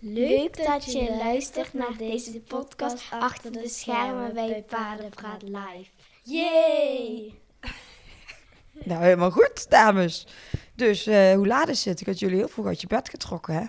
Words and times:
Leuk 0.00 0.56
dat 0.56 0.92
je 0.92 1.16
luistert 1.16 1.72
naar 1.72 1.96
deze 1.96 2.40
podcast 2.40 3.06
achter 3.10 3.52
de 3.52 3.68
schermen 3.68 4.34
bij 4.34 4.64
Paardenpraat 4.68 5.42
Live. 5.42 5.90
Yay! 6.22 7.34
Nou, 8.84 9.02
helemaal 9.02 9.30
goed, 9.30 9.70
dames. 9.70 10.26
Dus 10.74 11.06
eh, 11.06 11.34
hoe 11.34 11.46
laat 11.46 11.68
is 11.68 11.84
het? 11.84 12.00
Ik 12.00 12.06
had 12.06 12.18
jullie 12.18 12.36
heel 12.36 12.48
vroeg 12.48 12.66
uit 12.66 12.80
je 12.80 12.86
bed 12.86 13.08
getrokken, 13.08 13.54
hè? 13.54 13.64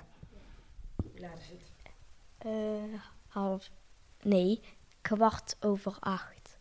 Hoe 0.95 1.19
laat 1.19 1.37
is 1.37 1.49
het? 1.49 1.91
Eh, 2.37 2.99
half, 3.27 3.69
nee, 4.21 4.61
kwart 5.01 5.55
over 5.59 5.97
acht. 5.99 6.59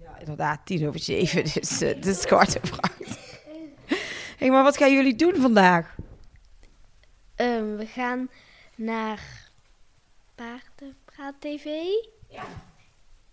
Ja, 0.00 0.18
inderdaad, 0.18 0.66
tien 0.66 0.88
over 0.88 1.00
zeven, 1.00 1.44
dus 1.54 1.80
eh, 1.80 1.88
het 1.88 2.06
is 2.06 2.24
kwart 2.24 2.62
over 2.62 2.80
acht. 2.80 3.18
hey, 4.38 4.50
maar 4.50 4.62
wat 4.62 4.76
gaan 4.76 4.92
jullie 4.92 5.16
doen 5.16 5.34
vandaag? 5.36 5.96
Ehm, 7.34 7.76
we 7.76 7.86
gaan 7.86 8.28
naar 8.76 9.50
Paardenpraat 10.34 11.34
TV. 11.38 11.64
Ja. 12.28 12.44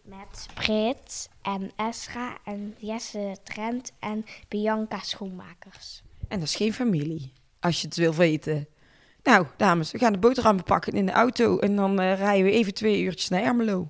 Met 0.02 0.46
Brit 0.54 1.30
en 1.42 1.72
Esra 1.76 2.38
en 2.46 2.76
Jesse 2.78 3.38
Trent 3.44 3.92
en 4.00 4.26
Bianca 4.48 5.00
Schoenmakers. 5.00 6.02
En 6.28 6.40
dat 6.40 6.48
is 6.48 6.56
geen 6.56 6.74
familie, 6.74 7.34
als 7.60 7.82
je 7.82 7.88
het 7.88 7.96
wil 7.96 8.14
weten. 8.14 8.68
Nou, 9.24 9.46
dames, 9.58 9.92
we 9.92 9.98
gaan 9.98 10.14
de 10.14 10.20
boterhammen 10.20 10.64
pakken 10.64 10.94
in 10.94 11.06
de 11.06 11.12
auto 11.12 11.60
en 11.60 11.76
dan 11.76 12.00
eh, 12.00 12.18
rijden 12.18 12.46
we 12.46 12.52
even 12.52 12.74
twee 12.74 13.02
uurtjes 13.02 13.30
naar 13.30 13.44
Ermelo. 13.44 13.90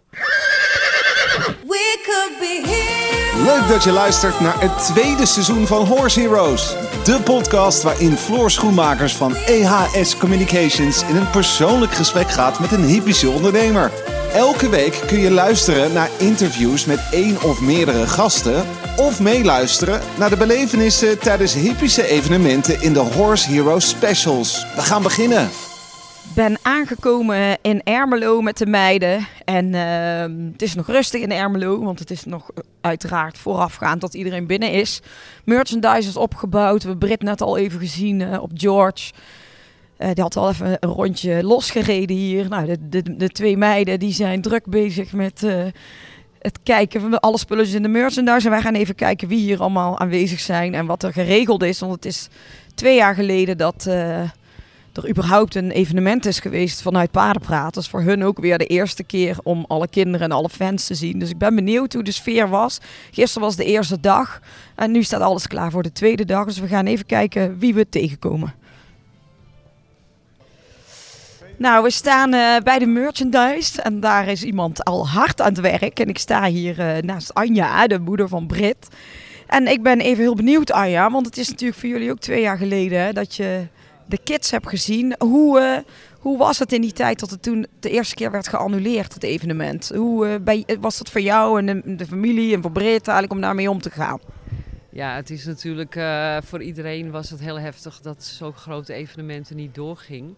Leuk 3.43 3.67
dat 3.67 3.83
je 3.83 3.91
luistert 3.91 4.39
naar 4.39 4.61
het 4.61 4.85
tweede 4.85 5.25
seizoen 5.25 5.67
van 5.67 5.85
Horse 5.85 6.19
Heroes. 6.19 6.75
De 7.03 7.21
podcast 7.23 7.83
waarin 7.83 8.17
Floor 8.17 8.51
Schoenmakers 8.51 9.15
van 9.15 9.35
EHS 9.35 10.17
Communications 10.17 11.03
in 11.03 11.15
een 11.15 11.29
persoonlijk 11.29 11.93
gesprek 11.93 12.31
gaat 12.31 12.59
met 12.59 12.71
een 12.71 12.83
hippische 12.83 13.29
ondernemer. 13.29 13.91
Elke 14.33 14.69
week 14.69 15.01
kun 15.07 15.19
je 15.19 15.31
luisteren 15.31 15.93
naar 15.93 16.09
interviews 16.17 16.85
met 16.85 16.99
één 17.11 17.41
of 17.41 17.61
meerdere 17.61 18.07
gasten. 18.07 18.65
Of 18.97 19.19
meeluisteren 19.19 20.01
naar 20.17 20.29
de 20.29 20.37
belevenissen 20.37 21.19
tijdens 21.19 21.53
hippische 21.53 22.07
evenementen 22.07 22.81
in 22.81 22.93
de 22.93 22.99
Horse 22.99 23.49
Heroes 23.49 23.89
Specials. 23.89 24.65
We 24.75 24.81
gaan 24.81 25.03
beginnen. 25.03 25.68
Ben 26.35 26.57
aangekomen 26.61 27.57
in 27.61 27.83
Ermelo 27.83 28.41
met 28.41 28.57
de 28.57 28.65
meiden. 28.65 29.27
En 29.45 29.73
ehm, 29.73 30.51
het 30.51 30.61
is 30.61 30.75
nog 30.75 30.87
rustig 30.87 31.21
in 31.21 31.31
Ermelo, 31.31 31.83
want 31.83 31.99
het 31.99 32.11
is 32.11 32.25
nog 32.25 32.51
eh, 32.51 32.63
uiteraard 32.81 33.37
voorafgaand 33.37 34.01
dat 34.01 34.13
iedereen 34.13 34.47
binnen 34.47 34.71
is. 34.71 35.01
Merchandise 35.43 36.09
is 36.09 36.17
opgebouwd. 36.17 36.83
We 36.83 36.89
hebben 36.89 37.07
Brit 37.07 37.21
net 37.21 37.41
al 37.41 37.57
even 37.57 37.79
gezien 37.79 38.21
eh, 38.21 38.41
op 38.41 38.51
George. 38.53 39.13
Eh, 39.97 40.09
die 40.13 40.23
had 40.23 40.35
al 40.35 40.49
even 40.49 40.77
een 40.79 40.89
rondje 40.89 41.43
losgereden 41.43 42.15
hier. 42.15 42.49
Nou, 42.49 42.65
de, 42.65 42.77
de, 42.89 43.15
de 43.15 43.29
twee 43.29 43.57
meiden 43.57 43.99
die 43.99 44.13
zijn 44.13 44.41
druk 44.41 44.65
bezig 44.65 45.13
met 45.13 45.41
het 46.39 46.59
kijken 46.63 47.01
van 47.01 47.19
alle 47.19 47.37
spulletjes 47.37 47.75
in 47.75 47.81
de 47.81 47.87
merchandise. 47.87 48.45
En 48.45 48.51
wij 48.51 48.61
gaan 48.61 48.75
even 48.75 48.95
kijken 48.95 49.27
wie 49.27 49.39
hier 49.39 49.59
allemaal 49.59 49.99
aanwezig 49.99 50.39
zijn 50.39 50.73
en 50.73 50.85
wat 50.85 51.03
er 51.03 51.13
geregeld 51.13 51.63
is. 51.63 51.79
Want 51.79 51.93
het 51.93 52.05
is 52.05 52.27
twee 52.75 52.95
jaar 52.95 53.15
geleden 53.15 53.57
dat 53.57 53.87
er 55.03 55.09
überhaupt 55.09 55.55
een 55.55 55.71
evenement 55.71 56.25
is 56.25 56.39
geweest 56.39 56.81
vanuit 56.81 57.11
Paardenpraat. 57.11 57.73
Dat 57.73 57.83
is 57.83 57.89
voor 57.89 58.01
hun 58.01 58.23
ook 58.23 58.39
weer 58.39 58.57
de 58.57 58.65
eerste 58.65 59.03
keer 59.03 59.37
om 59.43 59.65
alle 59.67 59.87
kinderen 59.87 60.29
en 60.29 60.35
alle 60.35 60.49
fans 60.49 60.87
te 60.87 60.95
zien. 60.95 61.19
Dus 61.19 61.29
ik 61.29 61.37
ben 61.37 61.55
benieuwd 61.55 61.93
hoe 61.93 62.03
de 62.03 62.11
sfeer 62.11 62.49
was. 62.49 62.79
Gisteren 63.11 63.47
was 63.47 63.55
de 63.55 63.65
eerste 63.65 63.99
dag 63.99 64.41
en 64.75 64.91
nu 64.91 65.03
staat 65.03 65.21
alles 65.21 65.47
klaar 65.47 65.71
voor 65.71 65.83
de 65.83 65.91
tweede 65.91 66.25
dag. 66.25 66.45
Dus 66.45 66.59
we 66.59 66.67
gaan 66.67 66.85
even 66.85 67.05
kijken 67.05 67.59
wie 67.59 67.73
we 67.73 67.89
tegenkomen. 67.89 68.53
Nou, 71.57 71.83
we 71.83 71.91
staan 71.91 72.33
eh, 72.33 72.57
bij 72.63 72.79
de 72.79 72.85
merchandise 72.85 73.81
en 73.81 73.99
daar 73.99 74.27
is 74.27 74.43
iemand 74.43 74.83
al 74.83 75.07
hard 75.07 75.41
aan 75.41 75.53
het 75.53 75.59
werk. 75.59 75.99
En 75.99 76.07
ik 76.07 76.17
sta 76.17 76.45
hier 76.45 76.79
eh, 76.79 77.01
naast 77.01 77.33
Anja, 77.33 77.87
de 77.87 77.99
moeder 77.99 78.27
van 78.27 78.47
Brit. 78.47 78.87
En 79.47 79.67
ik 79.67 79.83
ben 79.83 79.99
even 79.99 80.23
heel 80.23 80.35
benieuwd, 80.35 80.71
Anja, 80.71 81.11
want 81.11 81.25
het 81.25 81.37
is 81.37 81.49
natuurlijk 81.49 81.79
voor 81.79 81.89
jullie 81.89 82.11
ook 82.11 82.19
twee 82.19 82.41
jaar 82.41 82.57
geleden 82.57 83.13
dat 83.13 83.35
je 83.35 83.67
de 84.09 84.19
kids 84.23 84.51
hebt 84.51 84.69
gezien. 84.69 85.15
Hoe, 85.19 85.59
eh, 85.59 85.91
hoe 86.19 86.37
was 86.37 86.59
het 86.59 86.73
in 86.73 86.81
die 86.81 86.93
tijd 86.93 87.19
dat 87.19 87.29
het 87.29 87.41
toen 87.41 87.67
de 87.79 87.89
eerste 87.89 88.15
keer 88.15 88.31
werd 88.31 88.47
geannuleerd, 88.47 89.13
het 89.13 89.23
evenement? 89.23 89.91
Hoe 89.95 90.27
eh, 90.27 90.35
bij, 90.41 90.65
was 90.79 90.97
dat 90.97 91.09
voor 91.09 91.21
jou 91.21 91.67
en 91.67 91.97
de, 91.97 92.05
familie 92.05 92.55
en 92.55 92.61
voor 92.61 92.71
Brit 92.71 93.07
eigenlijk 93.07 93.31
om 93.31 93.41
daarmee 93.41 93.69
om 93.69 93.81
te 93.81 93.89
gaan? 93.89 94.19
Ja, 94.89 95.15
het 95.15 95.29
is 95.29 95.45
natuurlijk 95.45 95.95
eh, 95.95 96.37
voor 96.43 96.61
iedereen 96.61 97.11
was 97.11 97.29
het 97.29 97.39
heel 97.39 97.59
heftig 97.59 98.01
dat 98.01 98.23
zo'n 98.23 98.53
grote 98.53 98.93
evenementen 98.93 99.55
niet 99.55 99.75
doorging. 99.75 100.33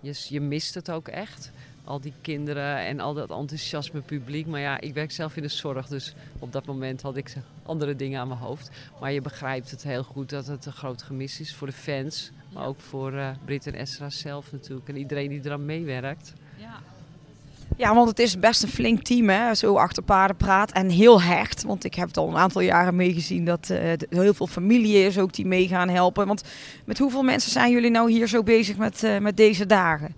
Je, 0.00 0.26
je 0.28 0.40
mist 0.40 0.74
het 0.74 0.90
ook 0.90 1.08
echt. 1.08 1.50
Al 1.84 2.00
die 2.00 2.12
kinderen 2.20 2.78
en 2.78 3.00
al 3.00 3.14
dat 3.14 3.30
enthousiasme 3.30 4.00
publiek. 4.00 4.46
Maar 4.46 4.60
ja, 4.60 4.80
ik 4.80 4.94
werk 4.94 5.10
zelf 5.10 5.36
in 5.36 5.42
de 5.42 5.48
zorg, 5.48 5.86
dus 5.86 6.14
op 6.38 6.52
dat 6.52 6.66
moment 6.66 7.02
had 7.02 7.16
ik 7.16 7.34
andere 7.62 7.96
dingen 7.96 8.20
aan 8.20 8.28
mijn 8.28 8.40
hoofd. 8.40 8.70
Maar 9.00 9.12
je 9.12 9.20
begrijpt 9.20 9.70
het 9.70 9.82
heel 9.82 10.02
goed 10.02 10.30
dat 10.30 10.46
het 10.46 10.66
een 10.66 10.72
groot 10.72 11.02
gemis 11.02 11.40
is 11.40 11.54
voor 11.54 11.66
de 11.66 11.72
fans. 11.72 12.32
Maar 12.54 12.66
ook 12.66 12.80
voor 12.80 13.12
eh 13.12 13.28
Brit 13.44 13.66
en 13.66 13.74
Esra 13.74 14.10
zelf 14.10 14.52
natuurlijk. 14.52 14.88
En 14.88 14.96
iedereen 14.96 15.28
die 15.28 15.40
eraan 15.44 15.64
meewerkt. 15.64 16.32
Ja, 17.76 17.94
want 17.94 18.08
het 18.08 18.18
is 18.18 18.38
best 18.38 18.62
een 18.62 18.68
flink 18.68 19.02
team, 19.02 19.28
hè? 19.28 19.54
zo 19.54 19.76
achter 19.76 20.02
paarden 20.02 20.36
praat. 20.36 20.72
En 20.72 20.88
heel 20.88 21.22
hecht, 21.22 21.62
want 21.62 21.84
ik 21.84 21.94
heb 21.94 22.08
het 22.08 22.16
al 22.16 22.28
een 22.28 22.36
aantal 22.36 22.60
jaren 22.60 22.96
meegezien 22.96 23.44
dat 23.44 23.70
eh, 23.70 23.90
er 23.90 24.06
heel 24.08 24.34
veel 24.34 24.46
familie 24.46 25.04
is 25.04 25.18
ook 25.18 25.32
die 25.32 25.46
mee 25.46 25.68
gaan 25.68 25.88
helpen. 25.88 26.26
Want 26.26 26.44
met 26.84 26.98
hoeveel 26.98 27.22
mensen 27.22 27.50
zijn 27.50 27.72
jullie 27.72 27.90
nou 27.90 28.10
hier 28.10 28.26
zo 28.26 28.42
bezig 28.42 28.76
met, 28.76 29.02
eh, 29.02 29.18
met 29.18 29.36
deze 29.36 29.66
dagen? 29.66 30.14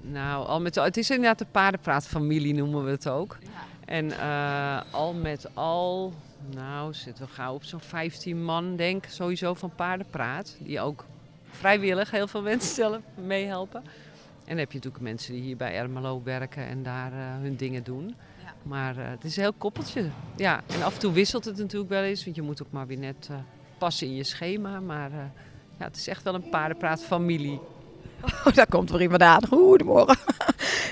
Nou, 0.00 0.46
al 0.46 0.60
met, 0.60 0.74
het 0.74 0.96
is 0.96 1.10
inderdaad 1.10 1.38
de 1.38 1.46
paardenpraatfamilie 1.50 2.54
noemen 2.54 2.84
we 2.84 2.90
het 2.90 3.08
ook. 3.08 3.38
En 3.84 4.18
eh, 4.18 4.80
al 4.90 5.12
met 5.12 5.48
al, 5.54 6.12
nou 6.54 6.94
zitten 6.94 7.24
we 7.24 7.30
gauw 7.32 7.54
op 7.54 7.64
zo'n 7.64 7.80
15 7.80 8.44
man 8.44 8.76
denk 8.76 9.04
ik 9.04 9.10
sowieso 9.10 9.54
van 9.54 9.72
paardenpraat. 9.74 10.56
Die 10.58 10.80
ook 10.80 11.04
vrijwillig 11.52 12.10
heel 12.10 12.28
veel 12.28 12.42
mensen 12.52 12.74
zelf 12.74 12.98
meehelpen. 13.14 13.82
En 14.44 14.48
dan 14.48 14.56
heb 14.56 14.72
je 14.72 14.76
natuurlijk 14.76 15.04
mensen 15.04 15.32
die 15.32 15.42
hier 15.42 15.56
bij 15.56 15.74
Ermelo 15.74 16.22
werken 16.24 16.66
en 16.66 16.82
daar 16.82 17.12
eh, 17.12 17.18
hun 17.40 17.56
dingen 17.56 17.82
doen. 17.82 18.14
Maar 18.62 18.96
eh, 18.96 19.10
het 19.10 19.24
is 19.24 19.36
een 19.36 19.42
heel 19.42 19.52
koppeltje. 19.52 20.04
Ja, 20.36 20.60
en 20.66 20.82
af 20.82 20.94
en 20.94 21.00
toe 21.00 21.12
wisselt 21.12 21.44
het 21.44 21.56
natuurlijk 21.56 21.90
wel 21.90 22.02
eens. 22.02 22.24
Want 22.24 22.36
je 22.36 22.42
moet 22.42 22.62
ook 22.62 22.70
maar 22.70 22.86
weer 22.86 22.98
net 22.98 23.28
eh, 23.30 23.36
passen 23.78 24.06
in 24.06 24.14
je 24.14 24.24
schema. 24.24 24.80
Maar 24.80 25.10
ja, 25.78 25.84
het 25.84 25.96
is 25.96 26.08
echt 26.08 26.22
wel 26.22 26.34
een 26.34 26.48
paardenpraatfamilie. 26.48 27.60
Oh, 28.46 28.54
daar 28.54 28.66
komt 28.66 28.90
weer 28.90 29.00
iemand 29.00 29.22
aan. 29.22 29.46
Goedemorgen. 29.46 30.16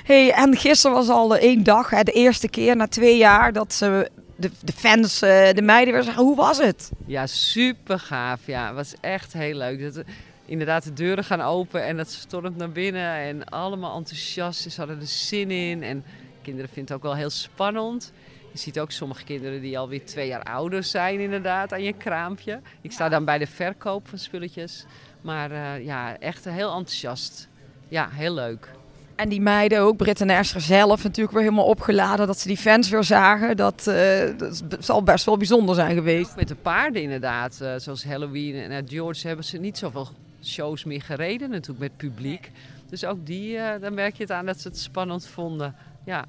Hey, 0.05 0.33
en 0.33 0.57
gisteren 0.57 0.97
was 0.97 1.09
al 1.09 1.37
één 1.37 1.63
dag, 1.63 1.91
hè, 1.91 2.03
de 2.03 2.13
eerste 2.13 2.49
keer 2.49 2.77
na 2.77 2.87
twee 2.87 3.17
jaar, 3.17 3.53
dat 3.53 3.73
ze 3.73 4.11
de, 4.37 4.51
de 4.61 4.73
fans, 4.73 5.19
de 5.19 5.61
meiden 5.63 5.95
weer 5.95 6.03
zeggen, 6.03 6.25
hoe 6.25 6.37
was 6.37 6.59
het? 6.59 6.91
Ja, 7.07 7.27
super 7.27 7.99
gaaf. 7.99 8.47
Ja, 8.47 8.67
het 8.67 8.75
was 8.75 8.95
echt 9.01 9.33
heel 9.33 9.57
leuk. 9.57 9.95
Dat, 9.95 10.05
inderdaad, 10.51 10.85
de 10.85 10.93
deuren 10.93 11.25
gaan 11.25 11.41
open 11.41 11.85
en 11.85 11.97
dat 11.97 12.11
stormt 12.11 12.57
naar 12.57 12.73
binnen. 12.73 13.15
En 13.15 13.45
allemaal 13.45 13.97
enthousiast. 13.97 14.71
Ze 14.71 14.81
hadden 14.81 15.01
er 15.01 15.07
zin 15.07 15.51
in. 15.51 15.83
En 15.83 16.05
kinderen 16.43 16.71
vinden 16.71 16.95
het 16.95 17.05
ook 17.05 17.11
wel 17.11 17.21
heel 17.21 17.31
spannend. 17.31 18.13
Je 18.53 18.59
ziet 18.59 18.81
ook 18.81 18.91
sommige 18.91 19.25
kinderen 19.25 19.61
die 19.61 19.79
alweer 19.79 20.05
twee 20.05 20.27
jaar 20.29 20.43
ouder 20.43 20.85
zijn, 20.85 21.21
inderdaad, 21.21 21.73
aan 21.73 21.83
je 21.83 21.93
kraampje. 21.93 22.61
Ik 22.81 22.93
sta 22.93 23.09
dan 23.09 23.25
bij 23.25 23.39
de 23.39 23.47
verkoop 23.47 24.09
van 24.09 24.19
spulletjes. 24.19 24.85
Maar 25.21 25.51
eh, 25.51 25.85
ja, 25.85 26.19
echt 26.19 26.45
heel 26.45 26.75
enthousiast. 26.75 27.49
Ja, 27.89 28.09
heel 28.13 28.35
leuk. 28.35 28.69
En 29.17 29.29
die 29.29 29.41
meiden, 29.41 29.81
ook 29.81 29.97
Britt 29.97 30.21
en 30.21 30.31
Esther 30.31 30.61
zelf, 30.61 31.03
natuurlijk 31.03 31.35
weer 31.35 31.45
helemaal 31.45 31.65
opgeladen 31.65 32.27
dat 32.27 32.39
ze 32.39 32.49
die 32.49 32.57
fans 32.57 32.89
weer 32.89 33.05
zagen. 33.05 33.57
Dat, 33.57 33.85
dat 33.85 34.85
zal 34.85 35.03
best 35.03 35.25
wel 35.25 35.37
bijzonder 35.37 35.75
zijn 35.75 35.95
geweest. 35.95 36.31
Ook 36.31 36.37
met 36.37 36.49
de 36.49 36.55
paarden 36.55 37.03
inderdaad, 37.03 37.61
eh, 37.61 37.73
zoals 37.77 38.05
Halloween 38.05 38.55
en 38.55 38.71
uh, 38.71 38.79
George 38.87 39.27
hebben 39.27 39.45
ze 39.45 39.59
niet 39.59 39.79
zoveel 39.79 40.09
shows 40.43 40.85
meer 40.85 41.03
gereden 41.03 41.51
natuurlijk 41.51 41.79
met 41.79 41.97
publiek. 41.97 42.51
Dus 42.91 43.05
ook 43.05 43.27
die, 43.27 43.57
eh, 43.57 43.81
dan 43.81 43.95
merk 43.95 44.17
je 44.17 44.23
het 44.23 44.33
aan 44.33 44.47
dat 44.47 44.61
ze 44.61 44.69
het 44.69 44.79
spannend 44.79 45.27
vonden. 45.27 45.75
Ja, 46.05 46.25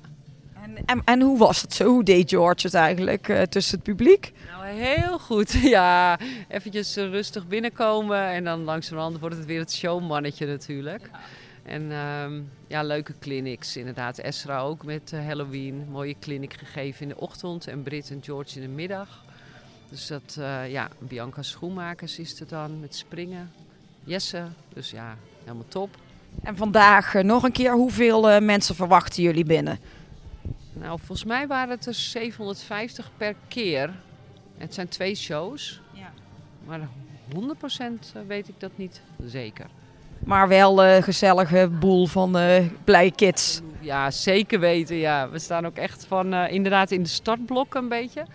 En, 0.64 0.78
en, 0.86 1.02
en 1.06 1.22
hoe 1.22 1.38
was 1.38 1.62
het 1.62 1.74
zo? 1.74 1.86
Hoe 1.86 2.04
deed 2.04 2.30
George 2.30 2.68
het 2.68 2.74
eigenlijk 2.74 3.30
eh, 3.30 3.42
tussen 3.42 3.76
het 3.76 3.84
publiek? 3.84 4.34
nou 4.52 4.66
heel 4.66 5.20
goed. 5.20 5.52
Ja, 5.78 6.20
eventjes 6.48 6.96
eh, 6.96 7.10
rustig 7.10 7.48
binnenkomen 7.48 8.26
en 8.26 8.44
dan 8.44 8.64
langzamerhand 8.64 9.20
wordt 9.20 9.36
het 9.36 9.46
weer 9.46 9.60
het 9.60 9.74
showmannetje 9.74 10.46
natuurlijk. 10.46 11.10
En 11.64 11.92
ehm, 11.92 12.42
ja, 12.68 12.84
leuke 12.84 13.14
clinics 13.20 13.78
inderdaad. 13.78 14.18
Esra 14.18 14.60
ook 14.60 14.84
met 14.84 15.12
Halloween. 15.12 15.86
Mooie 15.90 16.16
clinic 16.20 16.54
gegeven 16.54 17.02
in 17.02 17.08
de 17.08 17.20
ochtend 17.20 17.68
en 17.68 17.84
Brit 17.84 18.10
en 18.10 18.24
George 18.24 18.56
in 18.56 18.62
de 18.62 18.68
middag. 18.68 19.24
Dus 19.90 20.08
dat, 20.08 20.38
ja, 20.68 20.90
Bianca 21.00 21.42
Schoenmakers 21.42 22.20
is 22.20 22.40
er 22.40 22.48
dan 22.48 22.80
met 22.80 22.96
springen. 22.96 23.52
Jesse, 24.04 24.44
dus 24.74 24.92
ja, 24.92 25.16
helemaal 25.44 25.68
top. 25.68 25.90
En 26.44 26.58
vandaag 26.58 27.16
eh, 27.16 27.24
nog 27.24 27.44
een 27.44 27.52
keer, 27.52 27.74
hoeveel 27.74 28.30
eh, 28.30 28.42
mensen 28.42 28.76
verwachten 28.76 29.24
jullie 29.24 29.46
binnen? 29.46 29.80
Nou, 30.74 30.98
volgens 30.98 31.24
mij 31.24 31.48
waren 31.48 31.70
het 31.70 31.86
er 31.86 31.94
750 31.94 33.12
per 33.18 33.36
keer. 33.48 33.94
Het 34.58 34.74
zijn 34.74 34.88
twee 34.88 35.16
shows. 35.16 35.82
Ja. 35.92 36.12
Maar 36.66 36.88
100% 37.36 38.28
weet 38.28 38.48
ik 38.48 38.60
dat 38.60 38.72
niet 38.76 39.02
zeker. 39.26 39.66
Maar 40.20 40.48
wel 40.48 40.86
een 40.86 41.04
gezellige 41.04 41.70
boel 41.80 42.06
van 42.06 42.38
eh 42.38 42.66
blije 42.84 43.12
kids. 43.12 43.62
Ja, 43.80 44.12
zeker 44.12 44.60
weten. 44.60 44.96
Ja. 44.96 45.30
We 45.30 45.40
staan 45.40 45.66
ook 45.66 45.78
echt 45.78 46.06
van 46.06 46.34
eh, 46.34 46.54
inderdaad 46.54 46.92
in 46.92 47.04
de 47.04 47.10
startblokken 47.10 47.82
een 47.82 47.90
beetje. 47.90 48.26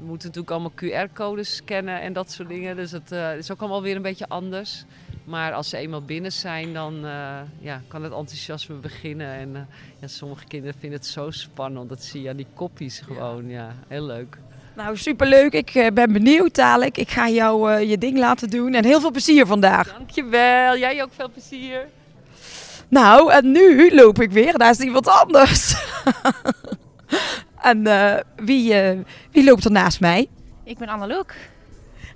We 0.00 0.06
moeten 0.06 0.28
natuurlijk 0.28 0.54
allemaal 0.54 1.06
QR-codes 1.06 1.56
scannen 1.56 2.00
en 2.00 2.12
dat 2.12 2.30
soort 2.30 2.48
dingen. 2.48 2.76
Dus 2.76 2.90
het 2.90 3.12
eh, 3.12 3.36
is 3.36 3.50
ook 3.50 3.60
allemaal 3.60 3.82
weer 3.82 3.96
een 3.96 4.02
beetje 4.02 4.28
anders. 4.28 4.84
Maar 5.24 5.52
als 5.52 5.68
ze 5.68 5.76
eenmaal 5.76 6.02
binnen 6.02 6.32
zijn, 6.32 6.72
dan 6.72 7.06
eh, 7.06 7.38
ja, 7.60 7.82
kan 7.88 8.02
het 8.02 8.12
enthousiasme 8.12 8.74
beginnen. 8.74 9.32
En 9.32 9.56
eh, 9.56 9.62
ja, 10.00 10.06
sommige 10.06 10.44
kinderen 10.44 10.80
vinden 10.80 10.98
het 10.98 11.08
zo 11.08 11.30
spannend. 11.30 11.88
Dat 11.88 12.02
zie 12.02 12.22
je 12.22 12.28
aan 12.28 12.36
die 12.36 12.46
kopjes 12.54 13.00
gewoon. 13.00 13.48
Ja, 13.48 13.74
heel 13.88 14.04
leuk. 14.04 14.38
Nou, 14.76 14.96
superleuk. 14.96 15.52
Ik 15.52 15.90
ben 15.94 16.12
benieuwd 16.12 16.54
dadelijk. 16.54 16.96
Ik 16.96 17.10
ga 17.10 17.28
jou 17.28 17.80
je 17.80 17.98
ding 17.98 18.18
laten 18.18 18.50
doen. 18.50 18.74
En 18.74 18.84
heel 18.84 19.00
veel 19.00 19.10
plezier 19.10 19.46
vandaag. 19.46 19.92
Dankjewel. 19.92 20.76
Jij 20.76 21.02
ook 21.02 21.12
veel 21.12 21.30
plezier. 21.30 21.88
Nou, 22.88 23.32
en 23.32 23.50
nu 23.50 23.94
loop 23.94 24.20
ik 24.20 24.30
weer. 24.30 24.58
Daar 24.58 24.70
is 24.70 24.78
iemand 24.78 25.08
anders. 25.08 25.74
en 27.62 27.86
eh, 27.86 28.20
wie, 28.36 28.74
eh, 28.74 28.98
wie 29.30 29.44
loopt 29.44 29.64
er 29.64 29.70
naast 29.70 30.00
mij? 30.00 30.28
Ik 30.64 30.78
ben 30.78 30.88
Anneloek. 30.88 31.32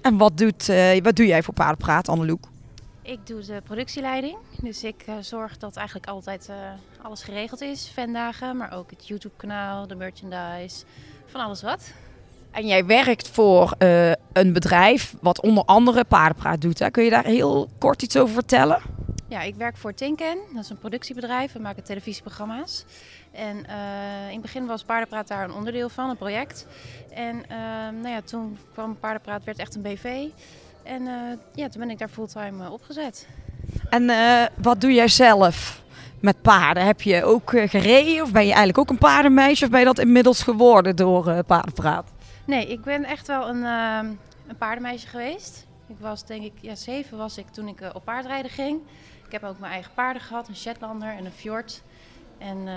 En 0.01 0.17
wat, 0.17 0.39
doet, 0.39 0.69
eh, 0.69 1.03
wat 1.03 1.17
doe 1.17 1.27
jij 1.27 1.43
voor 1.43 1.55
Paardenpraat, 1.55 2.09
Anneloek? 2.09 2.49
Ik 3.03 3.27
doe 3.27 3.41
de 3.41 3.61
productieleiding. 3.65 4.37
Dus 4.63 4.85
ik 4.85 5.05
zorg 5.21 5.59
dat 5.59 5.77
eigenlijk 5.77 6.07
altijd 6.07 6.51
alles 7.03 7.23
geregeld 7.23 7.61
is. 7.61 7.91
Fandagen, 7.95 8.57
maar 8.57 8.73
ook 8.73 8.91
het 8.91 9.09
YouTube-kanaal, 9.09 9.87
de 9.87 9.95
merchandise, 9.95 10.85
van 11.27 11.41
alles 11.41 11.63
wat. 11.63 11.93
En 12.51 12.67
jij 12.67 12.87
werkt 12.87 13.29
voor 13.29 13.75
een 14.33 14.53
bedrijf 14.53 15.15
wat 15.21 15.41
onder 15.41 15.65
andere 15.65 16.05
Paardenpraat 16.05 16.61
doet. 16.61 16.79
Hè? 16.79 16.91
Kun 16.91 17.05
je 17.05 17.11
daar 17.11 17.25
heel 17.25 17.69
kort 17.79 18.03
iets 18.03 18.17
over 18.17 18.35
vertellen? 18.35 18.83
Ja, 19.33 19.41
ik 19.43 19.55
werk 19.55 19.77
voor 19.77 19.95
Tinken. 19.95 20.39
Dat 20.55 20.63
is 20.65 20.71
een 20.71 20.79
productiebedrijf. 20.79 21.53
We 21.53 21.59
maken 21.59 21.85
televisieprogramma's. 21.85 22.85
En 23.31 23.67
eh, 23.67 24.27
in 24.27 24.33
het 24.33 24.43
begin 24.43 24.67
was 24.67 24.85
Paardenpraat 24.85 25.29
daar 25.29 25.45
een 25.45 25.53
onderdeel 25.55 25.89
van, 25.89 26.11
een 26.11 26.17
project. 26.17 26.67
En 27.11 27.49
eh, 27.49 27.59
nou 28.03 28.09
ja, 28.09 28.21
toen 28.21 28.59
kwam 28.73 28.99
Paardenpraat, 28.99 29.45
werd 29.45 29.59
echt 29.59 29.75
een 29.75 29.83
BV. 29.83 30.29
En 30.83 31.07
eh, 31.07 31.39
ja, 31.55 31.69
toen 31.69 31.81
ben 31.81 31.91
ik 31.91 31.99
daar 31.99 32.09
fulltime 32.09 32.65
eh, 32.65 32.73
opgezet. 32.73 33.29
En 33.91 34.11
wat 34.57 34.81
doe 34.81 34.93
jij 34.93 35.09
zelf 35.09 35.83
met 36.21 36.43
paarden? 36.43 36.85
Heb 36.85 37.01
je 37.03 37.25
ook 37.25 37.51
gereden 37.51 38.23
of 38.23 38.33
ben 38.33 38.43
je 38.43 38.49
eigenlijk 38.49 38.79
ook 38.79 38.91
een 38.91 38.99
paardenmeisje? 38.99 39.65
Of 39.65 39.71
ben 39.71 39.81
je 39.81 39.87
dat 39.87 39.99
inmiddels 39.99 40.43
geworden 40.43 40.97
door 40.97 41.45
Paardenpraat? 41.45 42.13
Nee, 42.47 42.67
ik 42.67 42.83
ben 42.83 43.05
echt 43.05 43.27
wel 43.27 43.49
een, 43.49 43.65
ehm, 43.65 44.07
een 44.47 44.57
paardenmeisje 44.59 45.07
geweest. 45.07 45.67
Ik 45.87 45.97
was 45.99 46.25
denk 46.27 46.45
ik, 46.45 46.53
ja 46.61 46.75
zeven 46.75 47.19
was 47.19 47.39
ik 47.39 47.47
toen 47.49 47.69
ik 47.69 47.81
op 47.93 48.05
paardrijden 48.05 48.51
ging. 48.51 48.81
Ik 49.33 49.41
heb 49.41 49.51
ook 49.51 49.59
mijn 49.59 49.73
eigen 49.73 49.93
paarden 49.95 50.23
gehad, 50.23 50.49
een 50.49 50.57
Shetlander 50.57 51.09
en 51.09 51.25
een 51.25 51.33
Fjord. 51.33 51.83
En 52.39 52.69
eh, 52.69 52.75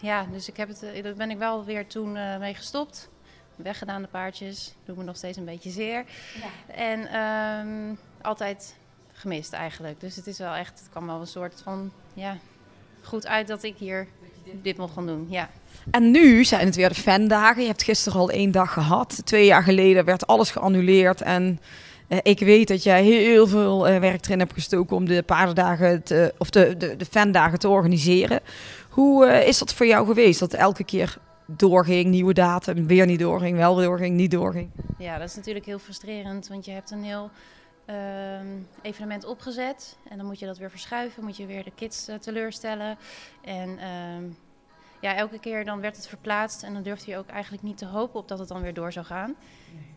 ja, 0.00 0.26
dus 0.32 0.48
ik 0.48 0.56
heb 0.56 0.68
het, 0.68 0.82
eh, 0.82 1.02
daar 1.02 1.14
ben 1.14 1.30
ik 1.30 1.38
wel 1.38 1.64
weer 1.64 1.86
toen 1.86 2.16
eh, 2.16 2.38
mee 2.38 2.54
gestopt. 2.54 3.08
Weggedaan 3.56 4.02
de 4.02 4.08
paardjes, 4.08 4.74
doet 4.84 4.96
me 4.96 5.04
nog 5.04 5.16
steeds 5.16 5.36
een 5.36 5.44
beetje 5.44 5.70
zeer. 5.70 6.04
En 6.66 7.06
ehm, 7.06 7.94
altijd 8.22 8.76
gemist 9.12 9.52
eigenlijk. 9.52 10.00
Dus 10.00 10.16
het 10.16 10.26
is 10.26 10.38
wel 10.38 10.54
echt, 10.54 10.78
het 10.78 10.88
kwam 10.90 11.06
wel 11.06 11.20
een 11.20 11.26
soort 11.26 11.60
van, 11.62 11.92
ja, 12.14 12.36
goed 13.02 13.26
uit 13.26 13.48
dat 13.48 13.62
ik 13.62 13.76
hier 13.76 14.06
dit 14.62 14.76
mocht 14.76 14.92
gaan 14.92 15.06
doen. 15.06 15.26
Ja. 15.30 15.50
En 15.90 16.10
nu 16.10 16.44
zijn 16.44 16.66
het 16.66 16.76
weer 16.76 16.88
de 16.88 16.94
fandagen. 16.94 17.62
Je 17.62 17.68
hebt 17.68 17.82
gisteren 17.82 18.20
al 18.20 18.30
één 18.30 18.50
dag 18.50 18.72
gehad. 18.72 19.20
Twee 19.24 19.44
jaar 19.44 19.62
geleden 19.62 20.04
werd 20.04 20.26
alles 20.26 20.50
geannuleerd. 20.50 21.22
En 21.22 21.60
eh, 22.08 22.18
ik 22.22 22.38
weet 22.38 22.68
dat 22.68 22.82
jij 22.82 23.04
heel 23.04 23.46
veel 23.46 23.88
eh, 23.88 24.00
werk 24.00 24.24
erin 24.24 24.38
hebt 24.38 24.52
gestoken 24.52 24.96
om 24.96 25.04
de 25.04 25.22
paardendagen 25.22 26.02
te, 26.02 26.34
of 26.38 26.50
de, 26.50 26.76
de, 26.76 26.96
de 26.96 27.04
fandagen 27.04 27.58
te 27.58 27.68
organiseren. 27.68 28.40
Hoe 28.88 29.26
eh, 29.26 29.48
is 29.48 29.58
dat 29.58 29.74
voor 29.74 29.86
jou 29.86 30.06
geweest? 30.06 30.40
Dat 30.40 30.52
elke 30.52 30.84
keer 30.84 31.18
doorging, 31.46 32.06
nieuwe 32.06 32.32
datum, 32.32 32.86
weer 32.86 33.06
niet 33.06 33.18
doorging, 33.18 33.56
wel 33.56 33.74
doorging, 33.74 34.16
niet 34.16 34.30
doorging. 34.30 34.70
Ja, 34.98 35.18
dat 35.18 35.28
is 35.28 35.36
natuurlijk 35.36 35.66
heel 35.66 35.78
frustrerend, 35.78 36.48
want 36.48 36.64
je 36.64 36.70
hebt 36.70 36.90
een 36.90 37.04
heel 37.04 37.30
ehm, 37.84 38.46
evenement 38.82 39.24
opgezet 39.24 39.96
en 40.08 40.16
dan 40.16 40.26
moet 40.26 40.38
je 40.38 40.46
dat 40.46 40.58
weer 40.58 40.70
verschuiven, 40.70 41.24
moet 41.24 41.36
je 41.36 41.46
weer 41.46 41.64
de 41.64 41.72
kids 41.74 42.08
teleurstellen. 42.20 42.98
En 43.44 43.78
ehm, 43.78 44.24
ja, 45.00 45.14
elke 45.14 45.38
keer 45.38 45.64
dan 45.64 45.80
werd 45.80 45.96
het 45.96 46.06
verplaatst 46.06 46.62
en 46.62 46.72
dan 46.72 46.82
durfde 46.82 47.10
je 47.10 47.16
ook 47.16 47.28
eigenlijk 47.28 47.62
niet 47.62 47.78
te 47.78 47.86
hopen 47.86 48.20
op 48.20 48.28
dat 48.28 48.38
het 48.38 48.48
dan 48.48 48.62
weer 48.62 48.74
door 48.74 48.92
zou 48.92 49.06
gaan. 49.06 49.34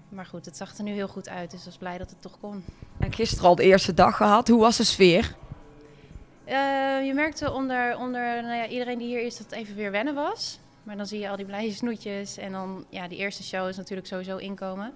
Maar 0.09 0.25
goed, 0.25 0.45
het 0.45 0.57
zag 0.57 0.77
er 0.77 0.83
nu 0.83 0.92
heel 0.92 1.07
goed 1.07 1.30
uit, 1.30 1.51
dus 1.51 1.59
ik 1.59 1.65
was 1.65 1.77
blij 1.77 1.98
dat 1.98 2.09
het 2.09 2.21
toch 2.21 2.39
kon. 2.39 2.63
En 3.00 3.13
gisteren 3.13 3.45
al 3.45 3.56
de 3.56 3.63
eerste 3.63 3.94
dag 3.94 4.18
gehad. 4.18 4.48
Hoe 4.48 4.59
was 4.59 4.77
de 4.77 4.83
sfeer? 4.83 5.36
Eh, 6.44 6.56
je 7.06 7.12
merkte 7.13 7.51
onder, 7.51 7.98
onder 7.98 8.42
nou 8.42 8.56
ja, 8.56 8.68
iedereen 8.68 8.98
die 8.98 9.07
hier 9.07 9.25
is 9.25 9.38
dat 9.38 9.45
het 9.45 9.56
even 9.56 9.75
weer 9.75 9.92
wennen 9.92 10.13
was. 10.13 10.59
Maar 10.83 10.98
dan 10.98 11.06
zie 11.06 11.19
je 11.19 11.30
al 11.30 11.36
die 11.36 11.45
blije 11.45 11.71
snoetjes. 11.71 12.38
En 12.38 12.51
dan, 12.51 12.86
ja, 12.89 13.07
die 13.07 13.18
eerste 13.18 13.44
show 13.44 13.68
is 13.68 13.77
natuurlijk 13.77 14.07
sowieso 14.07 14.38
inkomen. 14.38 14.94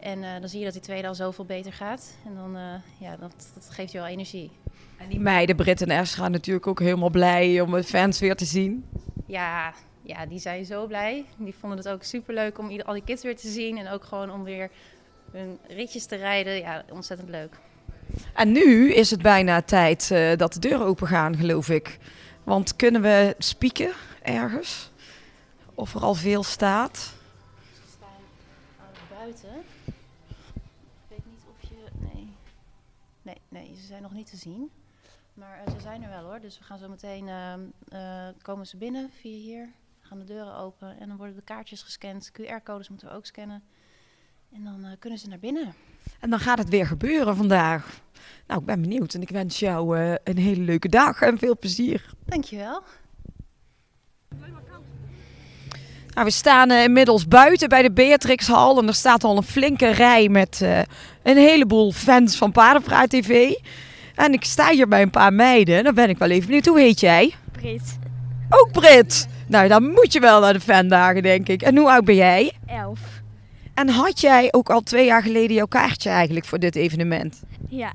En 0.00 0.24
eh, 0.24 0.30
dan 0.40 0.48
zie 0.48 0.58
je 0.58 0.64
dat 0.64 0.74
die 0.74 0.82
tweede 0.82 1.08
al 1.08 1.14
zoveel 1.14 1.44
beter 1.44 1.72
gaat. 1.72 2.14
En 2.26 2.34
dan, 2.34 2.56
eh, 2.56 2.62
ja, 2.98 3.16
dat, 3.16 3.50
dat 3.54 3.68
geeft 3.70 3.92
je 3.92 3.98
wel 3.98 4.06
energie. 4.06 4.50
En 4.96 5.08
die 5.08 5.20
meiden, 5.20 5.56
Britt 5.56 5.82
en 5.82 5.90
Esra, 5.90 6.28
natuurlijk 6.28 6.66
ook 6.66 6.80
helemaal 6.80 7.10
blij 7.10 7.60
om 7.60 7.70
de 7.70 7.84
fans 7.84 8.18
weer 8.18 8.36
te 8.36 8.44
zien. 8.44 8.84
Ja, 9.32 9.74
ja, 10.02 10.26
die 10.26 10.38
zijn 10.38 10.64
zo 10.64 10.86
blij. 10.86 11.24
Die 11.36 11.54
vonden 11.54 11.78
het 11.78 11.88
ook 11.88 12.02
superleuk 12.02 12.58
om 12.58 12.70
ieder, 12.70 12.86
al 12.86 12.92
die 12.92 13.04
kids 13.04 13.22
weer 13.22 13.36
te 13.36 13.48
zien. 13.48 13.78
En 13.78 13.88
ook 13.88 14.04
gewoon 14.04 14.30
om 14.30 14.44
weer 14.44 14.70
hun 15.30 15.58
ritjes 15.68 16.06
te 16.06 16.16
rijden. 16.16 16.56
Ja, 16.56 16.84
ontzettend 16.90 17.28
leuk. 17.28 17.58
En 18.34 18.52
nu 18.52 18.92
is 18.92 19.10
het 19.10 19.22
bijna 19.22 19.62
tijd 19.62 20.10
eh, 20.10 20.36
dat 20.36 20.52
de 20.52 20.58
deuren 20.58 20.86
open 20.86 21.06
gaan, 21.06 21.36
geloof 21.36 21.68
ik. 21.68 21.98
Want 22.44 22.76
kunnen 22.76 23.02
we 23.02 23.34
spieken 23.38 23.92
ergens? 24.22 24.90
Of 25.74 25.94
er 25.94 26.00
al 26.00 26.14
veel 26.14 26.42
staat? 26.42 26.96
Ze 26.98 27.80
staan 27.96 28.08
aan 28.80 29.18
buiten. 29.18 29.54
Ik 29.84 29.94
weet 31.08 31.24
niet 31.24 31.44
of 31.48 31.68
je. 31.68 32.08
Nee. 32.14 32.28
Nee, 33.22 33.40
nee, 33.48 33.76
ze 33.80 33.86
zijn 33.86 34.02
nog 34.02 34.12
niet 34.12 34.30
te 34.30 34.36
zien. 34.36 34.70
Maar 35.34 35.62
eh, 35.64 35.72
ze 35.72 35.80
zijn 35.80 36.02
er 36.02 36.08
wel 36.08 36.24
hoor. 36.24 36.40
Dus 36.40 36.58
we 36.58 36.64
gaan 36.64 36.78
zo 36.78 36.88
meteen. 36.88 37.28
ehm, 37.28 37.60
eh, 37.88 38.28
komen 38.42 38.66
ze 38.66 38.76
binnen 38.76 39.10
via 39.20 39.38
hier. 39.38 39.68
Gaan 40.00 40.18
de 40.18 40.24
deuren 40.24 40.56
open. 40.56 41.00
En 41.00 41.08
dan 41.08 41.16
worden 41.16 41.36
de 41.36 41.42
kaartjes 41.42 41.82
gescand. 41.82 42.30
QR-codes 42.32 42.88
moeten 42.88 43.08
we 43.08 43.14
ook 43.14 43.26
scannen. 43.26 43.62
En 44.54 44.64
dan 44.64 44.84
eh, 44.84 44.90
kunnen 44.98 45.18
ze 45.18 45.28
naar 45.28 45.38
binnen. 45.38 45.74
En 46.20 46.30
dan 46.30 46.38
gaat 46.38 46.58
het 46.58 46.68
weer 46.68 46.86
gebeuren 46.86 47.36
vandaag. 47.36 48.00
Nou, 48.46 48.60
ik 48.60 48.66
ben 48.66 48.80
benieuwd 48.80 49.14
en 49.14 49.22
ik 49.22 49.28
wens 49.28 49.58
jou 49.58 49.98
een 50.24 50.38
hele 50.38 50.60
leuke 50.62 50.88
dag 50.88 51.20
en 51.20 51.38
veel 51.38 51.58
plezier. 51.58 52.14
Dankjewel. 52.24 52.82
Nou, 56.14 56.26
we 56.26 56.30
staan 56.30 56.70
inmiddels 56.70 57.28
buiten 57.28 57.68
bij 57.68 57.82
de 57.82 57.92
Beatrixhal 57.92 58.78
en 58.78 58.86
er 58.88 58.94
staat 58.94 59.24
al 59.24 59.36
een 59.36 59.42
flinke 59.42 59.90
rij 59.90 60.28
met 60.28 60.60
een 61.22 61.36
heleboel 61.36 61.92
fans 61.92 62.36
van 62.36 62.52
Paardenpraat 62.52 63.10
TV. 63.10 63.54
En 64.14 64.32
ik 64.32 64.44
sta 64.44 64.70
hier 64.70 64.88
bij 64.88 65.02
een 65.02 65.10
paar 65.10 65.32
meiden 65.32 65.76
en 65.76 65.84
dan 65.84 65.94
ben 65.94 66.08
ik 66.08 66.18
wel 66.18 66.30
even 66.30 66.46
benieuwd. 66.46 66.66
Hoe 66.66 66.80
heet 66.80 67.00
jij? 67.00 67.34
Brit. 67.52 67.98
Ook 68.48 68.72
Brit. 68.72 69.28
Nou, 69.46 69.68
dan 69.68 69.90
moet 69.90 70.12
je 70.12 70.20
wel 70.20 70.40
naar 70.40 70.52
de 70.52 70.60
fandagen, 70.60 71.22
denk 71.22 71.48
ik. 71.48 71.62
En 71.62 71.76
hoe 71.76 71.90
oud 71.90 72.04
ben 72.04 72.14
jij? 72.14 72.52
Elf. 72.66 73.00
En 73.74 73.88
had 73.88 74.20
jij 74.20 74.48
ook 74.52 74.70
al 74.70 74.80
twee 74.80 75.06
jaar 75.06 75.22
geleden 75.22 75.56
jouw 75.56 75.66
kaartje 75.66 76.10
eigenlijk 76.10 76.46
voor 76.46 76.58
dit 76.58 76.76
evenement? 76.76 77.42
Ja. 77.68 77.92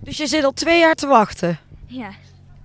Dus 0.00 0.16
je 0.16 0.26
zit 0.26 0.44
al 0.44 0.52
twee 0.52 0.78
jaar 0.78 0.94
te 0.94 1.06
wachten. 1.06 1.58
Ja. 1.86 2.10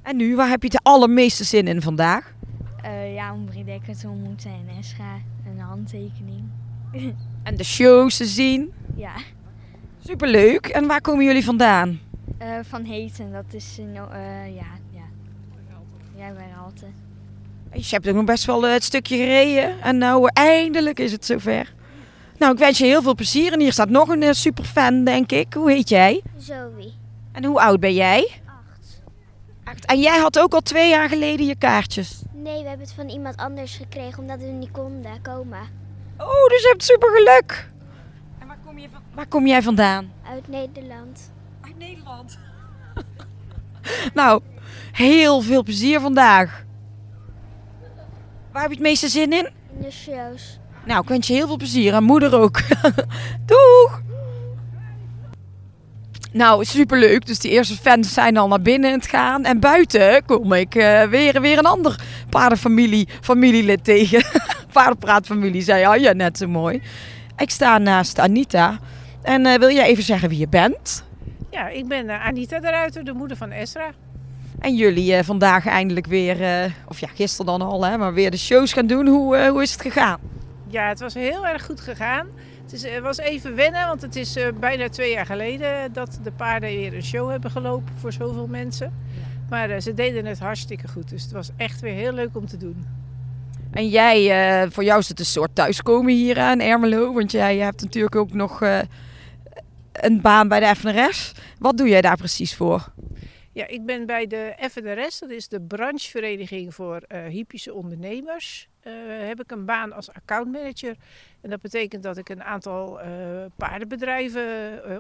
En 0.01 0.15
nu, 0.17 0.35
waar 0.35 0.49
heb 0.49 0.63
je 0.63 0.69
de 0.69 0.79
allermeeste 0.83 1.43
zin 1.43 1.67
in 1.67 1.81
vandaag? 1.81 2.33
Eh, 2.81 3.13
ja, 3.13 3.33
om 3.33 3.45
Brit 3.45 3.65
Dekker 3.65 3.97
te 3.97 4.07
ontmoeten 4.07 4.51
en 4.51 4.77
Esra. 4.79 5.17
Een 5.45 5.59
handtekening. 5.59 6.43
En 7.43 7.55
de 7.55 7.63
shows 7.63 8.17
te 8.17 8.25
zien. 8.25 8.73
Ja. 8.95 9.13
Superleuk. 10.05 10.67
En 10.67 10.87
waar 10.87 11.01
komen 11.01 11.25
jullie 11.25 11.43
vandaan? 11.43 11.99
Eh, 12.37 12.59
van 12.61 12.83
Heten, 12.83 13.31
dat 13.31 13.53
is 13.53 13.77
in, 13.79 13.95
eh 13.95 14.55
ja, 14.55 14.67
ja. 14.91 15.03
Ja, 16.15 16.31
bij 16.31 16.49
Halte. 16.55 16.85
Je 17.71 17.87
hebt 17.89 18.07
ook 18.07 18.15
nog 18.15 18.25
best 18.25 18.45
wel 18.45 18.65
eh, 18.65 18.73
het 18.73 18.83
stukje 18.83 19.17
gereden. 19.17 19.81
En 19.81 19.97
nou, 19.97 20.29
eindelijk 20.33 20.99
is 20.99 21.11
het 21.11 21.25
zover. 21.25 21.73
Nou, 22.37 22.53
ik 22.53 22.59
wens 22.59 22.77
je 22.77 22.85
heel 22.85 23.01
veel 23.01 23.15
plezier. 23.15 23.53
En 23.53 23.59
hier 23.59 23.71
staat 23.71 23.89
nog 23.89 24.07
een 24.07 24.35
superfan, 24.35 25.03
denk 25.03 25.31
ik. 25.31 25.53
Hoe 25.53 25.71
heet 25.71 25.89
jij? 25.89 26.21
Zoe. 26.37 26.91
En 27.31 27.45
hoe 27.45 27.59
oud 27.59 27.79
ben 27.79 27.93
jij? 27.93 28.41
Acht. 28.45 29.01
Acht. 29.63 29.85
En 29.85 29.99
jij 29.99 30.19
had 30.19 30.39
ook 30.39 30.53
al 30.53 30.61
twee 30.61 30.89
jaar 30.89 31.09
geleden 31.09 31.45
je 31.45 31.55
kaartjes. 31.55 32.21
Nee, 32.33 32.61
we 32.61 32.67
hebben 32.67 32.85
het 32.85 32.95
van 32.95 33.09
iemand 33.09 33.37
anders 33.37 33.75
gekregen 33.75 34.19
omdat 34.19 34.39
we 34.39 34.45
niet 34.45 34.71
konden 34.71 35.21
komen. 35.21 35.59
Oh, 36.17 36.47
dus 36.47 36.61
je 36.61 36.67
hebt 36.67 36.83
super 36.83 37.09
geluk. 37.09 37.69
En 38.39 38.47
waar 38.47 38.57
kom, 38.65 38.77
je 38.77 38.87
van, 38.91 39.01
waar 39.13 39.27
kom 39.27 39.47
jij 39.47 39.61
vandaan? 39.61 40.11
Uit 40.29 40.47
Nederland. 40.47 41.31
Nederland. 41.77 42.37
nou, 44.13 44.41
heel 44.91 45.41
veel 45.41 45.63
plezier 45.63 45.99
vandaag. 45.99 46.63
Waar 48.51 48.61
heb 48.61 48.71
je 48.71 48.77
het 48.77 48.87
meeste 48.87 49.07
zin 49.07 49.33
in? 49.33 49.49
In 49.75 49.81
de 49.81 49.91
shows. 49.91 50.59
Nou, 50.85 51.01
ik 51.01 51.07
wens 51.07 51.27
je 51.27 51.33
heel 51.33 51.47
veel 51.47 51.57
plezier 51.57 51.93
en 51.93 52.03
moeder 52.03 52.39
ook. 52.39 52.61
Doeg! 53.45 54.01
Nou, 56.33 56.65
superleuk. 56.65 57.25
Dus 57.25 57.39
die 57.39 57.51
eerste 57.51 57.75
fans 57.75 58.13
zijn 58.13 58.37
al 58.37 58.47
naar 58.47 58.61
binnen 58.61 58.91
aan 58.91 58.97
het 58.97 59.07
gaan. 59.07 59.45
En 59.45 59.59
buiten 59.59 60.25
kom 60.25 60.53
ik 60.53 60.75
eh, 60.75 61.03
weer, 61.03 61.41
weer 61.41 61.57
een 61.57 61.65
ander 61.65 61.99
paardenfamilie, 62.29 63.07
familielid 63.21 63.83
tegen. 63.83 64.23
Paardenpraatfamilie, 64.73 65.61
zei 65.61 65.85
Anja 65.85 66.13
net 66.13 66.37
zo 66.37 66.47
mooi. 66.47 66.81
Ik 67.37 67.49
sta 67.49 67.77
naast 67.77 68.19
Anita. 68.19 68.79
En 69.21 69.45
eh, 69.45 69.59
wil 69.59 69.69
jij 69.69 69.85
even 69.85 70.03
zeggen 70.03 70.29
wie 70.29 70.39
je 70.39 70.47
bent? 70.47 71.03
Ja, 71.53 71.67
ik 71.69 71.87
ben 71.87 72.09
eh, 72.09 72.25
Anita 72.25 72.59
de 72.59 72.69
Ruiter, 72.69 73.03
de 73.03 73.13
moeder 73.13 73.37
van 73.37 73.51
Esra. 73.51 73.91
En 74.59 74.75
jullie 74.75 75.15
eh, 75.15 75.23
vandaag 75.23 75.67
eindelijk 75.67 76.05
weer, 76.05 76.41
eh, 76.41 76.71
of 76.87 76.99
ja, 76.99 77.07
gisteren 77.07 77.45
dan 77.45 77.61
al, 77.61 77.85
hè, 77.85 77.97
maar 77.97 78.13
weer 78.13 78.31
de 78.31 78.37
shows 78.37 78.73
gaan 78.73 78.87
doen. 78.87 79.07
Hoe, 79.07 79.47
hoe 79.49 79.61
is 79.61 79.71
het 79.71 79.81
gegaan? 79.81 80.19
Ja, 80.67 80.87
het 80.87 80.99
was 80.99 81.13
heel 81.13 81.47
erg 81.47 81.65
goed 81.65 81.81
gegaan. 81.81 82.27
Het 82.63 82.73
is, 82.73 82.99
was 82.99 83.17
even 83.17 83.55
wennen, 83.55 83.87
want 83.87 84.01
het 84.01 84.15
is 84.15 84.37
bijna 84.59 84.89
twee 84.89 85.11
jaar 85.11 85.25
geleden 85.25 85.93
dat 85.93 86.19
de 86.23 86.31
paarden 86.31 86.69
weer 86.69 86.93
een 86.93 87.03
show 87.03 87.29
hebben 87.29 87.51
gelopen 87.51 87.93
voor 87.99 88.11
zoveel 88.11 88.47
mensen. 88.47 88.93
Maar 89.49 89.81
ze 89.81 89.93
deden 89.93 90.25
het 90.25 90.39
hartstikke 90.39 90.87
goed, 90.87 91.09
dus 91.09 91.23
het 91.23 91.31
was 91.31 91.49
echt 91.57 91.81
weer 91.81 91.93
heel 91.93 92.13
leuk 92.13 92.35
om 92.35 92.47
te 92.47 92.57
doen. 92.57 92.85
En 93.71 93.87
jij, 93.87 94.69
voor 94.71 94.83
jou 94.83 94.99
is 94.99 95.09
het 95.09 95.19
een 95.19 95.25
soort 95.25 95.55
thuiskomen 95.55 96.13
hier 96.13 96.39
aan 96.39 96.59
Ermelo. 96.59 97.13
Want 97.13 97.31
jij 97.31 97.57
hebt 97.57 97.81
natuurlijk 97.81 98.15
ook 98.15 98.33
nog 98.33 98.61
een 99.93 100.21
baan 100.21 100.47
bij 100.47 100.59
de 100.59 100.75
FNRS. 100.75 101.31
Wat 101.59 101.77
doe 101.77 101.87
jij 101.87 102.01
daar 102.01 102.17
precies 102.17 102.55
voor? 102.55 102.93
Ja, 103.51 103.67
ik 103.67 103.85
ben 103.85 104.05
bij 104.05 104.27
de 104.27 104.55
FNRS, 104.71 105.19
dat 105.19 105.29
is 105.29 105.47
de 105.47 105.61
branchevereniging 105.61 106.73
voor 106.73 106.97
eh 107.07 107.25
hypische 107.25 107.73
ondernemers. 107.73 108.67
Eh, 108.79 108.93
heb 109.27 109.41
ik 109.41 109.51
een 109.51 109.65
baan 109.65 109.93
als 109.93 110.11
accountmanager. 110.13 110.95
En 111.41 111.49
dat 111.49 111.61
betekent 111.61 112.03
dat 112.03 112.17
ik 112.17 112.29
een 112.29 112.43
aantal 112.43 113.01
eh, 113.01 113.09
paardenbedrijven 113.55 114.43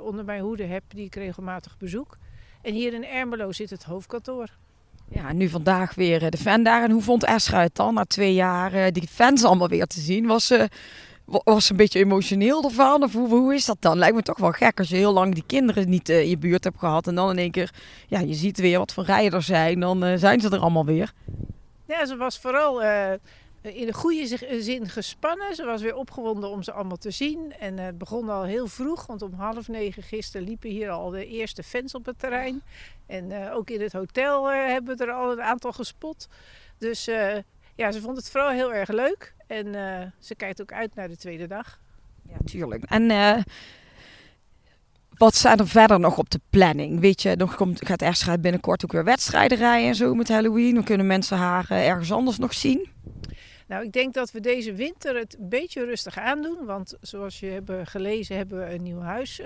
onder 0.03 0.25
mijn 0.25 0.41
hoede 0.41 0.63
heb 0.63 0.83
die 0.87 1.05
ik 1.05 1.15
regelmatig 1.15 1.77
bezoek. 1.77 2.17
En 2.61 2.73
hier 2.73 2.93
in 2.93 3.05
Ermelo 3.05 3.51
zit 3.51 3.69
het 3.69 3.83
hoofdkantoor. 3.83 4.47
Ja, 5.09 5.33
nu 5.33 5.49
vandaag 5.49 5.95
weer 5.95 6.31
de 6.31 6.37
fan 6.37 6.63
daar. 6.63 6.83
En 6.83 6.91
hoe 6.91 7.01
vond 7.01 7.23
Esra 7.23 7.61
het 7.61 7.75
dan 7.75 7.93
na 7.93 8.05
twee 8.05 8.33
jaar 8.33 8.91
die 8.91 9.07
fans 9.07 9.43
allemaal 9.43 9.69
weer 9.69 9.85
te 9.85 9.99
zien? 9.99 10.25
Was 10.25 10.47
ze, 10.47 10.69
was 11.25 11.69
een 11.69 11.75
beetje 11.75 11.99
emotioneel 11.99 12.63
ervan? 12.63 13.03
Of 13.03 13.13
hoe, 13.13 13.27
hoe 13.29 13.53
is 13.53 13.65
dat 13.65 13.77
dan? 13.79 13.97
Lijkt 13.97 14.15
me 14.15 14.21
toch 14.21 14.37
wel 14.37 14.51
gek 14.51 14.79
als 14.79 14.89
je 14.89 14.95
heel 14.95 15.13
lang 15.13 15.33
die 15.33 15.43
kinderen 15.45 15.89
niet 15.89 16.09
eh, 16.09 16.21
in 16.21 16.29
je 16.29 16.37
buurt 16.37 16.63
hebt 16.63 16.79
gehad. 16.79 17.07
En 17.07 17.15
dan 17.15 17.29
in 17.29 17.37
één 17.37 17.51
keer, 17.51 17.73
ja, 18.07 18.19
je 18.19 18.33
ziet 18.33 18.59
weer 18.59 18.77
wat 18.77 18.93
voor 18.93 19.03
rijen 19.03 19.31
er 19.31 19.41
zijn. 19.41 19.79
Dan 19.79 20.03
eh, 20.03 20.17
zijn 20.17 20.41
ze 20.41 20.49
er 20.49 20.59
allemaal 20.59 20.85
weer. 20.85 21.13
Ja, 21.87 22.05
ze 22.05 22.15
was 22.15 22.39
vooral 22.39 22.83
eh, 22.83 23.11
in 23.61 23.85
de 23.85 23.93
goede 23.93 24.27
zi- 24.27 24.61
zin 24.61 24.89
gespannen. 24.89 25.55
Ze 25.55 25.65
was 25.65 25.81
weer 25.81 25.95
opgewonden 25.95 26.49
om 26.49 26.63
ze 26.63 26.71
allemaal 26.71 26.97
te 26.97 27.11
zien. 27.11 27.53
En 27.59 27.77
het 27.77 27.97
begon 27.97 28.29
al 28.29 28.43
heel 28.43 28.67
vroeg, 28.67 29.05
want 29.05 29.21
om 29.21 29.33
half 29.33 29.67
negen 29.67 30.03
gisteren 30.03 30.47
liepen 30.47 30.69
hier 30.69 30.89
al 30.89 31.09
de 31.09 31.27
eerste 31.27 31.63
fans 31.63 31.95
op 31.95 32.05
het 32.05 32.19
terrein. 32.19 32.61
En 33.05 33.51
ook 33.51 33.69
in 33.69 33.81
het 33.81 33.93
hotel 33.93 34.51
hebben 34.51 34.97
we 34.97 35.05
er 35.05 35.11
al 35.11 35.31
een 35.31 35.41
aantal 35.41 35.71
gespot. 35.71 36.27
Dus 36.77 37.09
ja, 37.75 37.91
ze 37.91 38.01
vond 38.01 38.17
het 38.17 38.29
vooral 38.29 38.49
heel 38.49 38.73
erg 38.73 38.89
leuk. 38.89 39.33
En 39.47 39.75
eh, 39.75 40.07
ze 40.19 40.35
kijkt 40.35 40.61
ook 40.61 40.71
uit 40.71 40.95
naar 40.95 41.07
de 41.07 41.17
tweede 41.17 41.47
dag. 41.47 41.79
Ja, 42.29 42.35
tuurlijk. 42.45 42.83
En 42.83 43.11
eh, 43.11 43.37
wat 45.17 45.35
zijn 45.35 45.57
er 45.57 45.67
verder 45.67 45.99
nog 45.99 46.17
op 46.17 46.29
de 46.29 46.39
planning? 46.49 46.99
Weet 46.99 47.21
je, 47.21 47.35
nog 47.35 47.55
komt, 47.55 47.85
gaat 47.85 48.01
Esra 48.01 48.37
binnenkort 48.37 48.83
ook 48.83 48.91
weer 48.91 49.03
wedstrijden 49.03 49.57
rijden 49.57 49.87
en 49.87 49.95
zo 49.95 50.13
met 50.13 50.27
Halloween. 50.29 50.73
Dan 50.73 50.83
kunnen 50.83 51.07
mensen 51.07 51.37
haar 51.37 51.65
eh, 51.69 51.87
ergens 51.87 52.11
anders 52.11 52.37
nog 52.37 52.53
zien. 52.53 52.89
Nou, 53.67 53.85
ik 53.85 53.91
denk 53.91 54.13
dat 54.13 54.31
we 54.31 54.39
deze 54.39 54.73
winter 54.73 55.15
het 55.15 55.37
een 55.39 55.49
beetje 55.49 55.85
rustig 55.85 56.17
aandoen. 56.17 56.65
Want 56.65 56.97
zoals 57.01 57.39
je 57.39 57.45
hebben 57.45 57.87
gelezen, 57.87 58.37
hebben 58.37 58.59
we 58.59 58.73
een 58.73 58.83
nieuw 58.83 58.99
huis 58.99 59.41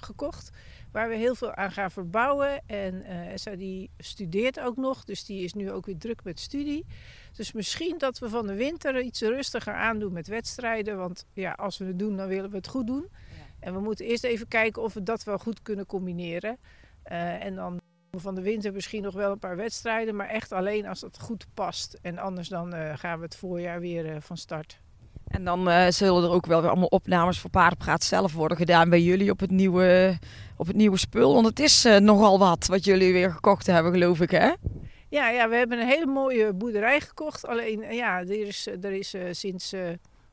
gekocht. 0.00 0.50
Waar 0.92 1.08
we 1.08 1.14
heel 1.14 1.34
veel 1.34 1.54
aan 1.54 1.72
gaan 1.72 1.90
verbouwen. 1.90 2.62
En 2.66 3.02
eh 3.02 3.32
Essa 3.32 3.56
die 3.56 3.90
studeert 3.98 4.60
ook 4.60 4.76
nog. 4.76 5.04
Dus 5.04 5.24
die 5.24 5.44
is 5.44 5.52
nu 5.52 5.70
ook 5.70 5.86
weer 5.86 5.98
druk 5.98 6.24
met 6.24 6.40
studie. 6.40 6.86
Dus 7.32 7.52
misschien 7.52 7.98
dat 7.98 8.18
we 8.18 8.28
van 8.28 8.46
de 8.46 8.54
winter 8.54 9.00
iets 9.00 9.20
rustiger 9.20 9.74
aandoen 9.74 10.12
met 10.12 10.26
wedstrijden. 10.26 10.96
Want 10.96 11.26
ja, 11.32 11.52
als 11.52 11.78
we 11.78 11.84
het 11.84 11.98
doen, 11.98 12.16
dan 12.16 12.28
willen 12.28 12.50
we 12.50 12.56
het 12.56 12.68
goed 12.68 12.86
doen. 12.86 13.08
En 13.60 13.74
we 13.74 13.80
moeten 13.80 14.06
eerst 14.06 14.24
even 14.24 14.48
kijken 14.48 14.82
of 14.82 14.94
we 14.94 15.02
dat 15.02 15.24
wel 15.24 15.38
goed 15.38 15.62
kunnen 15.62 15.86
combineren. 15.86 16.58
Eh, 17.02 17.44
en 17.44 17.54
dan 17.54 17.80
van 18.10 18.34
de 18.34 18.42
winter 18.42 18.72
misschien 18.72 19.02
nog 19.02 19.14
wel 19.14 19.32
een 19.32 19.38
paar 19.38 19.56
wedstrijden, 19.56 20.16
maar 20.16 20.28
echt 20.28 20.52
alleen 20.52 20.86
als 20.86 21.00
het 21.00 21.20
goed 21.20 21.46
past. 21.54 21.98
En 22.02 22.18
anders 22.18 22.48
dan 22.48 22.74
eh, 22.74 22.98
gaan 22.98 23.18
we 23.18 23.24
het 23.24 23.36
voorjaar 23.36 23.80
weer 23.80 24.22
van 24.22 24.36
start. 24.36 24.80
En 25.30 25.44
dan 25.44 25.68
eh, 25.68 25.90
zullen 25.90 26.22
er 26.22 26.30
ook 26.30 26.46
wel 26.46 26.60
weer 26.60 26.70
allemaal 26.70 26.88
opnames 26.88 27.38
voor 27.38 27.50
Paardenpraat 27.50 28.02
zelf 28.02 28.32
worden 28.32 28.56
gedaan 28.56 28.90
bij 28.90 29.00
jullie 29.00 29.30
op 29.30 29.40
het 29.40 29.50
nieuwe, 29.50 30.18
op 30.56 30.66
het 30.66 30.76
nieuwe 30.76 30.98
spul. 30.98 31.34
Want 31.34 31.46
het 31.46 31.60
is 31.60 31.84
eh, 31.84 31.96
nogal 31.96 32.38
wat 32.38 32.66
wat 32.66 32.84
jullie 32.84 33.12
weer 33.12 33.30
gekocht 33.30 33.66
hebben, 33.66 33.92
geloof 33.92 34.20
ik, 34.20 34.30
hè? 34.30 34.52
Ja, 35.08 35.28
ja, 35.28 35.48
we 35.48 35.56
hebben 35.56 35.80
een 35.80 35.86
hele 35.86 36.06
mooie 36.06 36.52
boerderij 36.52 37.00
gekocht. 37.00 37.46
Alleen 37.46 37.82
eh, 37.82 37.96
ja, 37.96 38.18
er 38.18 38.46
is, 38.46 38.66
er 38.66 38.92
is 38.92 39.14
sinds, 39.30 39.74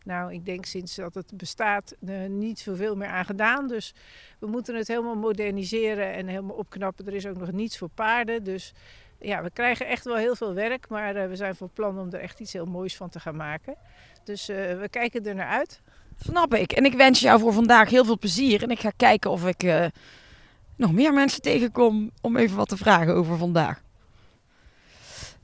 nou 0.03 0.33
ik 0.33 0.45
denk 0.45 0.65
sinds 0.65 0.95
dat 0.95 1.13
het 1.13 1.31
bestaat, 1.33 1.95
niet 2.27 2.59
zoveel 2.59 2.95
meer 2.95 3.07
aan 3.07 3.25
gedaan. 3.25 3.67
Dus 3.67 3.93
we 4.39 4.47
moeten 4.47 4.75
het 4.75 4.87
helemaal 4.87 5.15
moderniseren 5.15 6.13
en 6.13 6.27
helemaal 6.27 6.55
opknappen. 6.55 7.07
Er 7.07 7.15
is 7.15 7.25
ook 7.25 7.37
nog 7.37 7.51
niets 7.51 7.77
voor 7.77 7.89
paarden. 7.89 8.43
Dus 8.43 8.73
ja, 9.19 9.43
we 9.43 9.49
krijgen 9.49 9.87
echt 9.87 10.05
wel 10.05 10.15
heel 10.15 10.35
veel 10.35 10.53
werk. 10.53 10.89
Maar 10.89 11.15
eh, 11.15 11.27
we 11.27 11.35
zijn 11.35 11.55
van 11.55 11.69
plan 11.73 11.99
om 11.99 12.07
er 12.11 12.19
echt 12.19 12.39
iets 12.39 12.53
heel 12.53 12.65
moois 12.65 12.95
van 12.95 13.09
te 13.09 13.19
gaan 13.19 13.35
maken. 13.35 13.75
Dus 14.23 14.49
eh, 14.49 14.55
we 14.55 14.87
kijken 14.89 15.25
er 15.25 15.35
naar 15.35 15.47
uit. 15.49 15.81
Snap 16.19 16.53
ik. 16.53 16.71
En 16.71 16.85
ik 16.85 16.93
wens 16.93 17.19
jou 17.19 17.39
voor 17.39 17.53
vandaag 17.53 17.89
heel 17.89 18.05
veel 18.05 18.19
plezier. 18.19 18.63
En 18.63 18.69
ik 18.69 18.79
ga 18.79 18.91
kijken 18.97 19.31
of 19.31 19.47
ik 19.47 19.63
eh, 19.63 19.85
nog 20.75 20.91
meer 20.91 21.13
mensen 21.13 21.41
tegenkom 21.41 22.11
om 22.21 22.37
even 22.37 22.57
wat 22.57 22.69
te 22.69 22.77
vragen 22.77 23.15
over 23.15 23.37
vandaag. 23.37 23.81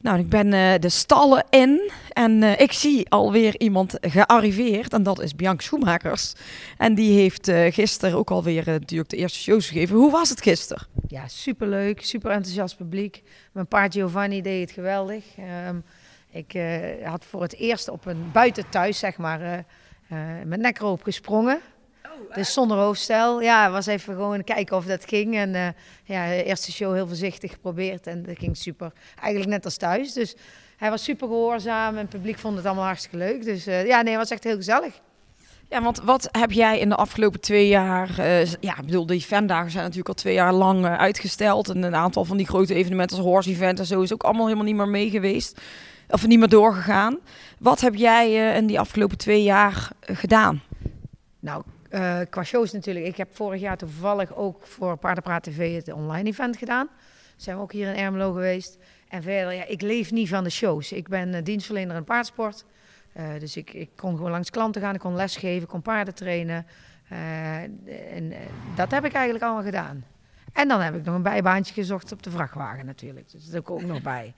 Nou, 0.03 0.19
ik 0.19 0.29
ben 0.29 0.53
eh, 0.53 0.79
de 0.79 0.89
stallen 0.89 1.45
in 1.49 1.91
en 2.13 2.43
eh, 2.43 2.59
ik 2.59 2.71
zie 2.71 3.09
alweer 3.09 3.59
iemand 3.59 3.97
gearriveerd. 4.01 4.93
En 4.93 5.03
dat 5.03 5.21
is 5.21 5.35
Bianca 5.35 5.63
Schoenmakers. 5.63 6.33
En 6.77 6.95
die 6.95 7.19
heeft 7.19 7.47
eh, 7.47 7.73
gisteren 7.73 8.17
ook 8.17 8.31
alweer 8.31 8.67
uh, 8.67 8.73
natuurlijk 8.73 9.09
de 9.09 9.17
eerste 9.17 9.39
shows 9.39 9.67
gegeven. 9.67 9.95
Hoe 9.95 10.11
was 10.11 10.29
het 10.29 10.41
gisteren? 10.41 10.87
Ja, 11.07 11.27
superleuk, 11.27 12.05
super 12.05 12.31
enthousiast 12.31 12.77
publiek. 12.77 13.23
Mijn 13.51 13.67
paard 13.67 13.93
Giovanni 13.93 14.41
deed 14.41 14.61
het 14.61 14.71
geweldig. 14.71 15.25
Ehm, 15.37 15.77
ik 16.29 16.57
had 17.03 17.25
voor 17.25 17.41
het 17.41 17.55
eerst 17.55 17.89
op 17.89 18.05
een 18.05 18.29
buiten 18.31 18.69
thuis, 18.69 18.99
zeg 18.99 19.17
maar, 19.17 19.65
met 20.45 20.59
nekroop 20.59 21.03
gesprongen. 21.03 21.59
Dus 22.33 22.53
zonder 22.53 22.77
hoofdstel. 22.77 23.41
Ja, 23.41 23.71
was 23.71 23.85
even 23.85 24.13
gewoon 24.13 24.43
kijken 24.43 24.77
of 24.77 24.85
dat 24.85 25.05
ging. 25.07 25.35
En 25.35 25.55
eh, 25.55 25.67
ja, 26.03 26.27
de 26.27 26.43
eerste 26.43 26.71
show 26.71 26.93
heel 26.93 27.07
voorzichtig 27.07 27.51
geprobeerd 27.51 28.07
en 28.07 28.23
dat 28.23 28.37
ging 28.37 28.57
super. 28.57 28.91
Eigenlijk 29.21 29.51
net 29.51 29.65
als 29.65 29.77
thuis. 29.77 30.13
Dus 30.13 30.35
hij 30.77 30.89
was 30.89 31.03
super 31.03 31.27
gehoorzaam 31.27 31.93
en 31.93 32.01
het 32.01 32.09
publiek 32.09 32.37
vond 32.37 32.55
het 32.55 32.65
allemaal 32.65 32.85
hartstikke 32.85 33.17
leuk. 33.17 33.43
Dus 33.43 33.67
eh, 33.67 33.85
ja, 33.85 34.01
nee, 34.01 34.11
het 34.11 34.21
was 34.21 34.31
echt 34.31 34.43
heel 34.43 34.55
gezellig. 34.55 35.01
Ja, 35.69 35.81
want 35.81 36.01
wat 36.01 36.29
heb 36.31 36.51
jij 36.51 36.79
in 36.79 36.89
de 36.89 36.95
afgelopen 36.95 37.39
twee 37.39 37.67
jaar... 37.67 38.19
eh, 38.19 38.45
ja, 38.45 38.77
ik 38.77 38.85
bedoel, 38.85 39.05
die 39.05 39.21
fandagen 39.21 39.71
zijn 39.71 39.83
natuurlijk 39.83 40.09
al 40.09 40.15
twee 40.15 40.33
jaar 40.33 40.53
lang 40.53 40.85
uitgesteld. 40.85 41.69
En 41.69 41.83
een 41.83 41.95
aantal 41.95 42.25
van 42.25 42.37
die 42.37 42.47
grote 42.47 42.73
evenementen 42.73 43.17
als 43.17 43.25
Horse 43.25 43.49
Event 43.49 43.79
en 43.79 43.85
zo... 43.85 44.01
is 44.01 44.13
ook 44.13 44.23
allemaal 44.23 44.45
helemaal 44.45 44.65
niet 44.65 44.75
meer 44.75 44.87
mee 44.87 45.09
geweest. 45.09 45.61
Of 46.09 46.27
niet 46.27 46.39
meer 46.39 46.49
doorgegaan. 46.49 47.19
Wat 47.59 47.81
heb 47.81 47.95
jij 47.95 48.25
eh, 48.25 48.55
in 48.55 48.67
die 48.67 48.79
afgelopen 48.79 49.17
twee 49.17 49.43
jaar 49.43 49.89
gedaan? 50.01 50.61
Nou, 51.39 51.63
eh, 51.93 52.19
qua 52.29 52.43
shows 52.43 52.71
natuurlijk. 52.71 53.05
Ik 53.05 53.17
heb 53.17 53.35
vorig 53.35 53.61
jaar 53.61 53.77
toevallig 53.77 54.35
ook 54.35 54.65
voor 54.65 54.97
Paardenpraat 54.97 55.43
TV 55.43 55.75
het 55.75 55.93
online 55.93 56.29
event 56.29 56.57
gedaan. 56.57 56.89
Zijn 57.35 57.55
we 57.55 57.61
ook 57.61 57.71
hier 57.71 57.87
in 57.87 57.95
Ermelo 57.95 58.31
geweest. 58.31 58.77
En 59.07 59.23
verder, 59.23 59.53
ja, 59.53 59.65
ik 59.65 59.81
leef 59.81 60.11
niet 60.11 60.29
van 60.29 60.43
de 60.43 60.49
shows. 60.49 60.91
Ik 60.91 61.07
ben 61.07 61.33
eh, 61.33 61.43
dienstverlener 61.43 61.95
in 61.95 62.03
paardsport. 62.03 62.65
Eh, 63.13 63.25
dus 63.39 63.57
ik, 63.57 63.73
ik 63.73 63.89
kon 63.95 64.15
gewoon 64.15 64.31
langs 64.31 64.49
klanten 64.49 64.81
gaan, 64.81 64.93
ik 64.93 64.99
kon 64.99 65.15
lesgeven, 65.15 65.61
ik 65.61 65.67
kon 65.67 65.81
paarden 65.81 66.13
trainen. 66.13 66.65
En 68.09 68.33
dat 68.75 68.91
heb 68.91 69.05
ik 69.05 69.13
eigenlijk 69.13 69.43
allemaal 69.43 69.63
gedaan. 69.63 70.05
En 70.53 70.67
dan 70.67 70.81
heb 70.81 70.95
ik 70.95 71.03
nog 71.03 71.15
een 71.15 71.21
bijbaantje 71.21 71.73
gezocht 71.73 72.11
op 72.11 72.23
de 72.23 72.31
vrachtwagen 72.31 72.85
natuurlijk. 72.85 73.31
Dus 73.31 73.45
dat 73.45 73.59
ook, 73.59 73.69
ook 73.69 73.83
nog 73.83 74.01
bij. 74.01 74.33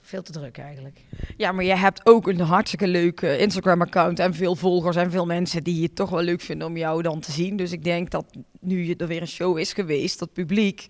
Veel 0.00 0.22
te 0.22 0.32
druk 0.32 0.58
eigenlijk. 0.58 1.00
Ja, 1.36 1.52
maar 1.52 1.64
je 1.64 1.74
hebt 1.76 2.06
ook 2.06 2.28
een 2.28 2.40
hartstikke 2.40 2.86
leuk 2.86 3.22
eh, 3.22 3.40
Instagram-account... 3.40 4.18
en 4.18 4.34
veel 4.34 4.56
volgers 4.56 4.96
en 4.96 5.10
veel 5.10 5.26
mensen 5.26 5.64
die 5.64 5.82
het 5.82 5.96
toch 5.96 6.10
wel 6.10 6.22
leuk 6.22 6.40
vinden 6.40 6.66
om 6.66 6.76
jou 6.76 7.02
dan 7.02 7.20
te 7.20 7.32
zien. 7.32 7.56
Dus 7.56 7.72
ik 7.72 7.84
denk 7.84 8.10
dat 8.10 8.24
nu 8.60 8.84
je 8.84 8.96
er 8.96 9.06
weer 9.06 9.20
een 9.20 9.28
show 9.28 9.58
is 9.58 9.72
geweest... 9.72 10.18
dat 10.18 10.32
publiek 10.32 10.86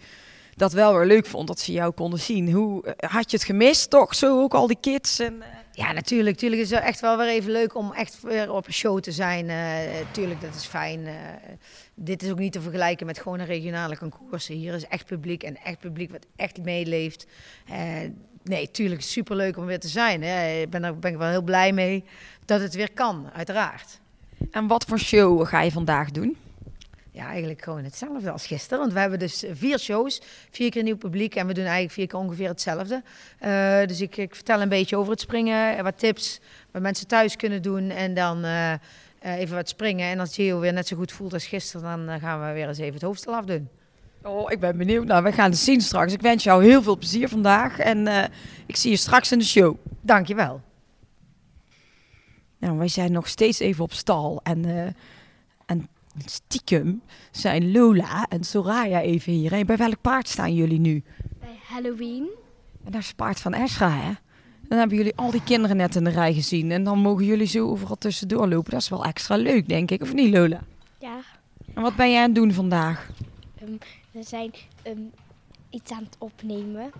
dat 0.55 0.73
wel 0.73 0.95
weer 0.97 1.07
leuk 1.07 1.26
vond 1.26 1.49
dat 1.49 1.61
ze 1.61 1.73
jou 1.73 1.93
konden 1.93 2.21
zien. 2.21 2.52
Hoe 2.52 2.85
eh, 2.85 3.11
had 3.11 3.31
je 3.31 3.37
het 3.37 3.47
gemist 3.47 3.90
toch? 3.90 4.14
Zo 4.14 4.40
ook 4.43 4.55
al 4.55 4.67
die 4.67 4.81
kids 4.81 5.19
en... 5.19 5.43
eh, 5.43 5.49
Ja, 5.73 5.93
natuurlijk. 5.93 6.37
Tuurlijk 6.37 6.62
is 6.62 6.71
het 6.71 6.81
echt 6.81 7.00
wel 7.00 7.17
weer 7.17 7.29
even 7.29 7.52
leuk 7.52 7.75
om 7.75 7.93
echt 7.93 8.21
weer 8.23 8.52
op 8.52 8.67
een 8.67 8.73
show 8.73 9.00
te 9.00 9.12
zijn. 9.12 9.49
Eh 9.49 9.57
tuurlijk, 10.11 10.40
dat 10.40 10.55
is 10.55 10.64
fijn. 10.64 11.07
Eh, 11.07 11.14
dit 11.95 12.23
is 12.23 12.31
ook 12.31 12.38
niet 12.38 12.52
te 12.52 12.61
vergelijken 12.61 13.07
met 13.07 13.19
gewoon 13.19 13.38
een 13.38 13.47
regionale 13.47 13.99
concours. 13.99 14.47
Hier 14.47 14.75
is 14.75 14.87
echt 14.87 15.07
publiek 15.07 15.43
en 15.43 15.57
echt 15.57 15.79
publiek 15.79 16.11
wat 16.11 16.26
echt 16.37 16.62
meeleeft. 16.62 17.26
Eh, 18.44 18.50
nee, 18.50 18.70
tuurlijk, 18.70 19.02
super 19.02 19.37
leuk 19.37 19.56
om 19.56 19.64
weer 19.64 19.80
te 19.80 19.88
zijn. 19.88 20.23
Hè. 20.23 20.61
Ik 20.61 20.70
ben 20.70 20.85
er 20.85 20.99
ben 20.99 21.12
ik 21.12 21.18
wel 21.18 21.28
heel 21.28 21.42
blij 21.42 21.73
mee 21.73 22.04
dat 22.44 22.61
het 22.61 22.75
weer 22.75 22.92
kan, 22.92 23.30
uiteraard. 23.35 24.00
En 24.50 24.66
wat 24.66 24.85
voor 24.85 24.99
show 24.99 25.47
ga 25.47 25.61
je 25.61 25.70
vandaag 25.70 26.11
doen? 26.11 26.37
Ja, 27.12 27.26
eigenlijk 27.26 27.62
gewoon 27.62 27.85
hetzelfde 27.85 28.30
als 28.30 28.47
gisteren. 28.47 28.78
Want 28.78 28.92
we 28.92 28.99
hebben 28.99 29.18
dus 29.18 29.44
vier 29.52 29.78
shows, 29.78 30.23
vier 30.50 30.70
keer 30.70 30.82
nieuw 30.82 30.97
publiek 30.97 31.35
en 31.35 31.47
we 31.47 31.54
doen 31.54 31.64
eigenlijk 31.64 31.92
vier 31.92 32.06
keer 32.06 32.18
ongeveer 32.18 32.49
hetzelfde. 32.49 33.02
Uh, 33.44 33.87
dus 33.87 34.00
ik, 34.00 34.16
ik, 34.16 34.35
vertel 34.35 34.61
een 34.61 34.68
beetje 34.68 34.97
over 34.97 35.11
het 35.11 35.20
springen, 35.20 35.85
wat 35.85 35.99
tips 35.99 36.40
wat 36.70 36.82
mensen 36.82 37.06
thuis 37.06 37.37
kunnen 37.37 37.62
doen 37.62 37.90
en 37.90 38.14
dan 38.14 38.44
uh, 38.44 38.73
uh, 38.73 38.78
even 39.20 39.56
wat 39.56 39.68
springen. 39.68 40.11
En 40.11 40.20
als 40.20 40.35
Gio 40.35 40.61
weer 40.61 40.73
net 40.73 40.87
zo 40.87 40.97
goed 40.97 41.12
voelt 41.12 41.32
als 41.32 41.47
gisteren, 41.47 42.06
dan 42.06 42.20
gaan 42.20 42.47
we 42.47 42.52
weer 42.52 42.68
eens 42.68 42.78
even 42.78 42.94
het 42.94 43.02
hoofdstel 43.02 43.35
afdoen. 43.35 43.68
Oh, 44.22 44.52
ik 44.52 44.60
ben 44.60 44.76
benieuwd. 44.76 45.06
Nou, 45.06 45.22
we 45.22 45.32
gaan 45.32 45.50
het 45.50 45.58
zien 45.58 45.80
straks. 45.80 46.12
Ik 46.12 46.20
wens 46.20 46.44
jou 46.44 46.64
heel 46.64 46.82
veel 46.82 46.96
plezier 46.96 47.28
vandaag 47.28 47.78
en 47.78 48.30
ik 48.66 48.76
zie 48.76 48.90
je 48.90 48.96
straks 48.96 49.32
in 49.32 49.38
de 49.38 49.44
show. 49.44 49.76
Dankjewel. 50.00 50.60
Nou, 52.58 52.78
wij 52.78 52.88
zijn 52.88 53.12
nog 53.12 53.28
steeds 53.28 53.58
even 53.58 53.84
op 53.84 53.92
stal 53.92 54.40
en, 54.42 54.94
en 55.66 55.88
stiekem 56.24 57.02
zijn 57.30 57.72
Lola 57.72 58.26
en 58.28 58.44
Soraya 58.44 59.00
even 59.00 59.32
hier. 59.32 59.52
En 59.52 59.66
bij 59.66 59.76
welk 59.76 60.00
paard 60.00 60.28
staan 60.28 60.54
jullie 60.54 60.80
nu? 60.80 61.02
Bij 61.40 61.58
Halloween. 61.68 62.28
En 62.84 62.92
dat 62.92 63.00
is 63.00 63.06
het 63.06 63.16
paard 63.16 63.40
van 63.40 63.54
Esra, 63.54 63.90
hè? 63.90 64.12
Dan 64.68 64.78
hebben 64.78 64.96
jullie 64.96 65.16
al 65.16 65.30
die 65.30 65.42
kinderen 65.42 65.76
net 65.76 65.94
in 65.94 66.04
de 66.04 66.10
rij 66.10 66.34
gezien. 66.34 66.70
En 66.70 66.84
dan 66.84 66.98
mogen 66.98 67.24
jullie 67.24 67.46
zo 67.46 67.68
overal 67.68 67.96
tussendoor 67.98 68.48
lopen. 68.48 68.70
Dat 68.70 68.80
is 68.80 68.88
wel 68.88 69.04
extra 69.04 69.36
leuk, 69.36 69.68
denk 69.68 69.90
ik. 69.90 70.02
Of 70.02 70.14
niet, 70.14 70.34
Lola? 70.34 70.60
Ja. 70.98 71.20
En 71.74 71.82
wat 71.82 71.96
ben 71.96 72.10
jij 72.10 72.18
aan 72.20 72.26
het 72.26 72.34
doen 72.34 72.52
vandaag? 72.52 73.10
Um, 73.62 73.78
we 74.11 74.23
zijn 74.23 74.55
um, 74.87 75.11
iets 75.71 75.90
aan 75.90 76.05
het 76.05 76.17
opnemen 76.19 76.90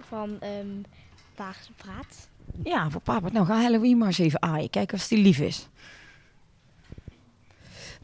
van 0.00 0.38
um, 0.60 0.84
Praat. 1.76 2.28
Ja, 2.64 2.90
voor 2.90 3.00
papa. 3.00 3.28
Nou, 3.32 3.46
ga 3.46 3.60
Halloween 3.60 3.98
maar 3.98 4.06
eens 4.06 4.18
even 4.18 4.42
aaien. 4.42 4.70
Kijken 4.70 4.96
of 4.96 5.08
die 5.08 5.18
lief 5.18 5.38
is. 5.38 5.68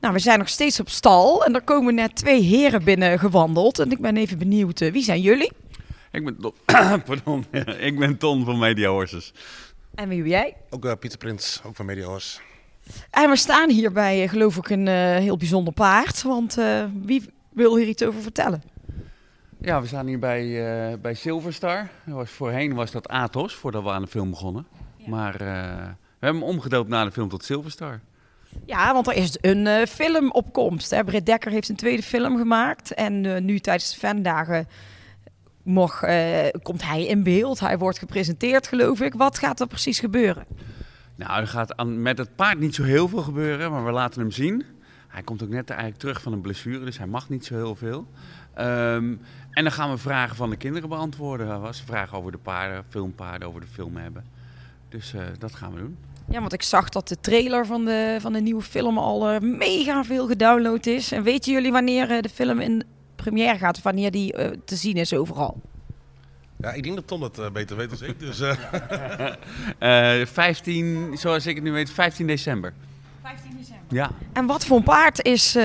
Nou, 0.00 0.14
we 0.14 0.18
zijn 0.18 0.38
nog 0.38 0.48
steeds 0.48 0.80
op 0.80 0.88
stal 0.88 1.44
en 1.44 1.54
er 1.54 1.62
komen 1.62 1.94
net 1.94 2.16
twee 2.16 2.42
heren 2.42 2.84
binnen 2.84 3.18
gewandeld. 3.18 3.78
En 3.78 3.90
ik 3.90 4.00
ben 4.00 4.16
even 4.16 4.38
benieuwd, 4.38 4.80
uh, 4.80 4.92
wie 4.92 5.02
zijn 5.02 5.20
jullie? 5.20 5.52
Ik 6.12 6.24
ben, 6.24 6.36
Ton, 6.40 6.52
Pardon, 7.06 7.44
ik 7.88 7.98
ben 7.98 8.16
Ton 8.16 8.44
van 8.44 8.58
Media 8.58 8.88
Horses. 8.88 9.32
En 9.94 10.08
wie 10.08 10.20
ben 10.22 10.30
jij? 10.30 10.56
Ook 10.70 10.84
uh, 10.84 10.92
Pieter 11.00 11.18
Prins, 11.18 11.60
ook 11.64 11.76
van 11.76 11.86
Media 11.86 12.06
Horse. 12.06 12.40
En 13.10 13.30
we 13.30 13.36
staan 13.36 13.70
hier 13.70 13.92
bij, 13.92 14.22
uh, 14.22 14.28
geloof 14.28 14.56
ik, 14.56 14.70
een 14.70 14.86
heel 15.16 15.36
bijzonder 15.36 15.72
paard. 15.72 16.22
Want 16.22 16.56
wie 17.02 17.22
wil 17.58 17.76
hier 17.76 17.86
iets 17.86 18.02
over 18.02 18.22
vertellen? 18.22 18.62
Ja, 19.60 19.80
we 19.80 19.86
staan 19.86 20.06
hier 20.06 20.18
bij, 20.18 20.98
bij 21.00 21.14
Silverstar. 21.14 21.88
Was, 22.04 22.30
voorheen 22.30 22.74
was 22.74 22.90
dat 22.90 23.08
Athos, 23.08 23.54
voordat 23.54 23.82
we 23.82 23.90
aan 23.90 24.02
de 24.02 24.08
film 24.08 24.30
begonnen. 24.30 24.66
Ja. 24.96 25.08
Maar 25.08 25.38
we 25.38 25.46
hebben 26.26 26.40
hem 26.40 26.42
omgedoopt 26.42 26.88
na 26.88 27.04
de 27.04 27.12
film 27.12 27.28
tot 27.28 27.44
Silverstar. 27.44 28.00
Ja, 28.66 28.92
want 28.92 29.06
er 29.06 29.14
is 29.14 29.38
een 29.40 29.66
uh, 29.66 29.84
filmopkomst. 29.84 30.90
Hè. 30.90 31.04
Britt 31.04 31.26
Dekker 31.26 31.50
heeft 31.50 31.68
een 31.68 31.76
tweede 31.76 32.02
film 32.02 32.36
gemaakt. 32.36 32.94
En 32.94 33.44
nu 33.44 33.58
tijdens 33.58 33.90
de 33.90 33.98
fandagen 33.98 34.68
mocht, 35.62 36.04
uh, 36.04 36.38
komt 36.62 36.82
hij 36.82 37.06
in 37.06 37.22
beeld. 37.22 37.60
Hij 37.60 37.78
wordt 37.78 37.98
gepresenteerd, 37.98 38.66
geloof 38.66 39.00
ik. 39.00 39.14
Wat 39.14 39.38
gaat 39.38 39.60
er 39.60 39.66
precies 39.66 40.00
gebeuren? 40.00 40.44
Nou, 41.14 41.40
er 41.40 41.46
gaat 41.46 41.76
aan, 41.76 42.02
met 42.02 42.18
het 42.18 42.36
paard 42.36 42.58
niet 42.58 42.74
zo 42.74 42.82
heel 42.82 43.08
veel 43.08 43.22
gebeuren, 43.22 43.70
maar 43.70 43.84
we 43.84 43.90
laten 43.90 44.20
hem 44.20 44.30
zien. 44.30 44.64
Hij 45.18 45.26
komt 45.26 45.42
ook 45.42 45.48
net 45.48 45.70
eigenlijk 45.70 46.00
terug 46.00 46.22
van 46.22 46.32
een 46.32 46.40
blessure, 46.40 46.84
dus 46.84 46.98
hij 46.98 47.06
mag 47.06 47.28
niet 47.28 47.44
zo 47.44 47.54
heel 47.54 47.74
veel. 47.74 48.06
Um, 48.58 49.20
en 49.50 49.62
dan 49.64 49.72
gaan 49.72 49.90
we 49.90 49.98
vragen 49.98 50.36
van 50.36 50.50
de 50.50 50.56
kinderen 50.56 50.88
beantwoorden. 50.88 51.60
Als 51.62 51.76
ze 51.76 51.84
vragen 51.84 52.18
over 52.18 52.32
de 52.32 52.38
paarden, 52.38 52.84
filmpaarden, 52.88 53.48
over 53.48 53.60
de 53.60 53.66
film 53.66 53.96
hebben. 53.96 54.24
Dus 54.88 55.14
dat 55.38 55.54
gaan 55.54 55.72
we 55.72 55.78
doen. 55.78 55.96
Ja, 56.30 56.40
want 56.40 56.52
ik 56.52 56.62
zag 56.62 56.88
dat 56.88 57.08
de 57.08 57.20
trailer 57.20 57.66
van 57.66 57.84
de, 57.84 58.16
van 58.20 58.32
de 58.32 58.40
nieuwe 58.40 58.62
film 58.62 58.98
al 58.98 59.34
uh, 59.34 59.40
mega 59.40 60.04
veel 60.04 60.26
gedownload 60.26 60.86
is. 60.86 61.12
En 61.12 61.22
weten 61.22 61.52
jullie 61.52 61.72
wanneer 61.72 62.10
uh, 62.10 62.20
de 62.20 62.28
film 62.28 62.60
in 62.60 62.82
première 63.16 63.58
gaat 63.58 63.76
of 63.76 63.82
wanneer 63.82 64.10
die 64.10 64.38
uh, 64.38 64.46
te 64.64 64.76
zien 64.76 64.96
is 64.96 65.14
overal? 65.14 65.60
Ja, 66.56 66.72
ik 66.72 66.82
denk 66.82 66.94
dat 66.94 67.06
Ton 67.06 67.22
het 67.22 67.52
beter 67.52 67.76
weet 67.76 67.98
dan 67.98 68.08
ik. 68.08 68.18
Dus, 68.18 68.42
15, 70.32 71.16
zoals 71.18 71.46
ik 71.46 71.54
het 71.54 71.64
nu 71.64 71.72
weet, 71.72 71.90
15 71.90 72.26
december. 72.26 72.72
15 73.28 73.56
december? 73.56 73.96
Ja. 73.96 74.10
En 74.32 74.46
wat 74.46 74.64
voor 74.64 74.76
een 74.76 74.82
paard 74.82 75.24
is 75.24 75.58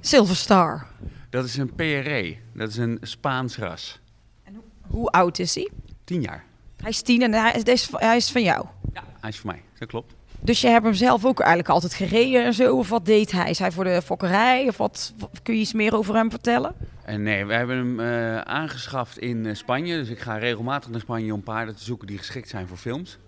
Silver 0.00 0.36
Star? 0.36 0.86
Dat 1.30 1.44
is 1.44 1.56
een 1.56 1.74
PRE. 1.74 2.36
Dat 2.52 2.68
is 2.68 2.76
een 2.76 2.98
Spaans 3.00 3.56
ras. 3.56 4.00
En 4.42 4.54
hoe, 4.54 4.64
hoe 4.86 5.10
oud 5.10 5.38
is 5.38 5.54
hij? 5.54 5.70
10 6.04 6.20
jaar. 6.20 6.44
Hij 6.76 6.90
is 6.90 7.02
tien 7.02 7.22
en 7.22 7.32
hij 7.32 7.52
is, 7.52 7.90
hij 7.92 8.16
is 8.16 8.30
van 8.30 8.42
jou? 8.42 8.66
Ja, 8.92 9.02
hij 9.20 9.30
is 9.30 9.38
voor 9.38 9.50
mij. 9.50 9.62
Dat 9.78 9.88
klopt. 9.88 10.14
Dus 10.40 10.60
je 10.60 10.68
hebt 10.68 10.84
hem 10.84 10.94
zelf 10.94 11.24
ook 11.24 11.40
eigenlijk 11.40 11.68
altijd 11.68 11.94
gereden 11.94 12.44
en 12.44 12.54
zo? 12.54 12.76
Of 12.76 12.88
wat 12.88 13.06
deed 13.06 13.32
hij? 13.32 13.50
Is 13.50 13.58
hij 13.58 13.72
voor 13.72 13.84
de 13.84 14.02
fokkerij? 14.02 14.68
Of 14.68 14.76
wat, 14.76 15.14
kun 15.42 15.54
je 15.54 15.60
iets 15.60 15.72
meer 15.72 15.94
over 15.94 16.14
hem 16.14 16.30
vertellen? 16.30 16.74
En 17.04 17.22
nee, 17.22 17.44
we 17.44 17.54
hebben 17.54 17.76
hem 17.76 18.00
uh, 18.00 18.40
aangeschaft 18.40 19.18
in 19.18 19.44
uh, 19.44 19.54
Spanje. 19.54 19.96
Dus 19.96 20.08
ik 20.08 20.18
ga 20.18 20.36
regelmatig 20.36 20.90
naar 20.90 21.00
Spanje 21.00 21.34
om 21.34 21.42
paarden 21.42 21.76
te 21.76 21.84
zoeken 21.84 22.06
die 22.06 22.18
geschikt 22.18 22.48
zijn 22.48 22.66
voor 22.66 22.76
films. 22.76 23.18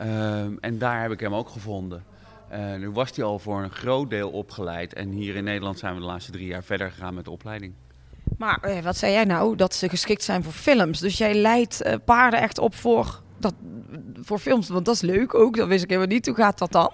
Uh, 0.00 0.40
en 0.60 0.78
daar 0.78 1.02
heb 1.02 1.10
ik 1.10 1.20
hem 1.20 1.34
ook 1.34 1.48
gevonden. 1.48 2.04
Eh, 2.52 2.74
nu 2.74 2.90
was 2.90 3.16
hij 3.16 3.24
al 3.24 3.38
voor 3.38 3.62
een 3.62 3.70
groot 3.70 4.10
deel 4.10 4.30
opgeleid. 4.30 4.92
En 4.92 5.10
hier 5.10 5.34
in 5.34 5.44
Nederland 5.44 5.78
zijn 5.78 5.94
we 5.94 6.00
de 6.00 6.06
laatste 6.06 6.32
drie 6.32 6.46
jaar 6.46 6.64
verder 6.64 6.90
gegaan 6.90 7.14
met 7.14 7.24
de 7.24 7.30
opleiding. 7.30 7.72
Maar 8.38 8.60
eh, 8.60 8.82
wat 8.82 8.96
zei 8.96 9.12
jij 9.12 9.24
nou? 9.24 9.56
Dat 9.56 9.74
ze 9.74 9.88
geschikt 9.88 10.22
zijn 10.22 10.42
voor 10.42 10.52
films. 10.52 11.00
Dus 11.00 11.18
jij 11.18 11.34
leidt 11.34 11.86
uh, 11.86 11.94
paarden 12.04 12.40
echt 12.40 12.58
op 12.58 12.74
voor, 12.74 13.20
dat, 13.38 13.54
voor 14.14 14.38
films. 14.38 14.68
Want 14.68 14.84
dat 14.84 14.94
is 14.94 15.00
leuk 15.00 15.34
ook. 15.34 15.56
Dat 15.56 15.68
wist 15.68 15.82
ik 15.82 15.88
helemaal 15.90 16.12
niet. 16.12 16.26
Hoe 16.26 16.34
gaat 16.34 16.58
dat 16.58 16.72
dan? 16.72 16.92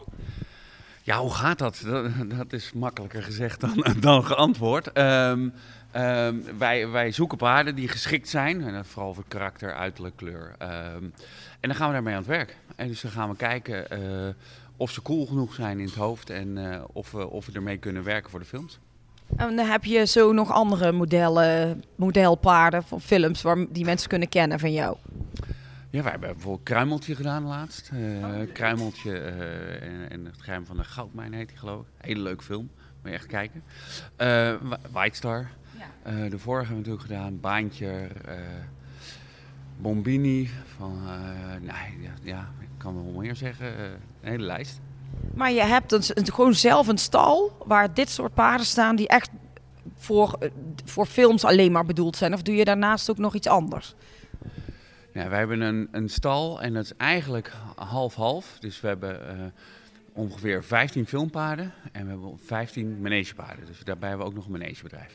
Ja, 1.02 1.18
hoe 1.18 1.34
gaat 1.34 1.58
dat? 1.58 1.82
Dat, 1.84 2.10
dat 2.36 2.52
is 2.52 2.72
makkelijker 2.72 3.22
gezegd 3.22 3.60
dan, 3.60 3.84
dan 4.00 4.24
geantwoord. 4.24 4.98
Um, 4.98 5.52
um, 5.96 6.44
wij, 6.58 6.88
wij 6.88 7.12
zoeken 7.12 7.38
paarden 7.38 7.74
die 7.74 7.88
geschikt 7.88 8.28
zijn. 8.28 8.62
En 8.62 8.84
vooral 8.84 9.14
voor 9.14 9.24
karakter, 9.28 9.74
uiterlijk, 9.74 10.16
kleur. 10.16 10.54
Um, 10.62 11.12
en 11.60 11.68
dan 11.68 11.74
gaan 11.74 11.86
we 11.86 11.92
daarmee 11.92 12.14
aan 12.14 12.20
het 12.20 12.28
werk. 12.28 12.56
En 12.76 12.88
dus 12.88 13.00
dan 13.00 13.10
gaan 13.10 13.28
we 13.28 13.36
kijken 13.36 13.86
uh, 13.92 14.28
of 14.78 14.90
ze 14.90 15.02
cool 15.02 15.26
genoeg 15.26 15.54
zijn 15.54 15.78
in 15.78 15.86
het 15.86 15.94
hoofd. 15.94 16.30
En 16.30 16.56
uh, 16.56 16.84
of, 16.92 17.10
we, 17.10 17.30
of 17.30 17.46
we 17.46 17.52
ermee 17.52 17.76
kunnen 17.76 18.04
werken 18.04 18.30
voor 18.30 18.40
de 18.40 18.46
films. 18.46 18.78
En 19.36 19.56
dan 19.56 19.66
heb 19.66 19.84
je 19.84 20.06
zo 20.06 20.32
nog 20.32 20.50
andere 20.50 20.92
modellen, 20.92 21.84
modelpaarden 21.96 22.82
van 22.82 23.00
films 23.00 23.42
waar 23.42 23.66
die 23.68 23.84
mensen 23.84 24.08
kunnen 24.08 24.28
kennen 24.28 24.58
van 24.58 24.72
jou. 24.72 24.96
Ja, 25.90 26.02
wij 26.02 26.10
hebben 26.10 26.32
bijvoorbeeld 26.32 26.62
Kruimeltje 26.64 27.14
gedaan 27.14 27.44
laatst. 27.44 27.90
Uh, 27.94 28.26
oh, 28.26 28.52
Kruimeltje 28.52 29.10
uh, 29.10 29.82
en, 29.82 30.10
en, 30.10 30.24
het 30.24 30.42
geheim 30.42 30.66
van 30.66 30.76
de 30.76 30.84
goudmijn 30.84 31.32
heet 31.32 31.48
die 31.48 31.56
geloof 31.56 31.80
ik. 31.80 31.86
Hele 31.96 32.20
leuke 32.20 32.44
film, 32.44 32.70
moet 33.02 33.10
je 33.10 33.16
echt 33.16 33.26
kijken. 33.26 33.62
Uh, 34.18 34.54
White 34.92 35.16
Star. 35.16 35.50
Ja. 35.78 36.28
de 36.28 36.38
vorige 36.38 36.66
hebben 36.66 36.84
we 36.84 36.90
natuurlijk 36.90 37.02
gedaan. 37.02 37.40
Baantje, 37.40 38.08
Bombini. 39.76 40.50
Van, 40.76 41.02
nee, 41.60 42.00
ja, 42.00 42.12
ja, 42.22 42.48
ik 42.60 42.68
kan 42.76 42.94
wel 42.94 43.20
meer 43.20 43.36
zeggen. 43.36 43.66
Een 44.28 44.34
hele 44.34 44.46
lijst. 44.46 44.80
Maar 45.34 45.52
je 45.52 45.64
hebt 45.64 45.90
dus 45.90 46.12
gewoon 46.14 46.54
zelf 46.54 46.88
een 46.88 46.98
stal 46.98 47.56
waar 47.66 47.94
dit 47.94 48.10
soort 48.10 48.34
paarden 48.34 48.66
staan 48.66 48.96
die 48.96 49.08
echt 49.08 49.30
voor, 49.96 50.38
voor 50.84 51.06
films 51.06 51.44
alleen 51.44 51.72
maar 51.72 51.84
bedoeld 51.84 52.16
zijn? 52.16 52.34
Of 52.34 52.42
doe 52.42 52.54
je 52.54 52.64
daarnaast 52.64 53.10
ook 53.10 53.18
nog 53.18 53.34
iets 53.34 53.46
anders? 53.46 53.94
Ja, 55.12 55.28
wij 55.28 55.38
hebben 55.38 55.60
een, 55.60 55.88
een 55.92 56.08
stal 56.08 56.62
en 56.62 56.74
dat 56.74 56.84
is 56.84 56.92
eigenlijk 56.96 57.52
half-half. 57.76 58.56
Dus 58.60 58.80
we 58.80 58.88
hebben 58.88 59.20
uh, 59.20 59.44
ongeveer 60.12 60.64
15 60.64 61.06
filmpaarden 61.06 61.72
en 61.92 62.04
we 62.04 62.10
hebben 62.10 62.38
15 62.44 63.00
manegepaarden. 63.00 63.66
Dus 63.66 63.80
daarbij 63.84 64.08
hebben 64.08 64.26
we 64.26 64.32
ook 64.32 64.38
nog 64.38 64.46
een 64.46 64.58
manegebedrijf. 64.58 65.12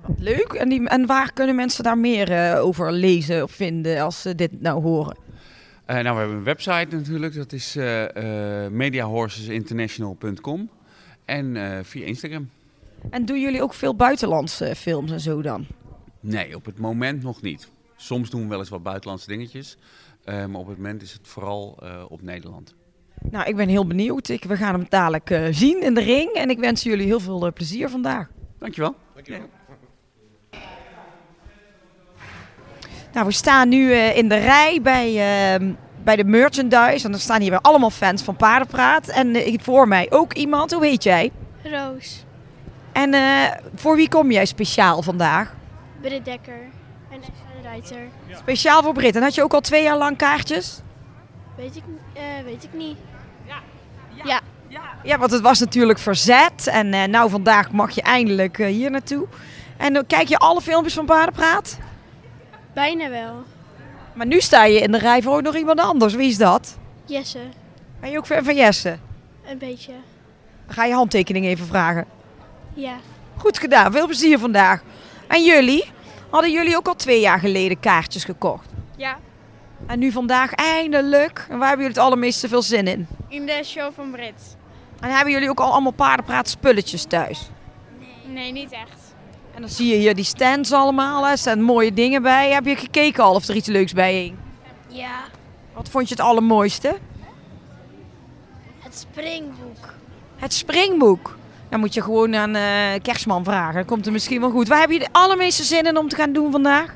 Wat 0.00 0.18
leuk. 0.18 0.52
En, 0.52 0.68
die, 0.68 0.88
en 0.88 1.06
waar 1.06 1.32
kunnen 1.32 1.54
mensen 1.54 1.84
daar 1.84 1.98
meer 1.98 2.30
uh, 2.30 2.64
over 2.64 2.92
lezen 2.92 3.42
of 3.42 3.50
vinden 3.50 4.00
als 4.00 4.22
ze 4.22 4.34
dit 4.34 4.60
nou 4.60 4.82
horen? 4.82 5.23
Uh, 5.86 5.94
nou, 5.94 6.14
we 6.14 6.18
hebben 6.18 6.36
een 6.36 6.44
website 6.44 6.96
natuurlijk. 6.96 7.34
Dat 7.34 7.52
is 7.52 7.76
uh, 7.76 8.02
uh, 8.02 8.08
mediahorsesinternational.com. 8.68 10.70
En 11.24 11.56
via 11.84 12.04
Instagram. 12.04 12.50
En 13.10 13.24
doen 13.24 13.40
jullie 13.40 13.62
ook 13.62 13.74
veel 13.74 13.94
buitenlandse 13.94 14.74
films 14.76 15.12
en 15.12 15.20
zo 15.20 15.42
dan? 15.42 15.66
Nee, 16.20 16.56
op 16.56 16.64
het 16.64 16.78
moment 16.78 17.22
nog 17.22 17.42
niet. 17.42 17.70
Soms 17.96 18.30
doen 18.30 18.42
we 18.42 18.48
wel 18.48 18.58
eens 18.58 18.68
wat 18.68 18.82
buitenlandse 18.82 19.26
dingetjes. 19.26 19.76
maar 20.24 20.54
op 20.54 20.66
het 20.66 20.76
moment 20.76 21.02
is 21.02 21.12
het 21.12 21.28
vooral 21.28 21.78
op 22.08 22.22
Nederland. 22.22 22.74
Nou, 23.30 23.48
ik 23.48 23.56
ben 23.56 23.68
heel 23.68 23.86
benieuwd. 23.86 24.28
Ik, 24.28 24.44
we 24.44 24.56
gaan 24.56 24.74
hem 24.74 24.86
dadelijk 24.88 25.38
zien 25.50 25.82
in 25.82 25.94
de 25.94 26.00
ring. 26.00 26.32
En 26.32 26.50
ik 26.50 26.58
wens 26.58 26.82
jullie 26.82 27.06
heel 27.06 27.20
veel 27.20 27.52
plezier 27.52 27.88
vandaag. 27.88 28.28
Dankjewel. 28.58 28.94
Dankjewel. 29.14 29.48
Nou, 33.14 33.26
we 33.26 33.32
staan 33.32 33.68
nu 33.68 33.88
uh, 33.88 34.16
in 34.16 34.28
de 34.28 34.36
rij 34.36 34.80
bij, 34.82 35.08
uh, 35.60 35.68
bij 36.02 36.16
de 36.16 36.24
merchandise. 36.24 37.06
En 37.06 37.12
er 37.12 37.20
staan 37.20 37.40
hier 37.40 37.50
weer 37.50 37.60
allemaal 37.60 37.90
fans 37.90 38.22
van 38.22 38.36
Paardenpraat. 38.36 39.08
En 39.08 39.34
uh, 39.34 39.58
voor 39.62 39.88
mij 39.88 40.06
ook 40.10 40.32
iemand. 40.32 40.72
Hoe 40.72 40.86
heet 40.86 41.02
jij? 41.02 41.30
Roos. 41.62 42.24
En 42.92 43.14
voor 43.74 43.96
wie 43.96 44.08
kom 44.08 44.30
jij 44.30 44.46
speciaal 44.46 45.02
vandaag? 45.02 45.54
Britt 46.00 46.24
Dekker 46.24 46.60
en 47.10 47.20
Ruiter. 47.62 48.08
Ja. 48.26 48.36
Speciaal 48.36 48.82
voor 48.82 48.92
Britt. 48.92 49.16
En 49.16 49.22
had 49.22 49.34
je 49.34 49.42
ook 49.42 49.54
al 49.54 49.60
twee 49.60 49.82
jaar 49.82 49.96
lang 49.96 50.16
kaartjes? 50.16 50.80
Weet 51.56 51.76
ik, 51.76 51.82
weet 52.44 52.64
ik 52.64 52.72
niet. 52.72 52.96
Ja. 53.46 53.56
Ja. 54.14 54.24
ja. 54.24 54.40
Ja, 55.04 55.18
want 55.18 55.30
het 55.30 55.40
was 55.40 55.60
natuurlijk 55.60 55.98
verzet. 55.98 56.66
En 56.66 56.94
eh, 56.94 57.04
nou, 57.08 57.30
vandaag 57.30 57.70
mag 57.70 57.90
je 57.90 58.02
eindelijk 58.02 58.58
eh, 58.58 58.66
hier 58.66 58.90
naartoe. 58.90 59.26
En 59.76 59.92
dan 59.92 60.06
kijk 60.06 60.28
je 60.28 60.38
alle 60.38 60.60
filmpjes 60.60 60.94
van 60.94 61.06
Paardenpraat? 61.06 61.78
Bijna 62.74 63.08
wel. 63.10 63.42
Maar 64.12 64.26
nu 64.26 64.40
sta 64.40 64.64
je 64.64 64.80
in 64.80 64.92
de 64.92 64.98
rij 64.98 65.22
voor 65.22 65.34
ook 65.36 65.42
nog 65.42 65.56
iemand 65.56 65.80
anders. 65.80 66.14
Wie 66.14 66.28
is 66.28 66.36
dat? 66.38 66.78
Jesse, 67.04 67.38
Ben 68.00 68.10
je 68.10 68.18
ook 68.18 68.26
fan 68.26 68.44
van 68.44 68.54
Jesse? 68.56 68.98
een 69.50 69.58
beetje. 69.58 69.92
Dan 70.66 70.74
ga 70.74 70.84
je 70.84 70.94
handtekening 70.94 71.44
even 71.46 71.66
vragen. 71.66 72.06
Ja. 72.74 72.96
Goed 73.36 73.58
gedaan, 73.58 73.92
veel 73.92 74.06
plezier 74.06 74.38
vandaag. 74.38 74.82
En 75.28 75.44
jullie? 75.44 75.84
Hadden 76.30 76.52
jullie 76.52 76.76
ook 76.76 76.86
al 76.88 76.94
twee 76.94 77.20
jaar 77.20 77.38
geleden 77.38 77.80
kaartjes 77.80 78.24
gekocht? 78.24 78.68
Ja. 78.96 79.16
En 79.86 79.98
nu 79.98 80.10
vandaag 80.10 80.52
eindelijk. 80.52 81.46
En 81.50 81.58
waar 81.58 81.68
hebben 81.68 81.86
jullie 81.86 82.00
het 82.00 82.06
allermeeste 82.06 82.48
veel 82.48 82.62
zin 82.62 82.86
in? 82.86 83.06
In 83.28 83.46
de 83.46 83.60
show 83.64 83.92
van 83.94 84.10
Brit. 84.10 84.56
En 85.00 85.10
hebben 85.10 85.32
jullie 85.32 85.48
ook 85.50 85.60
al 85.60 85.72
allemaal 85.72 85.92
paardenpraat 85.92 86.48
spulletjes 86.48 87.04
thuis? 87.04 87.50
Nee, 88.26 88.52
niet 88.52 88.72
echt. 88.72 89.03
En 89.54 89.60
dan 89.60 89.70
zie 89.70 89.86
je 89.88 89.96
hier 89.96 90.14
die 90.14 90.24
stands 90.24 90.72
allemaal. 90.72 91.24
hè. 91.24 91.30
Er 91.30 91.38
staan 91.38 91.60
mooie 91.62 91.92
dingen 91.92 92.22
bij. 92.22 92.50
Heb 92.50 92.64
je 92.66 92.76
gekeken 92.76 93.24
al 93.24 93.34
of 93.34 93.48
er 93.48 93.54
iets 93.54 93.68
leuks 93.68 93.92
bij 93.92 94.14
hing? 94.14 94.34
Ja. 94.88 95.20
Wat 95.74 95.88
vond 95.88 96.08
je 96.08 96.14
het 96.14 96.24
allermooiste? 96.24 96.94
Het 98.78 98.98
springboek. 98.98 99.94
Het 100.36 100.52
springboek. 100.54 101.36
Dan 101.68 101.80
moet 101.80 101.94
je 101.94 102.02
gewoon 102.02 102.34
aan 102.36 102.54
eh, 102.54 103.02
Kerstman 103.02 103.44
vragen. 103.44 103.74
Dan 103.74 103.84
komt 103.84 104.04
het 104.04 104.14
misschien 104.14 104.40
wel 104.40 104.50
goed. 104.50 104.68
Waar 104.68 104.80
heb 104.80 104.90
je 104.90 104.98
de 104.98 105.08
allermeeste 105.12 105.62
zin 105.62 105.86
in 105.86 105.96
om 105.96 106.08
te 106.08 106.16
gaan 106.16 106.32
doen 106.32 106.50
vandaag? 106.52 106.94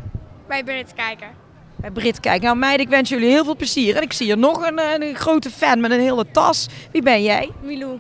Bij 0.49 0.65
Brit 0.65 0.93
kijken. 0.95 1.29
Bij 1.77 1.91
Brit 1.91 2.21
kijken. 2.21 2.45
Nou 2.45 2.57
meiden, 2.57 2.87
ik 2.87 2.93
wens 2.93 3.09
jullie 3.09 3.29
heel 3.29 3.45
veel 3.45 3.57
plezier. 3.57 3.97
En 3.97 4.03
ik 4.03 4.13
zie 4.13 4.27
hier 4.27 4.39
nog 4.39 4.67
een, 4.67 4.79
eh, 4.79 5.09
een 5.09 5.15
grote 5.15 5.51
fan 5.51 5.81
met 5.81 5.91
een 5.91 6.01
hele 6.01 6.31
tas. 6.31 6.69
Wie 6.93 7.03
ben 7.03 7.23
jij? 7.23 7.51
Milou. 7.63 7.99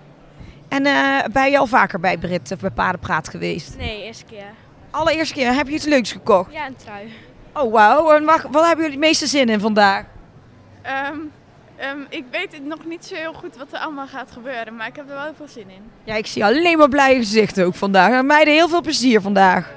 En 0.68 0.86
eh, 0.86 1.24
ben 1.32 1.50
je 1.50 1.58
al 1.58 1.66
vaker 1.66 2.00
bij 2.00 2.18
Brit 2.18 2.52
of 2.52 2.60
bij 2.60 2.70
Paardenpraat 2.70 3.28
geweest? 3.28 3.76
Nee, 3.76 4.02
eerste 4.04 4.24
keer. 4.24 4.50
Allereerste 4.90 5.34
keer. 5.34 5.54
Heb 5.54 5.66
je 5.68 5.74
iets 5.74 5.86
leuks 5.86 6.12
gekocht? 6.12 6.52
Ja, 6.52 6.66
een 6.66 6.76
trui. 6.76 7.12
Oh 7.52 7.72
wauw. 7.72 8.10
En 8.10 8.24
wat 8.24 8.42
hebben 8.42 8.76
jullie 8.76 8.90
het 8.90 8.98
meeste 8.98 9.26
zin 9.26 9.48
in 9.48 9.60
vandaag? 9.60 10.04
Ehm, 10.82 11.18
ehm, 11.76 11.98
ik 12.08 12.24
weet 12.30 12.64
nog 12.64 12.84
niet 12.84 13.04
zo 13.04 13.14
heel 13.14 13.32
goed 13.32 13.56
wat 13.56 13.72
er 13.72 13.78
allemaal 13.78 14.06
gaat 14.06 14.30
gebeuren, 14.30 14.76
maar 14.76 14.86
ik 14.86 14.96
heb 14.96 15.08
er 15.08 15.14
wel 15.14 15.24
heel 15.24 15.34
veel 15.36 15.48
zin 15.48 15.70
in. 15.70 15.90
Ja, 16.04 16.14
ik 16.14 16.26
zie 16.26 16.44
alleen 16.44 16.78
maar 16.78 16.88
blije 16.88 17.16
gezichten 17.16 17.66
ook 17.66 17.74
vandaag. 17.74 18.12
En 18.12 18.26
meiden, 18.26 18.54
heel 18.54 18.68
veel 18.68 18.80
plezier 18.80 19.20
vandaag. 19.20 19.74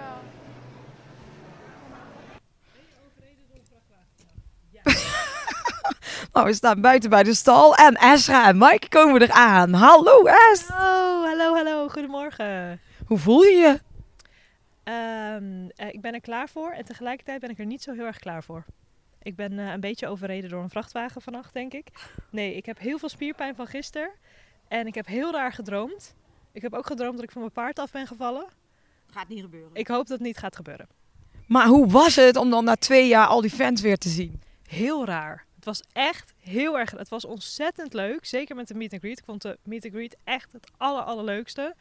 Nou, 6.33 6.45
we 6.45 6.53
staan 6.53 6.81
buiten 6.81 7.09
bij 7.09 7.23
de 7.23 7.33
stal 7.33 7.75
en 7.75 7.93
Esra 7.93 8.47
en 8.47 8.57
Mike 8.57 8.89
komen 8.89 9.21
eraan. 9.21 9.73
Hallo 9.73 10.23
Es! 10.25 10.67
Hallo, 10.67 11.25
hallo, 11.25 11.53
hallo. 11.53 11.87
Goedemorgen. 11.89 12.81
Hoe 13.07 13.17
voel 13.17 13.41
je 13.41 13.55
je? 13.55 13.79
Ehm, 14.83 15.69
eh, 15.75 15.93
ik 15.93 16.01
ben 16.01 16.13
er 16.13 16.21
klaar 16.21 16.49
voor 16.49 16.71
en 16.71 16.85
tegelijkertijd 16.85 17.39
ben 17.39 17.49
ik 17.49 17.59
er 17.59 17.65
niet 17.65 17.81
zo 17.81 17.93
heel 17.93 18.05
erg 18.05 18.19
klaar 18.19 18.43
voor. 18.43 18.65
Ik 19.21 19.35
ben 19.35 19.59
eh, 19.59 19.71
een 19.71 19.79
beetje 19.79 20.07
overreden 20.07 20.49
door 20.49 20.63
een 20.63 20.69
vrachtwagen 20.69 21.21
vannacht, 21.21 21.53
denk 21.53 21.73
ik. 21.73 21.87
Nee, 22.29 22.55
ik 22.55 22.65
heb 22.65 22.79
heel 22.79 22.97
veel 22.97 23.09
spierpijn 23.09 23.55
van 23.55 23.67
gisteren. 23.67 24.11
En 24.67 24.87
ik 24.87 24.95
heb 24.95 25.07
heel 25.07 25.31
raar 25.31 25.53
gedroomd. 25.53 26.15
Ik 26.51 26.61
heb 26.61 26.73
ook 26.73 26.85
gedroomd 26.85 27.15
dat 27.15 27.23
ik 27.23 27.31
van 27.31 27.41
mijn 27.41 27.53
paard 27.53 27.79
af 27.79 27.91
ben 27.91 28.07
gevallen. 28.07 28.45
Gaat 29.13 29.27
niet 29.27 29.41
gebeuren. 29.41 29.69
Ik 29.73 29.87
hoop 29.87 30.07
dat 30.07 30.17
het 30.17 30.27
niet 30.27 30.37
gaat 30.37 30.55
gebeuren. 30.55 30.87
Maar 31.47 31.67
hoe 31.67 31.87
was 31.87 32.15
het 32.15 32.35
om 32.35 32.49
dan 32.49 32.63
na 32.63 32.75
twee 32.75 33.07
jaar 33.07 33.27
al 33.27 33.41
die 33.41 33.49
fans 33.49 33.81
weer 33.81 33.97
te 33.97 34.09
zien? 34.09 34.41
Heel 34.67 35.05
raar. 35.05 35.45
Het 35.61 35.69
was 35.69 35.83
echt 35.93 36.33
heel 36.39 36.79
erg. 36.79 36.91
Het 36.91 37.09
was 37.09 37.25
ontzettend 37.25 37.93
leuk. 37.93 38.25
Zeker 38.25 38.55
met 38.55 38.67
de 38.67 38.73
meet 38.73 38.91
and 38.91 39.01
greet. 39.01 39.17
Ik 39.19 39.25
vond 39.25 39.41
de 39.41 39.57
meet 39.63 39.83
and 39.83 39.93
greet 39.93 40.17
echt 40.23 40.51
het 40.51 40.71
aller, 40.77 41.01
allerleukste. 41.01 41.75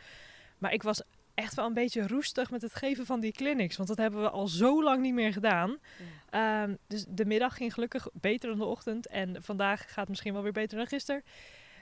Maar 0.58 0.72
ik 0.72 0.82
was 0.82 1.02
echt 1.34 1.54
wel 1.54 1.66
een 1.66 1.74
beetje 1.74 2.06
roestig 2.06 2.50
met 2.50 2.62
het 2.62 2.74
geven 2.74 3.06
van 3.06 3.20
die 3.20 3.32
clinics. 3.32 3.76
Want 3.76 3.88
dat 3.88 3.98
hebben 3.98 4.22
we 4.22 4.30
al 4.30 4.48
zo 4.48 4.82
lang 4.82 5.02
niet 5.02 5.14
meer 5.14 5.32
gedaan. 5.32 5.78
Ehm, 6.30 6.74
dus 6.86 7.04
de 7.08 7.24
middag 7.24 7.56
ging 7.56 7.74
gelukkig 7.74 8.08
beter 8.12 8.48
dan 8.48 8.58
de 8.58 8.64
ochtend. 8.64 9.06
En 9.06 9.42
vandaag 9.42 9.80
gaat 9.80 9.96
het 9.96 10.08
misschien 10.08 10.32
wel 10.32 10.42
weer 10.42 10.52
beter 10.52 10.76
dan 10.78 10.86
gisteren. 10.86 11.22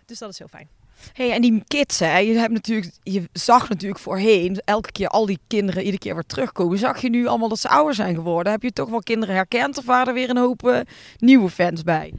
Dus 0.04 0.18
dat 0.18 0.30
is 0.30 0.38
heel 0.38 0.48
fijn. 0.48 0.68
Hey, 1.12 1.32
en 1.32 1.40
die 1.42 1.62
kids, 1.66 1.98
hè, 1.98 2.18
je, 2.18 2.38
hebt 2.38 2.52
natuurlijk, 2.52 2.92
je 3.02 3.28
zag 3.32 3.68
natuurlijk 3.68 4.00
voorheen 4.00 4.61
elke 4.64 4.92
keer 4.92 5.08
al 5.08 5.26
die 5.26 5.38
kinderen 5.46 5.80
iedere 5.82 5.98
keer 5.98 6.14
weer 6.14 6.26
terugkomen. 6.26 6.78
Zag 6.78 7.00
je 7.00 7.11
nu 7.11 7.26
allemaal 7.26 7.48
dat 7.48 7.58
ze 7.58 7.68
ouder 7.68 7.94
zijn 7.94 8.14
geworden? 8.14 8.52
Heb 8.52 8.62
je 8.62 8.72
toch 8.72 8.88
wel 8.88 9.00
kinderen 9.02 9.34
herkend 9.34 9.78
of 9.78 9.84
waren 9.84 10.06
er 10.06 10.14
weer 10.14 10.30
een 10.30 10.37
hoop 10.37 10.66
eh, 10.68 10.80
nieuwe 11.16 11.50
fans 11.50 11.82
bij? 11.82 12.12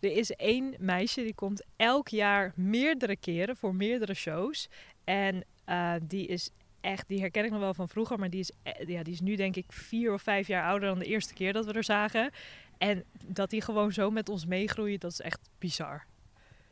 Er 0.00 0.12
is 0.16 0.30
één 0.30 0.74
meisje 0.78 1.22
die 1.22 1.34
komt 1.34 1.64
elk 1.76 2.08
jaar 2.08 2.52
meerdere 2.54 3.16
keren 3.16 3.56
voor 3.56 3.74
meerdere 3.74 4.14
shows. 4.14 4.68
En 5.04 5.44
eh, 5.64 5.92
die 6.02 6.26
is 6.26 6.50
echt, 6.80 7.08
die 7.08 7.20
herken 7.20 7.44
ik 7.44 7.50
nog 7.50 7.60
wel 7.60 7.74
van 7.74 7.88
vroeger, 7.88 8.18
maar 8.18 8.30
die 8.30 8.40
is, 8.40 8.50
eh, 8.62 8.88
ja, 8.88 9.02
die 9.02 9.12
is 9.12 9.20
nu 9.20 9.36
denk 9.36 9.56
ik 9.56 9.64
vier 9.68 10.12
of 10.12 10.22
vijf 10.22 10.46
jaar 10.46 10.64
ouder 10.68 10.88
dan 10.88 10.98
de 10.98 11.04
eerste 11.04 11.34
keer 11.34 11.52
dat 11.52 11.64
we 11.66 11.72
er 11.72 11.84
zagen. 11.84 12.30
En 12.78 13.04
dat 13.26 13.50
die 13.50 13.60
gewoon 13.62 13.92
zo 13.92 14.10
met 14.10 14.28
ons 14.28 14.46
meegroeit, 14.46 15.00
dat 15.00 15.10
is 15.12 15.20
echt 15.20 15.40
bizar. 15.58 16.04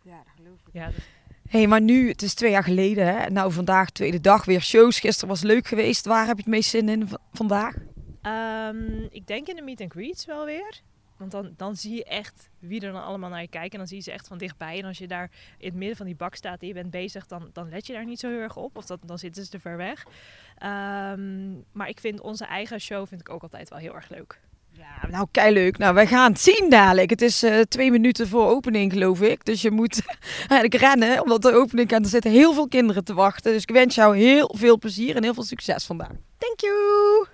Ja, 0.03 0.16
dat 0.16 0.33
geloof 0.37 0.59
ik. 0.66 0.72
Ja, 0.72 0.87
dat- 0.87 0.94
hey, 1.48 1.66
maar 1.66 1.80
nu, 1.80 2.09
het 2.09 2.22
is 2.22 2.35
twee 2.35 2.50
jaar 2.50 2.64
geleden. 2.64 3.07
Hè? 3.07 3.30
Nou, 3.30 3.52
vandaag 3.52 3.90
tweede 3.90 4.20
dag 4.20 4.44
weer 4.44 4.62
shows. 4.62 5.00
Gisteren 5.00 5.28
was 5.28 5.42
leuk 5.42 5.66
geweest. 5.66 6.07
Waar 6.07 6.26
heb 6.26 6.37
je 6.37 6.42
het 6.42 6.50
meest 6.50 6.70
zin 6.70 6.88
in 6.88 7.09
vandaag? 7.33 7.74
Ehm, 8.22 9.02
ik 9.11 9.26
denk 9.26 9.48
in 9.48 9.57
de 9.57 9.62
meet 9.62 9.80
and 9.80 9.92
greets 9.92 10.24
wel 10.24 10.44
weer. 10.44 10.83
Want 11.16 11.30
dan, 11.30 11.54
dan 11.57 11.76
zie 11.76 11.94
je 11.94 12.04
echt 12.04 12.48
wie 12.59 12.80
er 12.80 12.92
dan 12.92 13.04
allemaal 13.04 13.30
naar 13.30 13.40
je 13.40 13.48
kijkt. 13.48 13.72
En 13.72 13.78
dan 13.78 13.88
zie 13.88 13.96
je 13.96 14.02
ze 14.02 14.12
echt 14.12 14.28
van 14.28 14.38
dichtbij. 14.38 14.78
En 14.78 14.85
als 14.85 14.98
je 14.98 15.07
daar 15.07 15.30
in 15.59 15.68
het 15.68 15.76
midden 15.76 15.96
van 15.96 16.07
die 16.07 16.14
bak 16.14 16.35
staat 16.35 16.61
en 16.61 16.66
je 16.66 16.74
bent 16.74 16.90
bezig, 16.90 17.26
dan, 17.26 17.50
dan 17.52 17.68
let 17.68 17.87
je 17.87 17.92
daar 17.92 18.04
niet 18.04 18.20
zo 18.20 18.28
heel 18.28 18.40
erg 18.40 18.57
op. 18.57 18.76
Of 18.76 18.87
dat, 18.87 19.00
dan 19.07 19.18
zitten 19.18 19.44
ze 19.44 19.50
te 19.50 19.61
ver 19.61 19.76
weg. 19.76 20.04
Ehm, 20.59 21.52
maar 21.72 21.88
ik 21.88 22.00
vind 22.00 22.20
onze 22.20 22.44
eigen 22.44 22.80
show 22.80 23.07
vind 23.07 23.20
ik 23.20 23.30
ook 23.30 23.42
altijd 23.42 23.68
wel 23.68 23.78
heel 23.78 23.94
erg 23.94 24.09
leuk. 24.09 24.40
Ja, 24.77 25.09
nou, 25.09 25.27
kei 25.31 25.53
leuk. 25.53 25.79
Nou, 25.79 25.95
wij 25.95 26.07
gaan 26.07 26.33
het 26.33 26.41
zien 26.41 26.67
dadelijk. 26.69 27.11
Het 27.11 27.23
is 27.23 27.43
eh, 27.43 27.61
twee 27.61 27.91
minuten 27.91 28.29
voor 28.29 28.49
opening, 28.49 28.93
geloof 28.93 29.21
ik. 29.21 29.45
Dus 29.45 29.63
je 29.63 29.71
moet 29.71 30.01
eigenlijk 30.49 30.75
rennen, 30.75 31.23
omdat 31.23 31.43
de 31.43 31.53
opening 31.53 31.91
en 31.91 32.03
er 32.03 32.09
zitten 32.09 32.31
heel 32.31 32.53
veel 32.53 32.69
kinderen 32.69 33.05
te 33.05 33.15
wachten. 33.15 33.53
Dus 33.53 33.63
ik 33.63 33.71
wens 33.71 33.95
jou 33.95 34.17
heel 34.17 34.55
veel 34.57 34.79
plezier 34.79 35.17
en 35.17 35.23
heel 35.23 35.35
veel 35.35 35.43
succes 35.43 35.85
vandaag. 35.85 36.13
Thank 36.39 36.61
you! 36.61 37.27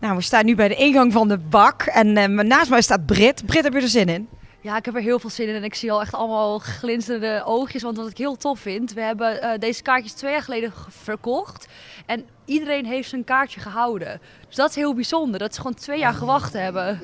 Nou, 0.00 0.16
we 0.16 0.22
staan 0.22 0.44
nu 0.44 0.54
bij 0.54 0.68
de 0.68 0.74
ingang 0.74 1.12
van 1.12 1.28
de 1.28 1.38
bak. 1.38 1.82
En 1.82 2.16
eh, 2.16 2.28
naast 2.28 2.70
mij 2.70 2.82
staat 2.82 3.06
Brit. 3.06 3.46
Brit, 3.46 3.64
heb 3.64 3.72
je 3.72 3.80
er 3.80 3.88
zin 3.88 4.08
in? 4.08 4.28
Ja, 4.64 4.76
ik 4.76 4.84
heb 4.84 4.94
er 4.94 5.00
heel 5.02 5.18
veel 5.18 5.30
zin 5.30 5.48
in 5.48 5.54
en 5.54 5.64
ik 5.64 5.74
zie 5.74 5.92
al 5.92 6.00
echt 6.00 6.14
allemaal 6.14 6.58
glinsterende 6.58 7.42
oogjes. 7.44 7.82
Want 7.82 7.96
wat 7.96 8.08
ik 8.10 8.18
heel 8.18 8.36
tof 8.36 8.58
vind, 8.60 8.92
we 8.92 9.00
hebben 9.00 9.42
eh, 9.42 9.58
deze 9.58 9.82
kaartjes 9.82 10.12
twee 10.12 10.32
jaar 10.32 10.42
geleden 10.42 10.72
ge- 10.72 10.90
verkocht. 10.90 11.66
En 12.06 12.24
iedereen 12.44 12.86
heeft 12.86 13.08
zijn 13.08 13.24
kaartje 13.24 13.60
gehouden. 13.60 14.20
Dus 14.46 14.56
dat 14.56 14.68
is 14.68 14.74
heel 14.76 14.94
bijzonder, 14.94 15.38
dat 15.38 15.54
ze 15.54 15.60
gewoon 15.60 15.74
twee 15.76 15.98
jaar 15.98 16.12
gewacht 16.14 16.52
hebben. 16.52 17.00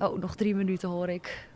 Oh, 0.00 0.20
nog 0.20 0.34
drie 0.34 0.54
minuten 0.54 0.88
hoor 0.88 1.08
ik. 1.08 1.48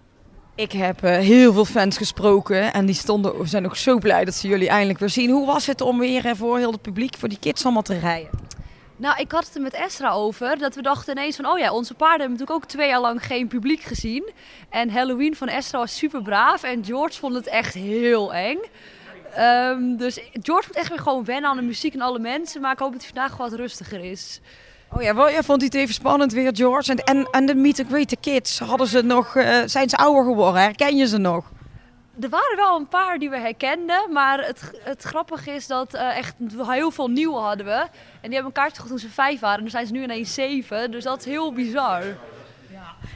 Ik 0.54 0.72
heb 0.72 1.02
eh, 1.02 1.18
heel 1.18 1.52
veel 1.52 1.64
fans 1.64 1.96
gesproken 1.96 2.72
en 2.72 2.86
die 2.86 2.94
stonden, 2.94 3.48
zijn 3.48 3.64
ook 3.64 3.76
zo 3.76 3.98
blij 3.98 4.24
dat 4.24 4.34
ze 4.34 4.48
jullie 4.48 4.68
eindelijk 4.68 4.98
weer 4.98 5.08
zien. 5.10 5.30
Hoe 5.30 5.46
was 5.46 5.66
het 5.66 5.80
om 5.80 5.98
weer 5.98 6.26
eh, 6.26 6.34
voor 6.34 6.58
heel 6.58 6.72
het 6.72 6.82
publiek, 6.82 7.16
voor 7.16 7.28
die 7.28 7.38
kids 7.38 7.64
allemaal 7.64 7.82
te 7.82 7.98
rijden? 7.98 8.30
Nou, 9.04 9.20
ik 9.20 9.32
had 9.32 9.46
het 9.46 9.54
er 9.54 9.60
met 9.60 9.72
Esra 9.72 10.10
over. 10.10 10.58
Dat 10.58 10.74
we 10.74 10.82
dachten 10.82 11.16
ineens 11.16 11.36
van, 11.36 11.46
oh 11.46 11.58
ja, 11.58 11.72
onze 11.72 11.94
paarden 11.94 12.20
hebben 12.20 12.38
natuurlijk 12.38 12.64
ook 12.64 12.70
twee 12.70 12.88
jaar 12.88 13.00
lang 13.00 13.24
geen 13.24 13.48
publiek 13.48 13.82
gezien. 13.82 14.30
En 14.70 14.90
Halloween 14.90 15.36
van 15.36 15.48
Esra 15.48 15.78
was 15.78 15.96
super 15.96 16.22
braaf 16.22 16.62
en 16.62 16.84
George 16.84 17.18
vond 17.18 17.34
het 17.34 17.46
echt 17.46 17.74
heel 17.74 18.34
eng. 18.34 18.58
Ehm, 19.34 19.96
dus 19.96 20.20
George 20.32 20.66
moet 20.66 20.76
echt 20.76 20.88
weer 20.88 20.98
gewoon 20.98 21.24
wennen 21.24 21.50
aan 21.50 21.56
de 21.56 21.62
muziek 21.62 21.94
en 21.94 22.00
alle 22.00 22.18
mensen. 22.18 22.60
Maar 22.60 22.72
ik 22.72 22.78
hoop 22.78 22.92
dat 22.92 23.00
hij 23.00 23.10
vandaag 23.14 23.36
wat 23.36 23.52
rustiger 23.52 24.04
is. 24.04 24.40
Oh 24.92 25.02
ja, 25.02 25.14
wel, 25.14 25.28
ja, 25.28 25.42
vond 25.42 25.62
het 25.62 25.74
even 25.74 25.94
spannend 25.94 26.32
weer, 26.32 26.56
George? 26.56 26.90
En, 26.90 26.98
en, 26.98 27.28
en 27.30 27.46
de 27.46 27.54
meet 27.54 27.78
and 27.78 27.88
greet, 27.88 28.10
de 28.10 28.16
kids, 28.20 28.58
hadden 28.58 28.86
ze 28.86 29.02
nog, 29.02 29.36
eh, 29.36 29.62
zijn 29.64 29.88
ze 29.88 29.96
ouder 29.96 30.24
geworden? 30.24 30.62
Herken 30.62 30.96
je 30.96 31.06
ze 31.06 31.18
nog? 31.18 31.50
Er 32.20 32.28
waren 32.28 32.56
wel 32.56 32.76
een 32.76 32.88
paar 32.88 33.18
die 33.18 33.30
we 33.30 33.38
herkenden, 33.38 34.12
maar 34.12 34.46
het, 34.46 34.70
het 34.80 35.02
grappige 35.02 35.50
is 35.50 35.66
dat 35.66 35.94
eh, 35.94 36.16
echt 36.16 36.34
heel 36.66 36.90
veel 36.90 37.08
nieuwe 37.08 37.38
hadden 37.38 37.66
we. 37.66 37.72
En 37.72 38.30
die 38.30 38.32
hebben 38.32 38.44
een 38.44 38.52
kaartje 38.52 38.82
gekocht 38.82 38.88
toen 38.88 38.98
ze 38.98 39.14
vijf 39.14 39.40
waren 39.40 39.58
en 39.58 39.64
nu 39.64 39.70
zijn 39.70 39.86
ze 39.86 39.92
nu 39.92 40.02
ineens 40.02 40.34
zeven. 40.34 40.90
Dus 40.90 41.04
dat 41.04 41.18
is 41.18 41.24
heel 41.24 41.52
bizar. 41.52 42.02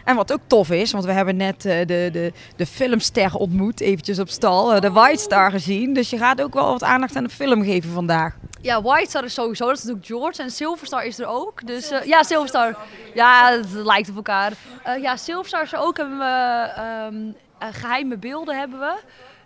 En 0.05 0.17
wat 0.17 0.33
ook 0.33 0.41
tof 0.47 0.71
is, 0.71 0.93
want 0.93 1.05
we 1.05 1.13
hebben 1.13 1.37
net 1.37 1.65
eh, 1.65 1.79
de, 1.87 2.09
de, 2.13 2.33
de 2.57 2.67
filmster 2.67 3.35
ontmoet, 3.35 3.81
eventjes 3.81 4.19
op 4.19 4.29
stal, 4.29 4.75
eh, 4.75 4.81
de 4.81 4.91
White 4.91 5.23
Star 5.23 5.51
gezien. 5.51 5.93
Dus 5.93 6.11
je 6.11 6.19
gaat 6.19 6.43
ook 6.43 6.55
wel 6.55 6.67
wat 6.67 6.83
aandacht 6.83 7.17
aan 7.17 7.25
de 7.25 7.31
film 7.31 7.63
geven 7.63 7.91
vandaag. 7.91 8.37
Ja, 8.61 8.83
White 8.83 9.09
Star 9.09 9.25
is 9.25 9.35
sowieso, 9.35 9.67
dat 9.67 9.77
is 9.77 9.83
natuurlijk 9.85 10.07
George. 10.07 10.43
En 10.43 10.51
Silverstar 10.51 11.05
is 11.05 11.19
er 11.19 11.27
ook. 11.27 11.67
Dus 11.67 11.91
eh, 11.91 12.05
ja, 12.05 12.23
Silverstar. 12.23 12.77
Ja, 13.15 13.51
het 13.51 13.73
lijkt 13.73 14.09
op 14.09 14.17
elkaar. 14.17 14.53
Eh, 14.83 15.03
ja, 15.03 15.17
Silverstar 15.17 15.63
is 15.63 15.73
er 15.73 15.79
ook. 15.79 15.97
We, 15.97 16.71
ehm, 16.77 17.17
eh, 17.59 17.68
geheime 17.73 18.16
beelden 18.18 18.59
hebben 18.59 18.79
we. 18.81 18.99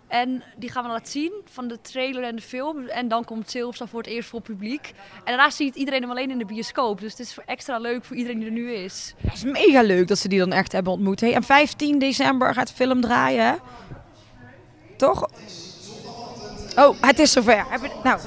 En 0.07 0.43
die 0.57 0.71
gaan 0.71 0.83
we 0.83 0.89
laten 0.89 1.11
zien 1.11 1.33
van 1.45 1.67
de 1.67 1.81
trailer 1.81 2.23
en 2.23 2.35
de 2.35 2.41
film. 2.41 2.87
En 2.87 3.07
dan 3.07 3.23
komt 3.25 3.49
Silverstar 3.49 3.87
voor 3.87 3.99
het 4.01 4.09
eerst 4.09 4.29
voor 4.29 4.39
het 4.39 4.47
publiek. 4.47 4.87
En 5.15 5.21
daarna 5.25 5.49
ziet 5.49 5.75
iedereen 5.75 6.01
hem 6.01 6.09
alleen 6.09 6.31
in 6.31 6.37
de 6.37 6.45
bioscoop. 6.45 6.99
Dus 6.99 7.11
het 7.11 7.19
is 7.19 7.37
extra 7.45 7.77
leuk 7.77 8.05
voor 8.05 8.15
iedereen 8.15 8.37
die 8.39 8.47
er 8.47 8.53
nu 8.53 8.73
is. 8.73 9.13
Het 9.17 9.33
is 9.33 9.43
mega 9.43 9.81
leuk 9.81 10.07
dat 10.07 10.17
ze 10.17 10.27
die 10.27 10.39
dan 10.39 10.51
echt 10.51 10.71
hebben 10.71 10.93
ontmoet. 10.93 11.19
Hey, 11.21 11.33
en 11.33 11.43
15 11.43 11.99
december 11.99 12.53
gaat 12.53 12.67
de 12.67 12.73
film 12.73 13.01
draaien, 13.01 13.45
hè? 13.45 13.53
Toch? 14.97 15.29
Oh, 16.77 16.95
het 17.01 17.19
is 17.19 17.31
zover. 17.31 17.65
Heb 17.69 17.81
je- 17.81 17.89
Nou, 18.03 18.19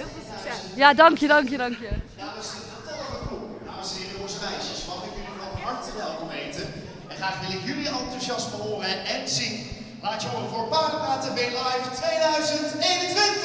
Ja, 0.77 0.95
dank 0.95 1.19
je, 1.19 1.27
dank 1.27 1.49
je, 1.49 1.57
dank 1.57 1.73
je. 1.79 1.89
Dames 2.17 2.47
en 2.49 3.99
heren, 3.99 4.13
jongens 4.17 4.35
en 4.43 4.51
meisjes, 4.51 4.87
mag 4.87 5.05
ik 5.05 5.11
jullie 5.11 5.29
van 5.39 5.61
harte 5.63 5.91
welkom 5.97 6.29
heten. 6.29 6.73
En 7.09 7.17
graag 7.17 7.41
wil 7.49 7.59
ik 7.59 7.65
jullie 7.65 7.89
enthousiasme 7.89 8.57
horen 8.57 9.05
en 9.05 9.29
zien. 9.29 9.67
Laat 10.07 10.23
je 10.23 10.29
horen 10.29 10.49
voor 10.49 10.69
Paardenpraat 10.69 11.23
TV 11.23 11.37
Live 11.37 11.91
2021. 11.95 13.43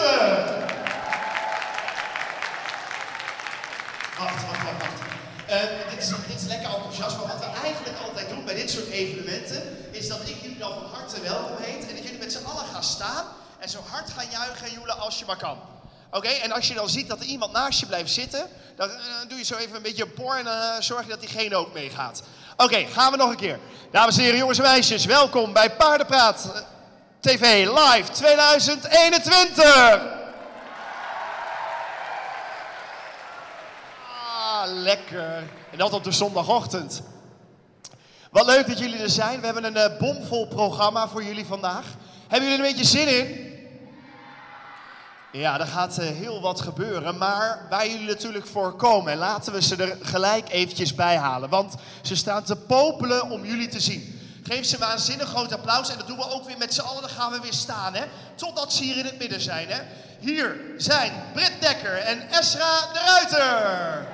Wacht, 4.17 4.45
wacht, 4.45 4.63
wacht, 4.63 4.79
wacht. 4.79 4.99
Eh, 5.45 5.59
dit, 5.89 5.99
is, 5.99 6.09
dit 6.27 6.41
is 6.41 6.47
lekker 6.47 6.69
enthousiasme. 6.73 7.27
Wat 7.27 7.39
we 7.39 7.45
eigenlijk 7.63 7.97
altijd 8.05 8.29
doen 8.29 8.45
bij 8.45 8.55
dit 8.55 8.71
soort 8.71 8.87
evenementen, 8.87 9.61
is 9.91 10.07
dat 10.07 10.19
ik 10.29 10.41
jullie 10.41 10.57
dan 10.57 10.73
van 10.73 10.89
harte 10.99 11.21
welkom 11.21 11.57
heet. 11.59 11.87
En 11.89 11.95
dat 11.95 12.03
jullie 12.03 12.19
met 12.19 12.31
z'n 12.31 12.45
allen 12.45 12.65
gaan 12.65 12.83
staan 12.83 13.25
en 13.59 13.69
zo 13.69 13.79
hard 13.89 14.09
gaan 14.09 14.29
juichen 14.31 14.67
en 14.67 14.73
joelen 14.73 14.99
als 14.99 15.19
je 15.19 15.25
maar 15.25 15.37
kan. 15.37 15.57
Oké, 16.11 16.29
en 16.29 16.51
als 16.51 16.67
je 16.67 16.73
dan 16.73 16.89
ziet 16.89 17.07
dat 17.07 17.19
er 17.19 17.25
iemand 17.25 17.51
naast 17.51 17.79
je 17.79 17.85
blijft 17.85 18.11
zitten, 18.11 18.47
dan 18.75 18.89
eh, 18.89 18.97
doe 19.27 19.37
je 19.37 19.43
zo 19.43 19.55
even 19.55 19.75
een 19.75 19.81
beetje 19.81 20.07
een 20.17 20.37
en 20.37 20.47
eh, 20.47 20.81
zorg 20.81 21.03
je 21.03 21.09
dat 21.09 21.19
diegene 21.19 21.55
ook 21.55 21.73
meegaat. 21.73 22.23
Oké, 22.63 22.85
gaan 22.85 23.11
we 23.11 23.17
nog 23.17 23.29
een 23.29 23.35
keer. 23.35 23.59
Dames 23.91 24.17
en 24.17 24.23
heren, 24.23 24.37
jongens 24.37 24.57
en 24.57 24.63
meisjes, 24.63 25.05
welkom 25.05 25.53
bij 25.53 25.75
Paardenpraat 25.75 26.65
TV 27.19 27.67
Live 27.67 28.11
2021. 28.11 29.65
Ah, 34.35 34.61
lekker. 34.65 35.43
En 35.71 35.77
dat 35.77 35.93
op 35.93 36.03
de 36.03 36.11
zondagochtend. 36.11 37.01
Wat 38.31 38.45
leuk 38.45 38.67
dat 38.67 38.79
jullie 38.79 38.99
er 38.99 39.09
zijn. 39.09 39.39
We 39.39 39.45
hebben 39.45 39.63
een 39.63 39.77
eh, 39.77 39.99
bomvol 39.99 40.47
programma 40.47 41.07
voor 41.07 41.23
jullie 41.23 41.45
vandaag. 41.45 41.85
Hebben 42.27 42.49
jullie 42.49 42.63
er 42.63 42.69
een 42.69 42.75
beetje 42.75 42.97
zin 42.97 43.07
in? 43.07 43.50
Ja, 45.31 45.59
er 45.59 45.67
gaat 45.67 45.97
eh, 45.97 46.07
heel 46.07 46.41
wat 46.41 46.61
gebeuren, 46.61 47.17
maar 47.17 47.65
waar 47.69 47.87
jullie 47.87 48.07
natuurlijk 48.07 48.47
voor 48.47 48.75
komen, 48.75 49.17
laten 49.17 49.53
we 49.53 49.61
ze 49.61 49.75
er 49.75 49.97
gelijk 50.01 50.49
eventjes 50.49 50.95
bij 50.95 51.17
halen. 51.17 51.49
Want 51.49 51.75
ze 52.01 52.15
staan 52.15 52.43
te 52.43 52.55
popelen 52.55 53.29
om 53.29 53.45
jullie 53.45 53.67
te 53.67 53.79
zien. 53.79 54.19
Geef 54.43 54.65
ze 54.65 54.73
een 54.73 54.79
waanzinnig 54.79 55.27
groot 55.27 55.53
applaus 55.53 55.89
en 55.89 55.97
dat 55.97 56.07
doen 56.07 56.17
we 56.17 56.29
ook 56.29 56.45
weer 56.45 56.57
met 56.57 56.73
z'n 56.73 56.81
allen. 56.81 57.01
Dan 57.01 57.09
gaan 57.09 57.31
we 57.31 57.39
weer 57.39 57.53
staan, 57.53 57.93
hè. 57.93 58.03
Totdat 58.35 58.73
ze 58.73 58.83
hier 58.83 58.97
in 58.97 59.05
het 59.05 59.19
midden 59.19 59.41
zijn, 59.41 59.67
hè. 59.69 59.81
Hier 60.19 60.55
zijn 60.77 61.11
Britt 61.33 61.61
Dekker 61.61 61.97
en 61.97 62.29
Esra 62.29 62.79
de 62.93 62.99
Ruiter. 63.05 64.07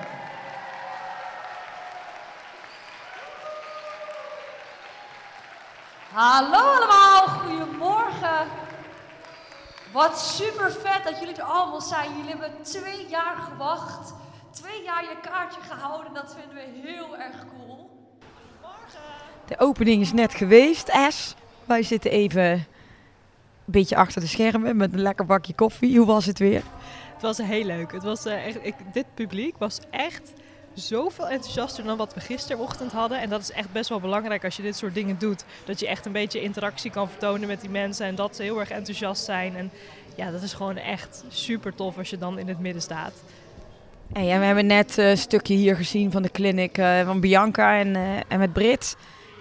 Hallo 6.14 6.58
allemaal, 6.58 7.28
goedemorgen. 7.28 8.67
Wat 9.92 10.20
super 10.20 10.72
vet 10.72 11.04
dat 11.04 11.20
jullie 11.20 11.36
er 11.36 11.44
allemaal 11.44 11.82
zijn. 11.82 12.10
Jullie 12.18 12.30
hebben 12.30 12.52
twee 12.62 13.08
jaar 13.10 13.36
gewacht, 13.36 14.14
twee 14.52 14.84
jaar 14.84 15.04
je 15.04 15.18
kaartje 15.22 15.62
gehouden. 15.62 16.14
Dat 16.14 16.36
vinden 16.40 16.56
we 16.56 16.88
heel 16.88 17.18
erg 17.18 17.46
cool. 17.58 17.90
de 19.46 19.60
opening 19.60 20.02
is 20.02 20.14
net 20.14 20.34
geweest, 20.34 20.92
S. 21.10 21.36
Wij 21.66 21.84
zitten 21.84 22.12
even 22.12 22.44
een 22.44 22.66
beetje 23.66 23.96
achter 23.96 24.22
de 24.22 24.28
schermen 24.28 24.78
met 24.78 24.94
een 24.94 25.02
lekker 25.02 25.26
bakje 25.26 25.54
koffie. 25.54 25.98
Hoe 25.98 26.08
was 26.08 26.26
het 26.26 26.40
weer? 26.40 26.64
Het 27.14 27.22
was 27.22 27.38
heel 27.38 27.64
leuk. 27.64 27.92
Het 27.92 28.04
was, 28.04 28.26
eh, 28.26 28.46
echt, 28.46 28.58
ik, 28.62 28.76
dit 28.94 29.06
publiek 29.14 29.58
was 29.58 29.80
echt 29.90 30.34
zoveel 30.82 31.28
enthousiaster 31.28 31.84
dan 31.84 31.98
wat 31.98 32.14
we 32.14 32.20
gisterochtend 32.20 32.92
hadden. 32.92 33.22
En 33.22 33.30
dat 33.30 33.42
is 33.42 33.52
echt 33.52 33.72
best 33.72 33.90
wel 33.90 34.00
belangrijk 34.00 34.44
als 34.44 34.56
je 34.56 34.62
dit 34.62 34.76
soort 34.76 34.94
dingen 34.94 35.20
doet. 35.20 35.44
Dat 35.66 35.80
je 35.80 35.88
echt 35.88 36.06
een 36.06 36.12
beetje 36.12 36.42
interactie 36.42 36.92
kan 36.92 37.10
vertonen 37.10 37.48
met 37.48 37.62
die 37.62 37.70
mensen 37.70 38.06
en 38.06 38.16
dat 38.16 38.36
ze 38.36 38.44
heel 38.44 38.60
erg 38.60 38.70
enthousiast 38.70 39.24
zijn. 39.24 39.56
En 39.56 39.72
ja, 40.16 40.32
dat 40.32 40.42
is 40.42 40.54
gewoon 40.54 40.78
echt 40.78 41.24
super 41.30 41.76
tof 41.76 41.98
als 41.98 42.10
je 42.10 42.18
dan 42.18 42.40
in 42.40 42.48
het 42.48 42.60
midden 42.60 42.82
staat. 42.82 43.14
En 44.14 44.40
we 44.40 44.46
hebben 44.46 44.66
net 44.66 44.98
eh, 44.98 45.10
een 45.10 45.18
stukje 45.18 45.54
hier 45.54 45.76
gezien 45.76 46.12
van 46.12 46.22
de 46.22 46.32
clinic 46.32 46.78
eh, 46.78 47.06
van 47.06 47.20
Bianca 47.20 47.78
en, 47.80 47.96
eh, 47.96 48.02
en 48.28 48.40
met 48.40 48.54
Brit. 48.54 48.96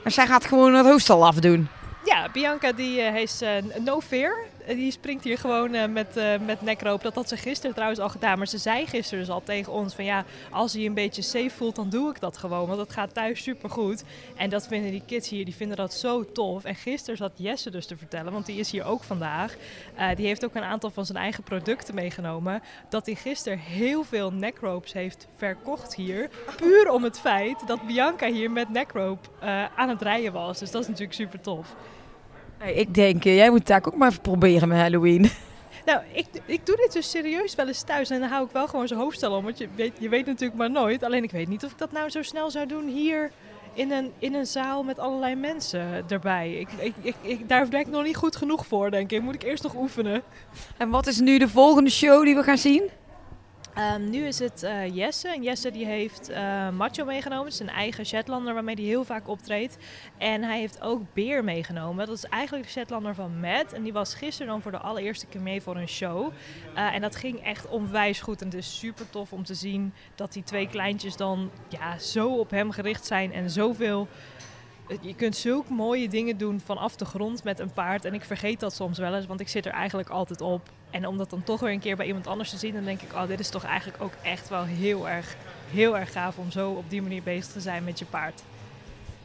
En 0.04 0.12
zij 0.12 0.26
gaat 0.26 0.44
gewoon 0.44 0.74
het 0.74 0.86
hoofdstal 0.86 1.26
afdoen. 1.26 1.68
Ja, 2.04 2.28
Bianca 2.32 2.72
die 2.72 3.00
heeft 3.00 3.44
no 3.84 4.00
fear. 4.00 4.36
Eh, 4.66 4.76
Die 4.76 4.90
springt 4.90 5.24
hier 5.24 5.38
gewoon 5.38 5.74
eh, 5.74 5.88
met, 5.88 6.16
eh 6.16 6.38
met 6.46 6.62
nekroop. 6.62 7.02
Dat 7.02 7.14
had 7.14 7.28
ze 7.28 7.36
gisteren 7.36 7.74
trouwens 7.74 8.00
al 8.00 8.08
gedaan. 8.08 8.38
Maar 8.38 8.48
ze 8.48 8.58
zei 8.58 8.86
gisteren 8.86 9.24
dus 9.24 9.34
al 9.34 9.42
tegen 9.44 9.72
ons 9.72 9.94
van 9.94 10.04
ja, 10.04 10.24
als 10.50 10.72
je 10.72 10.86
een 10.86 10.94
beetje 10.94 11.22
safe 11.22 11.50
voelt, 11.50 11.76
dan 11.76 11.88
doe 11.88 12.10
ik 12.10 12.20
dat 12.20 12.36
gewoon. 12.36 12.66
Want 12.66 12.78
dat 12.78 12.92
gaat 12.92 13.14
thuis 13.14 13.42
supergoed. 13.42 14.04
En 14.36 14.50
dat 14.50 14.66
vinden 14.66 14.90
die 14.90 15.02
kids 15.06 15.28
hier, 15.28 15.44
die 15.44 15.54
vinden 15.54 15.76
dat 15.76 15.94
zo 15.94 16.32
tof. 16.32 16.64
En 16.64 16.74
gisteren 16.74 17.16
zat 17.16 17.32
Jesse 17.34 17.70
dus 17.70 17.86
te 17.86 17.96
vertellen, 17.96 18.32
want 18.32 18.46
die 18.46 18.58
is 18.58 18.70
hier 18.70 18.84
ook 18.84 19.02
vandaag. 19.02 19.56
Die 20.16 20.26
heeft 20.26 20.44
ook 20.44 20.54
een 20.54 20.62
aantal 20.62 20.90
van 20.90 21.06
zijn 21.06 21.18
eigen 21.18 21.42
producten 21.42 21.94
meegenomen. 21.94 22.62
Dat 22.88 23.06
hij 23.06 23.14
gisteren 23.14 23.58
heel 23.58 24.04
veel 24.04 24.32
neckropes 24.32 24.92
heeft 24.92 25.28
verkocht 25.36 25.94
hier. 25.94 26.30
Puur 26.56 26.90
om 26.90 27.04
het 27.04 27.20
feit 27.20 27.66
dat 27.66 27.86
Bianca 27.86 28.30
hier 28.30 28.50
met 28.50 28.68
neckrope 28.68 29.28
eh, 29.40 29.64
aan 29.76 29.88
het 29.88 30.02
rijden 30.02 30.32
was. 30.32 30.58
Dus 30.58 30.70
dat 30.70 30.80
is 30.82 30.88
natuurlijk 30.88 31.14
super 31.16 31.40
tof. 31.40 31.74
Ik 32.64 32.94
denk, 32.94 33.24
eh, 33.24 33.36
jij 33.36 33.50
moet 33.50 33.70
eigenlijk 33.70 33.86
ook 33.86 33.96
maar 33.96 34.08
even 34.08 34.20
proberen 34.20 34.68
met 34.68 34.78
Halloween. 34.78 35.30
Nou, 35.86 36.00
ik, 36.12 36.26
ik 36.46 36.66
doe 36.66 36.76
dit 36.76 36.92
dus 36.92 37.10
serieus 37.10 37.54
wel 37.54 37.66
eens 37.66 37.82
thuis 37.82 38.10
en 38.10 38.20
dan 38.20 38.28
hou 38.28 38.44
ik 38.44 38.50
wel 38.52 38.68
gewoon 38.68 38.88
zijn 38.88 39.00
hoofdstel 39.00 39.32
om. 39.36 39.44
Want 39.44 39.58
je 39.58 39.68
weet, 39.74 39.92
je 39.98 40.08
weet 40.08 40.26
natuurlijk 40.26 40.58
maar 40.58 40.70
nooit. 40.70 41.02
Alleen 41.02 41.22
ik 41.22 41.30
weet 41.30 41.48
niet 41.48 41.64
of 41.64 41.70
ik 41.70 41.78
dat 41.78 41.92
nou 41.92 42.10
zo 42.10 42.22
snel 42.22 42.50
zou 42.50 42.66
doen 42.66 42.88
hier 42.88 43.30
in 43.72 43.90
een, 43.92 44.12
in 44.18 44.34
een 44.34 44.46
zaal 44.46 44.82
met 44.82 44.98
allerlei 44.98 45.34
mensen 45.34 46.04
erbij. 46.08 46.52
Ik, 46.52 46.68
ik, 46.78 46.94
ik, 47.02 47.14
ik, 47.20 47.48
daar 47.48 47.68
ben 47.68 47.80
ik 47.80 47.86
nog 47.86 48.04
niet 48.04 48.16
goed 48.16 48.36
genoeg 48.36 48.66
voor, 48.66 48.90
denk 48.90 49.12
ik. 49.12 49.22
Moet 49.22 49.34
ik 49.34 49.42
eerst 49.42 49.62
nog 49.62 49.74
oefenen. 49.74 50.22
En 50.76 50.90
wat 50.90 51.06
is 51.06 51.20
nu 51.20 51.38
de 51.38 51.48
volgende 51.48 51.90
show 51.90 52.24
die 52.24 52.34
we 52.34 52.42
gaan 52.42 52.58
zien? 52.58 52.90
Ehm, 53.76 54.10
nu 54.10 54.26
is 54.26 54.38
het 54.38 54.62
eh, 54.62 54.94
Jesse. 54.94 55.28
En 55.28 55.42
Jesse 55.42 55.70
die 55.70 55.86
heeft 55.86 56.28
eh, 56.28 56.70
Macho 56.70 57.04
meegenomen. 57.04 57.52
Een 57.58 57.68
eigen 57.68 58.06
Shetlander 58.06 58.54
waarmee 58.54 58.74
hij 58.74 58.84
heel 58.84 59.04
vaak 59.04 59.28
optreedt. 59.28 59.76
En 60.18 60.42
hij 60.42 60.58
heeft 60.58 60.82
ook 60.82 61.02
Beer 61.12 61.44
meegenomen. 61.44 62.06
Dat 62.06 62.16
is 62.16 62.24
eigenlijk 62.24 62.64
de 62.64 62.70
Shetlander 62.70 63.14
van 63.14 63.40
Matt. 63.40 63.72
En 63.72 63.82
die 63.82 63.92
was 63.92 64.14
gisteren 64.14 64.52
dan 64.52 64.62
voor 64.62 64.70
de 64.70 64.78
allereerste 64.78 65.26
keer 65.26 65.40
mee 65.40 65.62
voor 65.62 65.76
een 65.76 65.88
show. 65.88 66.32
Eh, 66.74 66.94
en 66.94 67.00
dat 67.00 67.16
ging 67.16 67.42
echt 67.42 67.68
onwijs 67.68 68.20
goed. 68.20 68.40
En 68.40 68.46
het 68.46 68.56
is 68.56 68.78
super 68.78 69.10
tof 69.10 69.32
om 69.32 69.44
te 69.44 69.54
zien 69.54 69.92
dat 70.14 70.32
die 70.32 70.42
twee 70.42 70.68
kleintjes 70.68 71.16
dan 71.16 71.50
ja, 71.68 71.98
zo 71.98 72.28
op 72.28 72.50
hem 72.50 72.70
gericht 72.70 73.06
zijn. 73.06 73.32
En 73.32 73.50
zoveel... 73.50 74.08
Je 75.00 75.14
kunt 75.14 75.36
zulke 75.36 75.72
mooie 75.72 76.08
dingen 76.08 76.38
doen 76.38 76.60
vanaf 76.64 76.96
de 76.96 77.04
grond 77.04 77.44
met 77.44 77.58
een 77.58 77.72
paard. 77.72 78.04
En 78.04 78.14
ik 78.14 78.24
vergeet 78.24 78.60
dat 78.60 78.74
soms 78.74 78.98
wel 78.98 79.14
eens, 79.14 79.26
want 79.26 79.40
ik 79.40 79.48
zit 79.48 79.66
er 79.66 79.72
eigenlijk 79.72 80.08
altijd 80.08 80.40
op. 80.40 80.68
En 80.90 81.06
om 81.06 81.16
dat 81.16 81.30
dan 81.30 81.42
toch 81.42 81.60
weer 81.60 81.72
een 81.72 81.80
keer 81.80 81.96
bij 81.96 82.06
iemand 82.06 82.26
anders 82.26 82.50
te 82.50 82.56
zien, 82.56 82.74
dan 82.74 82.84
denk 82.84 83.00
ik, 83.00 83.12
oh, 83.12 83.26
dit 83.26 83.40
is 83.40 83.48
toch 83.48 83.64
eigenlijk 83.64 84.02
ook 84.02 84.12
echt 84.22 84.48
wel 84.48 84.64
heel 84.64 85.08
erg, 85.08 85.36
heel 85.70 85.98
erg 85.98 86.12
gaaf 86.12 86.38
om 86.38 86.50
zo 86.50 86.70
op 86.70 86.90
die 86.90 87.02
manier 87.02 87.22
bezig 87.22 87.52
te 87.52 87.60
zijn 87.60 87.84
met 87.84 87.98
je 87.98 88.04
paard. 88.04 88.42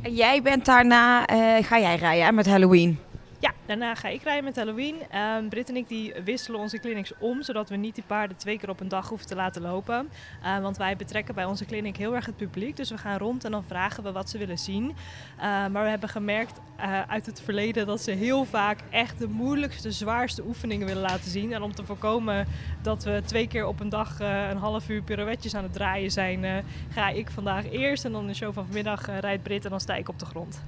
En 0.02 0.14
jij 0.14 0.42
bent 0.42 0.66
daarna, 0.66 1.26
eh, 1.26 1.64
ga 1.64 1.80
jij 1.80 1.96
rijden 1.96 2.36
met 2.36 2.46
Halloween? 2.46 3.00
Ja, 3.42 3.54
daarna 3.66 3.96
ga 3.96 4.08
ik 4.08 4.24
rijden 4.24 4.44
met 4.44 4.56
Halloween. 4.56 4.96
Ehm 5.10 5.48
Britt 5.48 5.70
en 5.70 5.76
ik 5.76 5.88
die 5.88 6.14
wisselen 6.24 6.60
onze 6.60 6.80
clinics 6.80 7.14
om, 7.20 7.44
zodat 7.44 7.70
we 7.70 7.76
niet 7.76 7.96
die 7.96 8.04
paarden 8.08 8.38
twee 8.38 8.58
keer 8.58 8.70
op 8.70 8.80
een 8.80 8.88
dag 8.88 9.10
hoeven 9.10 9.28
te 9.28 9.36
laten 9.36 9.62
lopen. 9.62 10.10
Eh, 10.44 10.60
want 10.60 10.78
wij 10.78 10.96
betrekken 10.96 11.36
bij 11.36 11.46
onze 11.46 11.66
clinic 11.66 11.98
heel 11.98 12.16
erg 12.16 12.26
het 12.26 12.38
publiek. 12.38 12.76
Dus 12.76 12.90
we 12.90 12.98
gaan 12.98 13.18
rond 13.18 13.44
en 13.44 13.52
dan 13.52 13.64
vragen 13.64 14.04
we 14.04 14.12
wat 14.12 14.30
ze 14.30 14.38
willen 14.38 14.58
zien. 14.58 14.96
Eh, 15.38 15.44
maar 15.44 15.84
we 15.84 15.90
hebben 15.90 16.10
gemerkt 16.10 16.60
eh, 16.82 17.02
uit 17.08 17.26
het 17.26 17.42
verleden 17.42 17.86
dat 17.86 18.02
ze 18.02 18.12
heel 18.12 18.46
vaak 18.46 18.80
echt 18.90 19.20
de 19.20 19.28
moeilijkste, 19.28 19.92
zwaarste 19.92 20.44
oefeningen 20.46 20.88
willen 20.88 21.02
laten 21.02 21.32
zien. 21.32 21.54
En 21.54 21.62
om 21.62 21.76
te 21.76 21.86
voorkomen 21.86 22.48
dat 22.82 23.04
we 23.04 23.22
twee 23.26 23.48
keer 23.48 23.66
op 23.66 23.80
een 23.80 23.90
dag 23.90 24.20
eh, 24.20 24.50
een 24.50 24.58
half 24.58 24.90
uur 24.90 25.02
pirouetjes 25.02 25.56
aan 25.56 25.64
het 25.64 25.74
draaien 25.74 26.12
zijn, 26.12 26.46
eh, 26.46 26.56
ga 26.90 27.10
ik 27.10 27.30
vandaag 27.30 27.72
eerst. 27.72 28.06
En 28.06 28.12
dan 28.12 28.28
de 28.28 28.34
show 28.34 28.54
van 28.54 28.66
vanmiddag 28.66 29.06
rijdt 29.20 29.44
Britt 29.44 29.64
en 29.64 29.70
dan 29.70 29.80
sta 29.80 29.96
ik 29.96 30.10
op 30.10 30.20
de 30.20 30.26
grond. 30.26 30.62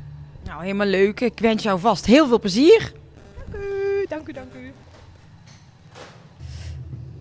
Nou, 0.45 0.61
helemaal 0.61 0.87
leuk. 0.87 1.19
Ik 1.19 1.39
wens 1.39 1.63
jou 1.63 1.79
vast 1.79 2.05
heel 2.05 2.27
veel 2.27 2.39
plezier. 2.39 2.91
Dank 3.51 3.63
u, 3.63 4.05
dank 4.09 4.27
u, 4.27 4.33
dank 4.33 4.53
u. 4.53 4.71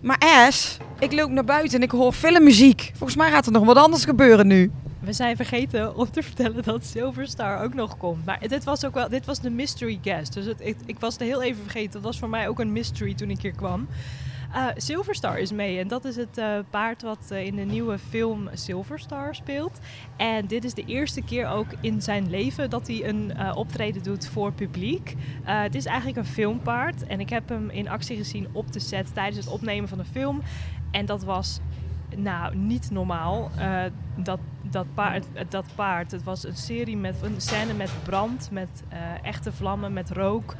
Maar 0.01 0.47
S, 0.51 0.77
ik 0.99 1.13
loop 1.13 1.29
naar 1.29 1.43
buiten 1.43 1.77
en 1.77 1.83
ik 1.83 1.91
hoor 1.91 2.13
filmmuziek. 2.13 2.91
Volgens 2.95 3.15
mij 3.15 3.31
gaat 3.31 3.45
er 3.45 3.51
nog 3.51 3.65
wat 3.65 3.77
anders 3.77 4.05
gebeuren 4.05 4.47
nu. 4.47 4.71
We 4.99 5.13
zijn 5.13 5.35
vergeten 5.35 5.95
om 5.95 6.11
te 6.11 6.23
vertellen 6.23 6.63
dat 6.63 6.85
Silverstar 6.85 7.63
ook 7.63 7.73
nog 7.73 7.97
komt. 7.97 8.25
Maar 8.25 8.39
dit 8.47 8.63
was 8.63 8.85
ook 8.85 8.93
wel, 8.93 9.09
dit 9.09 9.25
was 9.25 9.39
de 9.39 9.49
mystery 9.49 9.99
guest. 10.01 10.33
Dus 10.33 10.45
het, 10.45 10.57
ik, 10.59 10.77
ik 10.85 10.99
was 10.99 11.13
het 11.13 11.23
heel 11.23 11.41
even 11.41 11.61
vergeten. 11.61 11.93
Het 11.93 12.03
was 12.03 12.19
voor 12.19 12.29
mij 12.29 12.47
ook 12.47 12.59
een 12.59 12.71
mystery 12.71 13.13
toen 13.13 13.29
ik 13.29 13.41
hier 13.41 13.55
kwam. 13.55 13.87
Uh, 14.55 14.67
Silverstar 14.75 15.39
is 15.39 15.51
mee 15.51 15.79
en 15.79 15.87
dat 15.87 16.05
is 16.05 16.15
het 16.15 16.37
uh, 16.37 16.59
paard 16.69 17.01
wat 17.01 17.29
uh, 17.31 17.45
in 17.45 17.55
de 17.55 17.61
nieuwe 17.61 17.97
film 17.97 18.49
Silverstar 18.53 19.35
speelt. 19.35 19.79
En 20.17 20.47
dit 20.47 20.63
is 20.63 20.73
de 20.73 20.85
eerste 20.85 21.21
keer 21.21 21.47
ook 21.47 21.67
in 21.81 22.01
zijn 22.01 22.29
leven 22.29 22.69
dat 22.69 22.87
hij 22.87 23.07
een 23.07 23.53
optreden 23.55 24.03
doet 24.03 24.27
voor 24.27 24.51
publiek. 24.51 25.15
het 25.43 25.75
is 25.75 25.85
eigenlijk 25.85 26.17
een 26.17 26.33
filmpaard 26.33 27.07
en 27.07 27.19
ik 27.19 27.29
heb 27.29 27.49
hem 27.49 27.69
in 27.69 27.89
actie 27.89 28.17
gezien 28.17 28.47
op 28.51 28.71
de 28.73 28.79
set 28.79 29.13
tijdens 29.13 29.45
het 29.45 29.53
opnemen 29.53 29.89
van 29.89 29.97
de 29.97 30.05
film. 30.05 30.41
En 30.91 31.05
dat 31.05 31.23
was 31.23 31.59
nou, 32.15 32.55
niet 32.55 32.91
normaal. 32.91 33.51
dat, 34.15 34.39
dat, 34.61 34.85
paard, 34.93 35.25
dat 35.49 35.65
paard, 35.75 36.11
het 36.11 36.23
was 36.23 36.45
een 36.45 36.57
serie 36.57 36.97
met 36.97 37.15
een 37.21 37.41
scène 37.41 37.73
met 37.73 37.91
brand, 38.03 38.49
met 38.51 38.83
echte 39.21 39.51
vlammen, 39.51 39.93
met 39.93 40.09
rook. 40.09 40.55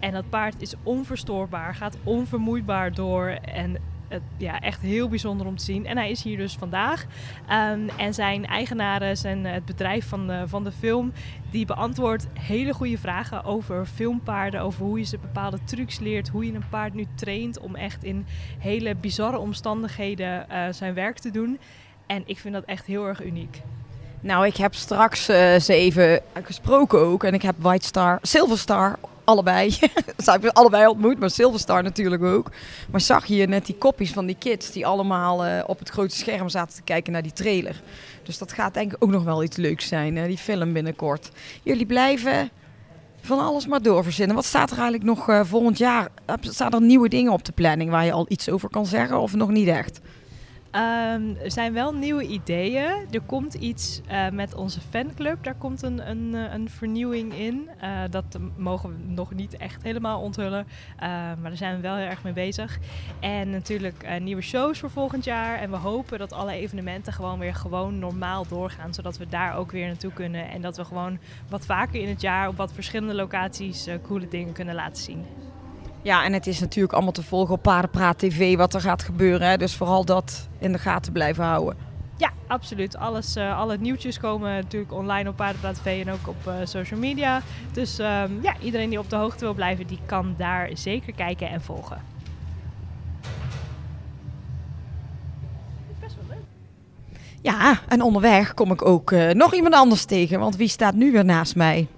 En 0.00 0.12
dat 0.12 0.28
paard 0.28 0.62
is 0.62 0.74
onverstoorbaar, 0.82 1.74
gaat 1.74 1.96
onvermoeibaar 2.04 2.92
door. 2.94 3.26
En 3.28 3.76
het, 4.08 4.22
ja, 4.36 4.60
echt 4.60 4.80
heel 4.80 5.08
bijzonder 5.08 5.46
om 5.46 5.56
te 5.56 5.64
zien. 5.64 5.86
En 5.86 5.96
hij 5.96 6.10
is 6.10 6.22
hier 6.22 6.36
dus 6.36 6.54
vandaag. 6.54 7.04
Um, 7.50 7.88
en 7.88 8.14
zijn 8.14 8.46
eigenaren, 8.46 9.16
zijn, 9.16 9.44
het 9.44 9.64
bedrijf 9.64 10.08
van 10.08 10.26
de, 10.26 10.42
van 10.46 10.64
de 10.64 10.72
film, 10.72 11.12
die 11.50 11.66
beantwoordt 11.66 12.26
hele 12.38 12.74
goede 12.74 12.98
vragen 12.98 13.44
over 13.44 13.86
filmpaarden. 13.86 14.60
Over 14.60 14.84
hoe 14.84 14.98
je 14.98 15.04
ze 15.04 15.18
bepaalde 15.18 15.58
trucs 15.64 15.98
leert. 15.98 16.28
Hoe 16.28 16.46
je 16.46 16.52
een 16.52 16.68
paard 16.70 16.94
nu 16.94 17.06
traint 17.14 17.58
om 17.58 17.76
echt 17.76 18.04
in 18.04 18.26
hele 18.58 18.94
bizarre 18.94 19.38
omstandigheden 19.38 20.46
uh, 20.50 20.64
zijn 20.70 20.94
werk 20.94 21.18
te 21.18 21.30
doen. 21.30 21.58
En 22.06 22.22
ik 22.26 22.38
vind 22.38 22.54
dat 22.54 22.64
echt 22.64 22.86
heel 22.86 23.06
erg 23.06 23.24
uniek. 23.24 23.62
Nou, 24.20 24.46
ik 24.46 24.56
heb 24.56 24.74
straks 24.74 25.30
uh, 25.30 25.56
ze 25.56 25.74
even 25.74 26.20
gesproken 26.42 26.98
ook. 26.98 27.24
En 27.24 27.34
ik 27.34 27.42
heb 27.42 27.54
White 27.58 27.86
Star, 27.86 28.18
Silver 28.22 28.58
Star 28.58 28.98
allebei. 29.30 29.70
Ze 30.24 30.30
hebben 30.30 30.52
allebei 30.52 30.86
ontmoet, 30.86 31.18
maar 31.18 31.30
Silverstar 31.30 31.82
natuurlijk 31.82 32.22
ook. 32.22 32.50
Maar 32.90 33.00
zag 33.00 33.26
je 33.26 33.46
net 33.46 33.66
die 33.66 33.74
kopjes 33.74 34.12
van 34.12 34.26
die 34.26 34.36
kids 34.38 34.72
die 34.72 34.86
allemaal 34.86 35.46
uh, 35.46 35.62
op 35.66 35.78
het 35.78 35.88
grote 35.88 36.16
scherm 36.16 36.48
zaten 36.48 36.74
te 36.74 36.82
kijken 36.82 37.12
naar 37.12 37.22
die 37.22 37.32
trailer. 37.32 37.82
Dus 38.22 38.38
dat 38.38 38.52
gaat 38.52 38.74
denk 38.74 38.92
ik 38.92 39.04
ook 39.04 39.10
nog 39.10 39.24
wel 39.24 39.42
iets 39.42 39.56
leuks 39.56 39.88
zijn, 39.88 40.16
uh, 40.16 40.24
die 40.24 40.38
film 40.38 40.72
binnenkort. 40.72 41.30
Jullie 41.62 41.86
blijven 41.86 42.50
van 43.20 43.38
alles 43.38 43.66
maar 43.66 43.82
doorverzinnen. 43.82 44.36
Wat 44.36 44.44
staat 44.44 44.70
er 44.70 44.78
eigenlijk 44.78 45.04
nog 45.04 45.28
uh, 45.28 45.40
volgend 45.44 45.78
jaar? 45.78 46.08
Staan 46.40 46.72
er 46.72 46.82
nieuwe 46.82 47.08
dingen 47.08 47.32
op 47.32 47.44
de 47.44 47.52
planning 47.52 47.90
waar 47.90 48.04
je 48.04 48.12
al 48.12 48.26
iets 48.28 48.48
over 48.48 48.68
kan 48.68 48.86
zeggen 48.86 49.20
of 49.20 49.34
nog 49.34 49.50
niet 49.50 49.68
echt? 49.68 50.00
Um, 50.74 51.36
er 51.42 51.50
zijn 51.50 51.72
wel 51.72 51.94
nieuwe 51.94 52.26
ideeën. 52.26 53.06
Er 53.10 53.20
komt 53.26 53.54
iets 53.54 54.00
uh, 54.10 54.28
met 54.28 54.54
onze 54.54 54.80
fanclub. 54.80 55.44
Daar 55.44 55.54
komt 55.54 55.82
een, 55.82 56.10
een, 56.10 56.34
eh, 56.34 56.52
een 56.52 56.70
vernieuwing 56.70 57.34
in. 57.34 57.70
Uh, 57.82 58.00
dat 58.10 58.38
mogen 58.56 58.90
we 58.90 59.12
nog 59.12 59.34
niet 59.34 59.56
echt 59.56 59.82
helemaal 59.82 60.20
onthullen. 60.20 60.66
Maar 60.98 61.42
daar 61.42 61.56
zijn 61.56 61.76
we 61.76 61.82
wel 61.82 61.96
heel 61.96 62.06
erg 62.06 62.22
mee 62.22 62.32
bezig. 62.32 62.78
En 63.20 63.50
natuurlijk 63.50 64.20
nieuwe 64.20 64.42
shows 64.42 64.78
voor 64.78 64.90
volgend 64.90 65.24
jaar. 65.24 65.58
En 65.58 65.70
we 65.70 65.76
hopen 65.76 66.18
dat 66.18 66.32
alle 66.32 66.52
evenementen 66.52 67.12
gewoon 67.12 67.38
weer 67.38 67.54
gewoon 67.54 67.98
normaal 67.98 68.46
doorgaan. 68.48 68.94
Zodat 68.94 69.18
we 69.18 69.28
daar 69.28 69.56
ook 69.56 69.70
weer 69.70 69.86
naartoe 69.86 70.12
kunnen. 70.12 70.48
En 70.48 70.60
dat 70.60 70.76
we 70.76 70.84
gewoon 70.84 71.18
wat 71.48 71.66
vaker 71.66 72.00
in 72.00 72.08
het 72.08 72.20
jaar 72.20 72.48
op 72.48 72.56
wat 72.56 72.72
verschillende 72.72 73.14
locaties 73.14 73.88
coole 74.02 74.28
dingen 74.28 74.52
kunnen 74.52 74.74
laten 74.74 75.02
zien. 75.02 75.49
Ja, 76.02 76.24
en 76.24 76.32
het 76.32 76.46
is 76.46 76.60
natuurlijk 76.60 76.92
allemaal 76.92 77.12
te 77.12 77.22
volgen 77.22 77.54
op 77.54 77.62
Paardenpraat 77.62 78.18
TV 78.18 78.56
wat 78.56 78.74
er 78.74 78.80
gaat 78.80 79.02
gebeuren. 79.02 79.48
Hè? 79.48 79.56
Dus 79.56 79.74
vooral 79.74 80.04
dat 80.04 80.48
in 80.58 80.72
de 80.72 80.78
gaten 80.78 81.12
blijven 81.12 81.44
houden. 81.44 81.76
Ja, 82.16 82.30
absoluut. 82.46 82.96
Alles, 82.96 83.36
uh, 83.36 83.58
alle 83.58 83.76
nieuwtjes 83.78 84.18
komen 84.18 84.54
natuurlijk 84.54 84.92
online 84.92 85.28
op 85.28 85.36
Paardenpraat 85.36 85.74
TV 85.74 86.06
en 86.06 86.12
ook 86.12 86.28
op 86.28 86.46
uh, 86.46 86.54
social 86.64 87.00
media. 87.00 87.40
Dus 87.72 87.98
um, 87.98 88.38
ja, 88.42 88.54
iedereen 88.62 88.90
die 88.90 88.98
op 88.98 89.10
de 89.10 89.16
hoogte 89.16 89.44
wil 89.44 89.54
blijven, 89.54 89.86
die 89.86 89.98
kan 90.06 90.34
daar 90.36 90.70
zeker 90.74 91.12
kijken 91.12 91.48
en 91.48 91.62
volgen. 91.62 92.02
Best 96.00 96.16
wel 96.16 96.36
leuk. 96.36 96.44
Ja, 97.40 97.80
en 97.88 98.02
onderweg 98.02 98.54
kom 98.54 98.72
ik 98.72 98.84
ook 98.84 99.10
uh, 99.10 99.30
nog 99.30 99.54
iemand 99.54 99.74
anders 99.74 100.04
tegen. 100.04 100.40
Want 100.40 100.56
wie 100.56 100.68
staat 100.68 100.94
nu 100.94 101.12
weer 101.12 101.24
naast 101.24 101.56
mij? 101.56 101.88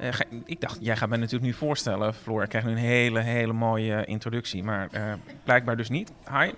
Uh, 0.00 0.08
ik 0.44 0.60
dacht, 0.60 0.78
jij 0.80 0.96
gaat 0.96 1.08
mij 1.08 1.18
natuurlijk 1.18 1.44
nu 1.44 1.52
voorstellen, 1.52 2.14
Floor. 2.14 2.42
Ik 2.42 2.48
krijg 2.48 2.64
nu 2.64 2.70
een 2.70 2.76
hele, 2.76 3.20
hele 3.20 3.52
mooie 3.52 4.04
introductie. 4.04 4.62
Maar 4.62 4.88
uh, 4.92 5.12
blijkbaar 5.44 5.76
dus 5.76 5.88
niet. 5.88 6.12
Hi, 6.30 6.50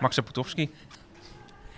Max 0.00 0.14
Zapotowski. 0.14 0.70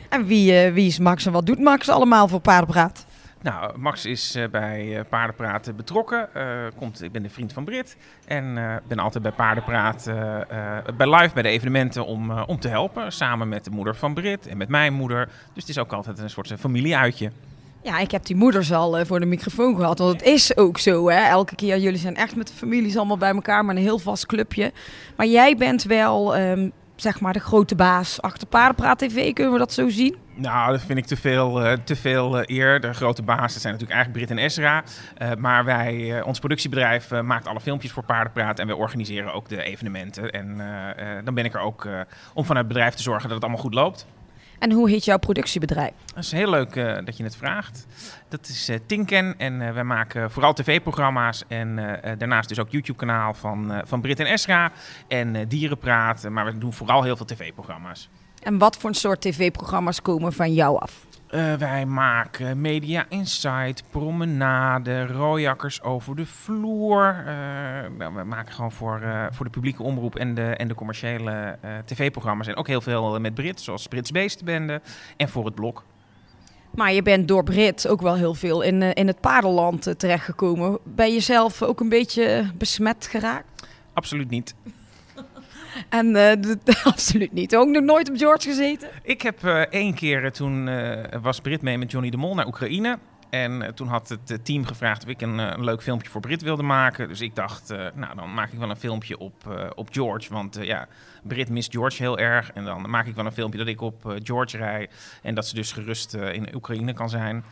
En 0.09 0.27
wie, 0.27 0.67
uh, 0.67 0.73
wie 0.73 0.87
is 0.87 0.99
Max 0.99 1.27
en 1.27 1.33
wat 1.33 1.47
doet 1.47 1.59
Max 1.59 1.89
allemaal 1.89 2.29
voor 2.29 2.41
Paardenpraat? 2.41 3.07
Nou, 3.43 3.79
Max 3.79 4.05
is 4.05 4.39
bij 4.51 5.05
Paardenpraat 5.09 5.77
betrokken. 5.77 6.29
komt, 6.77 7.03
ik 7.03 7.13
ben 7.13 7.23
de 7.23 7.29
vriend 7.29 7.53
van 7.53 7.65
Brit. 7.65 7.97
En 8.27 8.55
ben 8.89 8.99
altijd 8.99 9.23
bij 9.23 9.33
Paardenpraat 9.33 10.05
bij 10.97 11.15
live 11.15 11.35
bij 11.35 11.43
de 11.43 11.49
evenementen 11.49 12.07
om, 12.07 12.31
om 12.31 12.61
te 12.61 12.69
helpen. 12.69 13.13
Samen 13.13 13.49
met 13.49 13.65
de 13.65 13.71
moeder 13.71 13.97
van 13.97 14.15
Brit 14.15 14.47
en 14.47 14.57
met 14.57 14.69
mijn 14.69 14.93
moeder. 14.93 15.27
Dus 15.27 15.63
het 15.63 15.69
is 15.69 15.79
ook 15.79 15.93
altijd 15.93 16.19
een 16.19 16.31
soort 16.31 16.53
familieuitje. 16.59 17.31
Ja, 17.83 17.99
ik 17.99 18.11
heb 18.11 18.27
die 18.27 18.37
moeders 18.37 18.73
al 18.73 18.99
uh, 18.99 19.05
voor 19.07 19.21
de 19.21 19.27
microfoon 19.27 19.77
gehad. 19.77 19.99
Want 19.99 20.13
het 20.13 20.23
is 20.23 20.57
ook 20.57 20.79
zo, 20.79 21.09
hè. 21.11 21.29
Elke 21.29 21.55
keer, 21.55 21.79
jullie 21.79 21.99
zijn 21.99 22.17
echt 22.17 22.37
met 22.37 22.49
de 22.49 22.55
families 22.55 22.97
allemaal 22.97 23.19
bij 23.19 23.35
elkaar, 23.35 23.65
maar 23.65 23.77
een 23.77 23.83
heel 23.83 23.99
vast 23.99 24.27
clubje. 24.27 24.73
Maar 25.17 25.27
jij 25.27 25.57
bent 25.57 25.83
wel, 25.83 26.39
um, 26.39 26.73
zeg 26.97 27.21
maar, 27.21 27.33
de 27.33 27.41
grote 27.41 27.75
baas 27.75 28.23
achter 28.23 28.47
Paardenpraat 28.47 28.99
TV. 28.99 29.33
Kunnen 29.33 29.53
we 29.53 29.59
dat 29.59 29.73
zo 29.73 29.89
zien? 29.89 30.17
Nou, 30.35 30.73
dat 30.73 30.83
vind 30.83 30.99
ik 30.99 31.07
te 31.07 31.17
veel, 31.17 31.65
uh, 31.65 31.73
te 31.73 31.97
veel 31.97 32.39
uh, 32.39 32.43
eer. 32.47 32.81
De 32.81 32.95
grote 32.95 33.23
bazen 33.23 33.61
zijn 33.61 33.73
natuurlijk 33.73 34.01
eigenlijk 34.01 34.27
Brit 34.27 34.39
en 34.39 34.45
Esra. 34.45 34.83
Uh, 35.19 35.35
maar 35.39 35.65
wij, 35.65 36.23
ons 36.23 36.39
productiebedrijf 36.39 37.11
maakt 37.11 37.47
alle 37.47 37.61
filmpjes 37.61 37.93
voor 37.93 38.05
Paardenpraat. 38.05 38.59
En 38.59 38.67
we 38.67 38.77
organiseren 38.77 39.33
ook 39.33 39.49
de 39.49 39.63
evenementen. 39.63 40.31
En 40.31 40.57
dan 41.25 41.35
ben 41.35 41.45
ik 41.45 41.55
er 41.55 41.61
ook 41.61 41.89
om 42.35 42.45
vanuit 42.45 42.65
het 42.65 42.75
bedrijf 42.75 42.95
te 42.95 43.03
zorgen 43.03 43.23
dat 43.23 43.33
het 43.33 43.43
allemaal 43.43 43.63
goed 43.63 43.75
loopt. 43.75 44.07
En 44.59 44.73
hoe 44.73 44.91
heet 44.91 45.05
jouw 45.05 45.19
productiebedrijf? 45.19 45.93
Dat 46.15 46.25
is 46.25 46.33
heel 46.33 46.51
leuk 46.51 46.75
uh, 46.75 46.99
dat 47.05 47.17
je 47.17 47.25
het 47.25 47.37
vraagt. 47.37 47.87
Dat 48.29 48.49
is 48.49 48.69
uh, 48.69 48.77
Tinken 48.87 49.35
en 49.39 49.61
uh, 49.61 49.73
wij 49.73 49.85
maken 49.85 50.31
vooral 50.31 50.53
tv-programma's 50.53 51.45
en 51.49 51.77
daarnaast 52.19 52.49
dus 52.49 52.59
ook 52.59 52.71
YouTube-kanaal 52.71 53.35
van, 53.35 53.83
van 53.85 54.01
Brit 54.01 54.21
en 54.21 54.27
Esra 54.27 54.73
en 55.09 55.49
Dierenpraat. 55.49 56.29
Maar 56.29 56.45
we 56.45 56.59
doen 56.59 56.73
vooral 56.73 57.03
heel 57.03 57.17
veel 57.17 57.27
tv-programma's. 57.27 58.09
En 58.43 58.59
wat 58.59 58.77
voor 58.77 58.91
een 58.91 58.97
soort 58.97 59.21
tv-programma's 59.21 60.03
komen 60.03 60.33
van 60.33 60.55
jou 60.55 60.79
af? 60.79 61.07
Uh, 61.31 61.55
wij 61.55 61.87
maken 61.87 62.61
Media 62.61 63.07
Insight, 63.09 63.83
Promenade, 63.91 65.07
Rooijakkers 65.07 65.83
over 65.83 66.17
de 66.17 66.27
vloer. 66.27 67.25
Uh, 67.27 68.15
we 68.15 68.25
maken 68.25 68.53
gewoon 68.53 68.73
voor, 68.73 69.01
uh, 69.03 69.27
voor 69.31 69.45
de 69.45 69.51
publieke 69.51 69.83
omroep 69.83 70.17
en 70.17 70.35
de, 70.35 70.43
en 70.43 70.69
de 70.69 70.75
commerciële 70.75 71.59
tv-programma's. 71.85 72.47
En 72.47 72.57
ook 72.57 72.67
heel 72.67 72.81
veel 72.81 73.21
met 73.21 73.35
Brit, 73.35 73.61
zoals 73.61 73.87
Brits 73.87 74.11
Beestenbende 74.11 74.81
en 75.17 75.29
voor 75.29 75.45
het 75.45 75.55
blok. 75.55 75.85
Maar 76.71 76.93
je 76.93 77.03
bent 77.03 77.29
door 77.29 77.45
Brit 77.45 77.89
ook 77.89 78.01
wel 78.01 78.15
heel 78.15 78.35
veel 78.35 78.63
in, 78.63 78.83
in 78.83 79.07
het 79.07 79.21
paardenland 79.21 79.99
terechtgekomen. 79.99 80.79
Ben 80.85 81.13
je 81.13 81.21
zelf 81.21 81.63
ook 81.63 81.81
een 81.81 81.89
beetje 81.89 82.51
besmet 82.55 83.07
geraakt? 83.07 83.69
Absoluut 83.93 84.31
niet. 84.31 84.55
En 85.89 86.07
uh, 86.07 86.33
absoluut 86.93 87.33
niet. 87.33 87.57
Ook 87.57 87.69
nog 87.69 87.83
nooit 87.83 88.11
op 88.11 88.17
George 88.17 88.49
gezeten? 88.49 88.89
Ik 89.03 89.23
heb 89.23 89.45
uh, 89.45 89.61
één 89.61 89.95
keer, 89.95 90.25
uh, 90.25 90.31
toen 90.31 90.71
was 91.23 91.41
Brit 91.41 91.63
mee 91.63 91.79
met 91.79 91.91
Johnny 91.91 92.11
de 92.11 92.17
Mol 92.17 92.35
naar 92.35 92.47
Oekraïne. 92.47 92.99
En 93.31 93.75
toen 93.75 93.89
had 93.89 94.09
het 94.09 94.45
team 94.45 94.65
gevraagd 94.65 95.03
of 95.03 95.09
ik 95.09 95.21
een, 95.21 95.39
een, 95.39 95.65
leuk 95.65 95.83
filmpje 95.83 96.11
voor 96.11 96.21
Brit 96.21 96.43
wilde 96.43 96.63
maken. 96.63 97.09
Dus 97.09 97.21
ik 97.21 97.35
dacht, 97.35 97.69
nou 97.95 98.15
dan 98.17 98.35
maak 98.35 98.53
ik 98.53 98.59
wel 98.59 98.71
een 98.71 98.77
filmpje 98.77 99.19
op, 99.19 99.69
op 99.75 99.89
George. 99.93 100.33
Want 100.33 100.59
ja, 100.61 100.89
Brit 101.23 101.49
mist 101.49 101.73
George 101.73 102.03
heel 102.03 102.19
erg. 102.19 102.53
En 102.53 102.65
dan 102.65 102.91
maak 102.91 103.07
ik 103.07 103.15
wel 103.15 103.27
een 103.27 103.33
filmpje 103.33 103.59
dat 103.59 103.69
ik 103.69 103.81
op 103.81 104.19
George 104.23 104.57
rij. 104.57 104.89
En 105.23 105.35
dat 105.35 105.47
ze 105.47 105.55
dus 105.55 105.73
gerust 105.73 106.15
in 106.15 106.55
Oekraïne 106.55 106.93
kan 106.93 107.09
zijn. 107.09 107.45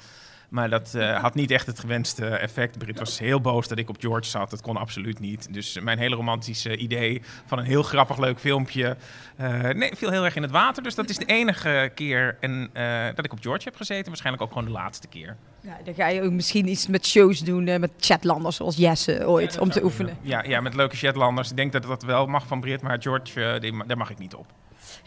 Maar 0.48 0.70
dat 0.70 0.92
uh, 0.96 1.20
had 1.20 1.34
niet 1.34 1.50
echt 1.50 1.66
het 1.66 1.78
gewenste 1.78 2.26
effect. 2.26 2.78
Brit 2.78 2.98
was 2.98 3.18
heel 3.18 3.40
boos 3.40 3.68
dat 3.68 3.78
ik 3.78 3.88
op 3.88 3.96
George 4.00 4.30
zat. 4.30 4.50
Dat 4.50 4.60
kon 4.60 4.76
absoluut 4.76 5.18
niet. 5.18 5.52
Dus 5.52 5.80
mijn 5.80 5.98
hele 5.98 6.14
romantische 6.14 6.76
idee 6.76 7.22
van 7.46 7.58
een 7.58 7.64
heel 7.64 7.82
grappig 7.82 8.18
leuk 8.18 8.38
filmpje... 8.38 8.96
Uh, 9.40 9.60
nee, 9.60 9.90
viel 9.94 10.10
heel 10.10 10.24
erg 10.24 10.36
in 10.36 10.42
het 10.42 10.50
water. 10.50 10.82
Dus 10.82 10.94
dat 10.94 11.08
is 11.08 11.16
de 11.16 11.24
enige 11.24 11.90
keer 11.94 12.36
en, 12.40 12.70
uh, 12.74 13.06
dat 13.14 13.24
ik 13.24 13.32
op 13.32 13.38
George 13.40 13.64
heb 13.64 13.76
gezeten. 13.76 14.06
Waarschijnlijk 14.06 14.44
ook 14.44 14.52
gewoon 14.52 14.64
de 14.64 14.70
laatste 14.70 15.08
keer. 15.08 15.36
Ja, 15.60 15.76
dan 15.84 15.94
ga 15.94 16.08
je 16.08 16.22
ook 16.22 16.32
misschien 16.32 16.68
iets 16.68 16.86
met 16.86 17.06
shows 17.06 17.40
doen 17.40 17.64
met 17.64 17.90
chatlanders 17.98 18.56
zoals 18.56 18.76
Jesse 18.76 19.26
ooit, 19.26 19.54
ja, 19.54 19.60
om 19.60 19.70
te 19.70 19.84
oefenen. 19.84 20.16
Ja, 20.22 20.44
ja, 20.44 20.60
met 20.60 20.74
leuke 20.74 20.96
chatlanders. 20.96 21.50
Ik 21.50 21.56
denk 21.56 21.72
dat 21.72 21.82
dat 21.82 22.02
wel 22.02 22.26
mag 22.26 22.46
van 22.46 22.60
Brit, 22.60 22.82
maar 22.82 23.02
George, 23.02 23.58
die, 23.60 23.86
daar 23.86 23.96
mag 23.96 24.10
ik 24.10 24.18
niet 24.18 24.34
op. 24.34 24.46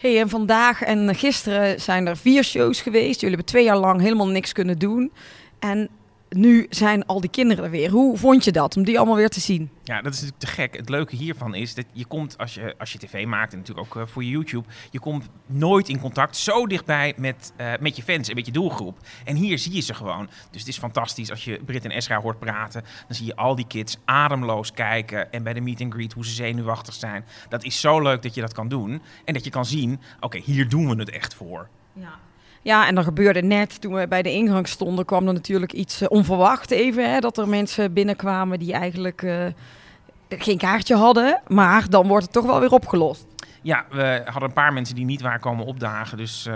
Hey, 0.00 0.20
en 0.20 0.28
vandaag 0.28 0.82
en 0.82 1.14
gisteren 1.14 1.80
zijn 1.80 2.06
er 2.06 2.16
vier 2.16 2.44
shows 2.44 2.80
geweest. 2.80 3.20
Jullie 3.20 3.36
hebben 3.36 3.46
twee 3.46 3.64
jaar 3.64 3.76
lang 3.76 4.00
helemaal 4.00 4.28
niks 4.28 4.52
kunnen 4.52 4.78
doen. 4.78 5.12
En 5.58 5.88
nu 6.30 6.66
zijn 6.70 7.06
al 7.06 7.20
die 7.20 7.30
kinderen 7.30 7.64
er 7.64 7.70
weer. 7.70 7.90
Hoe 7.90 8.16
vond 8.16 8.44
je 8.44 8.52
dat, 8.52 8.76
om 8.76 8.84
die 8.84 8.96
allemaal 8.96 9.16
weer 9.16 9.28
te 9.28 9.40
zien? 9.40 9.70
Ja, 9.82 10.02
dat 10.02 10.12
is 10.12 10.20
natuurlijk 10.20 10.38
te 10.40 10.46
gek. 10.46 10.76
Het 10.76 10.88
leuke 10.88 11.16
hiervan 11.16 11.54
is 11.54 11.74
dat 11.74 11.84
je 11.92 12.04
komt, 12.04 12.38
als 12.38 12.54
je, 12.54 12.74
als 12.78 12.92
je 12.92 12.98
tv 12.98 13.26
maakt 13.26 13.52
en 13.52 13.58
natuurlijk 13.58 13.86
ook 13.86 14.02
eh, 14.02 14.08
voor 14.08 14.24
je 14.24 14.30
YouTube, 14.30 14.68
je 14.90 15.00
komt 15.00 15.28
nooit 15.46 15.88
in 15.88 16.00
contact 16.00 16.36
zo 16.36 16.66
dichtbij 16.66 17.14
met, 17.16 17.52
eh, 17.56 17.72
met 17.80 17.96
je 17.96 18.02
fans 18.02 18.28
en 18.28 18.34
met 18.34 18.46
je 18.46 18.52
doelgroep. 18.52 18.98
En 19.24 19.36
hier 19.36 19.58
zie 19.58 19.74
je 19.74 19.80
ze 19.80 19.94
gewoon. 19.94 20.28
Dus 20.50 20.60
het 20.60 20.68
is 20.68 20.78
fantastisch 20.78 21.30
als 21.30 21.44
je 21.44 21.60
Brit 21.64 21.84
en 21.84 21.90
Esra 21.90 22.20
hoort 22.20 22.38
praten. 22.38 22.82
Dan 22.82 23.16
zie 23.16 23.26
je 23.26 23.36
al 23.36 23.54
die 23.54 23.66
kids 23.66 23.98
ademloos 24.04 24.72
kijken 24.72 25.32
en 25.32 25.42
bij 25.42 25.52
de 25.52 25.60
meet 25.60 25.80
and 25.80 25.92
greet 25.92 26.12
hoe 26.12 26.24
ze 26.24 26.32
zenuwachtig 26.32 26.94
zijn. 26.94 27.24
Dat 27.48 27.64
is 27.64 27.80
zo 27.80 28.00
leuk 28.00 28.22
dat 28.22 28.34
je 28.34 28.40
dat 28.40 28.52
kan 28.52 28.68
doen. 28.68 29.02
En 29.24 29.34
dat 29.34 29.44
je 29.44 29.50
kan 29.50 29.64
zien, 29.64 30.00
oké, 30.20 30.38
hier 30.38 30.68
doen 30.68 30.88
we 30.88 30.96
het 30.96 31.10
echt 31.10 31.34
voor. 31.34 31.68
Ja. 31.92 32.18
Ja, 32.62 32.86
en 32.86 32.96
er 32.96 33.02
gebeurde 33.02 33.42
net 33.42 33.80
toen 33.80 33.94
we 33.94 34.08
bij 34.08 34.22
de 34.22 34.32
ingang 34.32 34.68
stonden, 34.68 35.04
kwam 35.04 35.26
er 35.26 35.32
natuurlijk 35.32 35.72
iets 35.72 36.02
uh, 36.02 36.08
onverwacht 36.10 36.70
even. 36.70 37.12
Hè, 37.12 37.18
dat 37.18 37.38
er 37.38 37.48
mensen 37.48 37.92
binnenkwamen 37.92 38.58
die 38.58 38.72
eigenlijk 38.72 39.22
uh, 39.22 39.46
geen 40.28 40.58
kaartje 40.58 40.94
hadden. 40.94 41.40
Maar 41.46 41.88
dan 41.88 42.06
wordt 42.06 42.24
het 42.24 42.32
toch 42.32 42.46
wel 42.46 42.60
weer 42.60 42.72
opgelost. 42.72 43.26
Ja, 43.62 43.84
we 43.90 44.22
hadden 44.24 44.48
een 44.48 44.54
paar 44.54 44.72
mensen 44.72 44.94
die 44.94 45.04
niet 45.04 45.20
waren 45.20 45.40
komen 45.40 45.66
opdagen. 45.66 46.16
Dus 46.16 46.46
uh, 46.46 46.54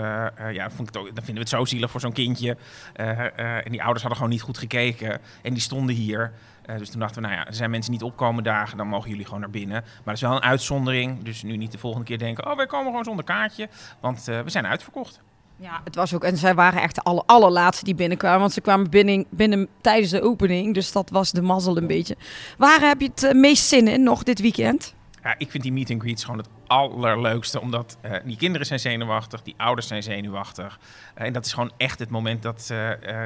ja, 0.51 0.69
vond 0.69 0.87
ik 0.87 0.93
het 0.93 0.97
ook, 0.97 1.05
dan 1.05 1.23
vinden 1.23 1.33
we 1.33 1.39
het 1.39 1.49
zo 1.49 1.65
zielig 1.65 1.91
voor 1.91 1.99
zo'n 1.99 2.13
kindje. 2.13 2.57
en 2.93 3.71
die 3.71 3.81
ouders 3.81 4.01
hadden 4.01 4.15
gewoon 4.15 4.29
niet 4.29 4.41
goed 4.41 4.57
gekeken. 4.57 5.21
En 5.41 5.53
die 5.53 5.61
stonden 5.61 5.95
hier. 5.95 6.31
dus 6.77 6.89
toen 6.89 6.99
dachten 6.99 7.21
we, 7.21 7.27
nou 7.27 7.39
ja, 7.39 7.47
er 7.47 7.53
zijn 7.53 7.69
mensen 7.69 7.91
niet 7.91 8.03
opkomen 8.03 8.43
dagen, 8.43 8.77
dan 8.77 8.87
mogen 8.87 9.09
jullie 9.09 9.25
gewoon 9.25 9.39
naar 9.39 9.49
binnen. 9.49 9.81
Maar 9.81 10.03
dat 10.03 10.13
is 10.13 10.21
wel 10.21 10.35
een 10.35 10.41
uitzondering. 10.41 11.23
Dus 11.23 11.43
nu 11.43 11.57
niet 11.57 11.71
de 11.71 11.77
volgende 11.77 12.05
keer 12.05 12.17
denken, 12.17 12.49
oh, 12.49 12.55
wij 12.55 12.65
komen 12.65 12.87
gewoon 12.87 13.03
zonder 13.03 13.25
kaartje. 13.25 13.69
Want 13.99 14.23
we 14.23 14.49
zijn 14.49 14.67
uitverkocht. 14.67 15.21
Ja, 15.57 15.81
het 15.83 15.95
was 15.95 16.13
ook. 16.13 16.23
En 16.23 16.37
zij 16.37 16.55
waren 16.55 16.81
echt 16.81 16.95
de 16.95 17.01
aller, 17.01 17.23
allerlaatste 17.25 17.85
die 17.85 17.95
binnenkwamen. 17.95 18.39
Want 18.39 18.53
ze 18.53 18.61
kwamen 18.61 18.89
binnen, 18.89 19.25
binnen 19.29 19.67
tijdens 19.81 20.11
de 20.11 20.21
opening. 20.21 20.73
Dus 20.73 20.91
dat 20.91 21.09
was 21.09 21.31
de 21.31 21.41
mazzel 21.41 21.77
een 21.77 21.87
beetje. 21.87 22.17
Waar 22.57 22.79
heb 22.79 23.01
je 23.01 23.07
het 23.07 23.23
uh, 23.23 23.31
meest 23.31 23.63
zin 23.63 23.87
in 23.87 24.03
nog 24.03 24.23
dit 24.23 24.39
weekend? 24.39 24.93
Ja, 25.23 25.35
ik 25.37 25.51
vind 25.51 25.63
die 25.63 25.73
meet 25.73 25.91
and 25.91 26.01
greets 26.01 26.23
gewoon 26.23 26.39
het 26.39 26.49
allerleukste. 26.67 27.61
Omdat 27.61 27.97
uh, 28.05 28.11
die 28.25 28.37
kinderen 28.37 28.67
zijn 28.67 28.79
zenuwachtig, 28.79 29.41
die 29.41 29.53
ouders 29.57 29.87
zijn 29.87 30.03
zenuwachtig. 30.03 30.79
Uh, 31.17 31.25
en 31.25 31.33
dat 31.33 31.45
is 31.45 31.53
gewoon 31.53 31.71
echt 31.77 31.99
het 31.99 32.09
moment 32.09 32.41
dat, 32.41 32.73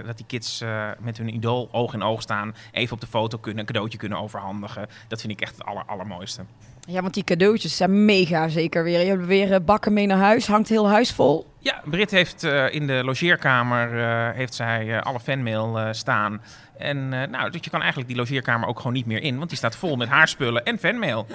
dat 0.05 0.17
die 0.17 0.25
kids 0.25 0.63
met 0.99 1.17
hun 1.17 1.33
idool 1.33 1.69
oog 1.71 1.93
in 1.93 2.03
oog 2.03 2.21
staan. 2.21 2.55
Even 2.71 2.93
op 2.93 3.01
de 3.01 3.07
foto 3.07 3.37
kunnen, 3.37 3.59
een 3.59 3.65
cadeautje 3.65 3.97
kunnen 3.97 4.19
overhandigen. 4.19 4.87
Dat 5.07 5.21
vind 5.21 5.33
ik 5.33 5.41
echt 5.41 5.51
het 5.57 5.65
aller, 5.65 5.83
allermooiste. 5.85 6.45
Ja, 6.91 7.01
want 7.01 7.13
die 7.13 7.23
cadeautjes 7.23 7.77
zijn 7.77 8.05
mega 8.05 8.47
zeker 8.47 8.83
weer. 8.83 8.99
Je 8.99 9.09
hebt 9.09 9.25
weer 9.25 9.63
bakken 9.63 9.93
mee 9.93 10.05
naar 10.05 10.17
huis. 10.17 10.47
Hangt 10.47 10.69
heel 10.69 10.89
huis 10.89 11.11
vol. 11.11 11.47
Ja, 11.59 11.81
Brit 11.85 12.11
heeft 12.11 12.43
uh, 12.43 12.73
in 12.73 12.87
de 12.87 13.01
logeerkamer 13.03 13.93
uh, 13.93 14.35
heeft 14.35 14.53
zij 14.53 14.85
uh, 14.85 15.01
alle 15.01 15.19
fanmail 15.19 15.93
staan. 15.93 16.41
En 16.77 17.09
nou, 17.09 17.49
dus 17.51 17.61
je 17.63 17.69
kan 17.69 17.79
eigenlijk 17.79 18.09
die 18.09 18.17
logeerkamer 18.17 18.67
ook 18.67 18.77
gewoon 18.77 18.93
niet 18.93 19.05
meer 19.05 19.21
in, 19.21 19.37
want 19.37 19.49
die 19.49 19.57
staat 19.57 19.75
vol 19.75 19.95
met 19.95 20.07
haar 20.07 20.27
spullen 20.27 20.65
en 20.65 20.79
fanmail. 20.79 21.27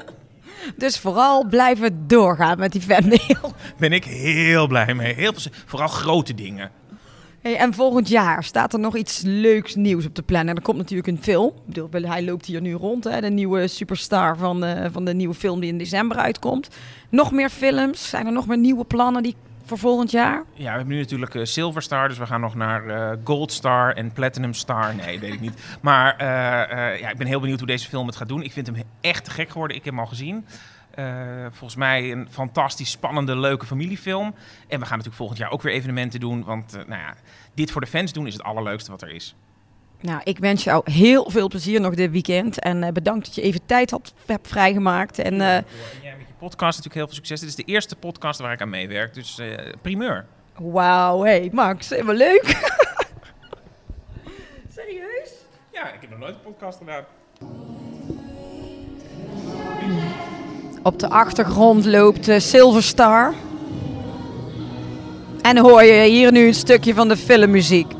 Dus 0.76 0.98
vooral 0.98 1.46
blijven 1.46 2.08
doorgaan 2.08 2.58
met 2.58 2.72
die 2.72 2.80
fanmail. 2.80 3.54
Ben 3.78 3.92
ik 3.92 4.04
heel 4.04 4.66
blij 4.66 4.94
mee. 4.94 5.14
Heel 5.14 5.32
vooral 5.66 5.88
grote 5.88 6.34
dingen. 6.34 6.70
En 7.44 7.74
volgend 7.74 8.08
jaar 8.08 8.44
staat 8.44 8.72
er 8.72 8.78
nog 8.78 8.96
iets 8.96 9.22
leuks 9.24 9.74
nieuws 9.74 10.06
op 10.06 10.14
de 10.14 10.22
planning. 10.22 10.56
Er 10.56 10.62
komt 10.62 10.76
natuurlijk 10.76 11.08
een 11.08 11.22
film. 11.22 11.48
Ik 11.48 11.74
bedoel, 11.82 12.10
hij 12.10 12.24
loopt 12.24 12.46
hier 12.46 12.60
nu 12.60 12.72
rond, 12.72 13.04
hè, 13.04 13.20
de 13.20 13.30
nieuwe 13.30 13.68
superstar 13.68 14.36
van, 14.36 14.64
van 14.92 15.04
de 15.04 15.14
nieuwe 15.14 15.34
film 15.34 15.60
die 15.60 15.70
in 15.70 15.78
december 15.78 16.16
uitkomt. 16.16 16.68
Nog 17.10 17.32
meer 17.32 17.50
films? 17.50 18.08
Zijn 18.08 18.26
er 18.26 18.32
nog 18.32 18.46
meer 18.46 18.58
nieuwe 18.58 18.84
plannen 18.84 19.22
die 19.22 19.36
voor 19.64 19.78
volgend 19.78 20.10
jaar? 20.10 20.44
Ja, 20.52 20.70
we 20.70 20.76
hebben 20.76 20.94
nu 20.94 20.98
natuurlijk 20.98 21.34
uh, 21.34 21.44
Silver 21.44 21.82
Star, 21.82 22.08
dus 22.08 22.18
we 22.18 22.26
gaan 22.26 22.40
nog 22.40 22.54
naar 22.54 22.86
uh, 22.86 23.10
Gold 23.24 23.52
Star 23.52 23.92
en 23.92 24.12
Platinum 24.12 24.54
Star. 24.54 24.94
Nee, 24.94 25.20
weet 25.20 25.32
ik 25.32 25.40
niet. 25.40 25.60
Maar 25.80 26.24
ja, 26.98 27.10
ik 27.10 27.16
ben 27.16 27.26
heel 27.26 27.40
benieuwd 27.40 27.58
hoe 27.58 27.68
deze 27.68 27.88
film 27.88 28.06
het 28.06 28.16
gaat 28.16 28.28
doen. 28.28 28.42
Ik 28.42 28.52
vind 28.52 28.66
hem 28.66 28.76
echt 29.00 29.28
gek 29.28 29.50
geworden. 29.50 29.76
Ik 29.76 29.84
heb 29.84 29.92
hem 29.92 30.02
al 30.02 30.08
gezien. 30.08 30.46
Volgens 31.50 31.76
mij 31.76 32.12
een 32.12 32.28
fantastisch 32.30 32.90
spannende, 32.90 33.36
leuke 33.36 33.66
familiefilm. 33.66 34.34
En 34.68 34.80
we 34.80 34.86
gaan 34.86 34.88
natuurlijk 34.88 35.16
volgend 35.16 35.38
jaar 35.38 35.50
ook 35.50 35.62
weer 35.62 35.72
evenementen 35.72 36.20
doen. 36.20 36.44
Want 36.44 36.72
nou 36.72 37.00
ja, 37.00 37.14
dit 37.54 37.70
voor 37.70 37.80
de 37.80 37.86
fans 37.86 38.12
doen 38.12 38.26
is 38.26 38.32
het 38.32 38.42
allerleukste 38.42 38.90
wat 38.90 39.02
er 39.02 39.10
is. 39.10 39.34
Nou, 40.00 40.20
ik 40.24 40.38
wens 40.38 40.64
jou 40.64 40.90
heel 40.92 41.30
veel 41.30 41.48
plezier 41.48 41.80
nog 41.80 41.94
dit 41.94 42.10
weekend. 42.10 42.60
En 42.60 42.92
bedankt 42.92 43.24
dat 43.24 43.34
je 43.34 43.42
even 43.42 43.66
tijd 43.66 43.90
had, 43.90 44.14
hebt 44.26 44.48
vrijgemaakt. 44.48 45.18
En, 45.18 45.34
ja, 45.34 45.64
podcast 46.44 46.76
natuurlijk 46.76 46.94
heel 46.94 47.06
veel 47.06 47.14
succes. 47.14 47.40
Dit 47.40 47.48
is 47.48 47.54
de 47.54 47.72
eerste 47.72 47.96
podcast 47.96 48.40
waar 48.40 48.52
ik 48.52 48.60
aan 48.60 48.68
meewerk, 48.68 49.14
dus 49.14 49.38
uh, 49.38 49.56
primeur. 49.82 50.26
Wauw, 50.58 51.22
hey 51.22 51.48
Max, 51.52 51.88
helemaal 51.88 52.14
leuk. 52.14 52.44
Serieus? 54.76 55.32
Ja, 55.72 55.92
ik 55.92 56.00
heb 56.00 56.10
nog 56.10 56.18
nooit 56.18 56.34
een 56.34 56.40
podcast 56.40 56.78
gedaan. 56.78 57.04
Op 60.84 60.98
de 60.98 61.08
achtergrond 61.08 61.84
loopt 61.84 62.30
Silver 62.36 62.82
Star. 62.82 63.34
En 65.42 65.58
hoor 65.58 65.82
je 65.82 66.08
hier 66.08 66.32
nu 66.32 66.46
een 66.46 66.54
stukje 66.54 66.94
van 66.94 67.08
de 67.08 67.16
filmmuziek. 67.16 67.92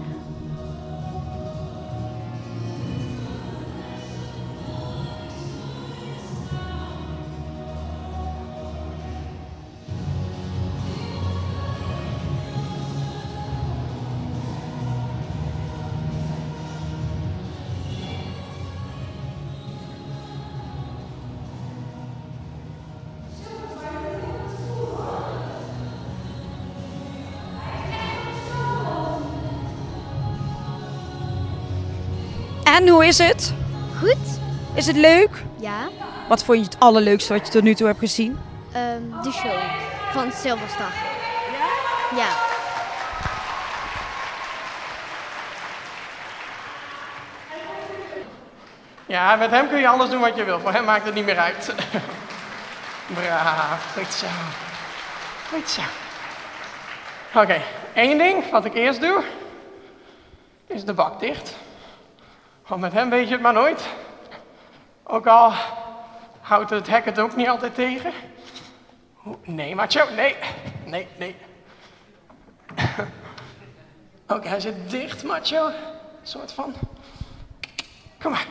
Hoe 33.04 33.12
is 33.12 33.18
het? 33.18 33.52
Goed. 33.98 34.40
Is 34.74 34.86
het 34.86 34.96
leuk? 34.96 35.42
Ja. 35.56 35.88
Wat 36.28 36.44
vond 36.44 36.58
je 36.58 36.64
het 36.64 36.76
allerleukste 36.78 37.32
wat 37.32 37.46
je 37.46 37.52
tot 37.52 37.62
nu 37.62 37.74
toe 37.74 37.86
hebt 37.86 37.98
gezien? 37.98 38.38
Um, 38.76 39.22
de 39.22 39.32
show 39.32 39.52
van 40.12 40.32
Silverstar. 40.32 40.92
Ja? 41.52 42.16
Ja. 42.16 42.28
Ja, 49.06 49.36
met 49.36 49.50
hem 49.50 49.68
kun 49.68 49.78
je 49.78 49.88
alles 49.88 50.10
doen 50.10 50.20
wat 50.20 50.36
je 50.36 50.44
wil. 50.44 50.60
Voor 50.60 50.72
hem 50.72 50.84
maakt 50.84 51.04
het 51.04 51.14
niet 51.14 51.24
meer 51.24 51.38
uit. 51.38 51.74
Braaf, 53.14 53.94
goed 53.96 54.12
zo. 54.12 54.26
Goed 55.52 55.70
zo. 55.70 55.82
Oké, 57.28 57.38
okay. 57.38 57.62
één 57.94 58.18
ding 58.18 58.50
wat 58.50 58.64
ik 58.64 58.74
eerst 58.74 59.00
doe, 59.00 59.22
is 60.66 60.84
de 60.84 60.92
bak 60.92 61.20
dicht. 61.20 61.54
Want 62.66 62.80
met 62.80 62.92
hem 62.92 63.10
weet 63.10 63.26
je 63.26 63.32
het 63.32 63.42
maar 63.42 63.52
nooit. 63.52 63.88
Ook 65.02 65.26
al 65.26 65.52
houdt 66.40 66.70
het 66.70 66.86
hek 66.86 67.04
het 67.04 67.18
ook 67.18 67.36
niet 67.36 67.48
altijd 67.48 67.74
tegen. 67.74 68.12
Nee, 69.42 69.74
macho, 69.74 70.10
nee. 70.14 70.36
Nee, 70.84 71.08
nee. 71.16 71.36
Oké, 74.28 74.48
hij 74.48 74.60
zit 74.60 74.90
dicht, 74.90 75.24
macho. 75.24 75.70
Soort 76.22 76.52
van. 76.52 76.74
Kom 78.20 78.30
maar. 78.30 78.46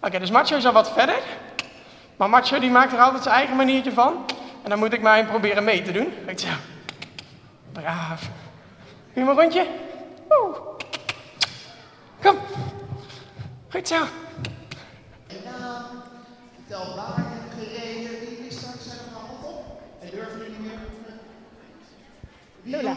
Oké, 0.00 0.18
dus 0.18 0.30
macho 0.30 0.56
is 0.56 0.66
al 0.66 0.72
wat 0.72 0.92
verder. 0.92 1.18
Maar 2.16 2.28
macho 2.28 2.58
die 2.58 2.70
maakt 2.70 2.92
er 2.92 3.00
altijd 3.00 3.22
zijn 3.22 3.34
eigen 3.34 3.56
maniertje 3.56 3.92
van. 3.92 4.24
En 4.62 4.70
dan 4.70 4.78
moet 4.78 4.92
ik 4.92 5.02
hem 5.02 5.26
proberen 5.26 5.64
mee 5.64 5.82
te 5.82 5.92
doen. 5.92 6.14
Weet 6.24 6.42
je. 6.42 6.52
Braaf. 7.72 8.28
Maar 9.14 9.26
een 9.28 9.34
rondje? 9.34 9.66
Oeh. 10.30 10.56
Kom. 12.22 12.38
Goed 13.76 13.88
zo. 13.88 14.04
Je 15.28 15.36
naam, 15.44 15.84
tel 16.68 16.96
waar 16.96 17.14
je 17.16 17.22
hebt 17.22 17.54
gereden, 17.58 18.10
wie 18.20 18.38
wie 18.42 18.58
straks 18.58 18.84
zijn 18.84 18.98
er 18.98 19.12
hand 19.12 19.44
op. 19.44 19.80
En 20.00 20.08
durven 20.10 20.38
jullie 20.38 20.56
meer 22.62 22.76
Lola. 22.82 22.96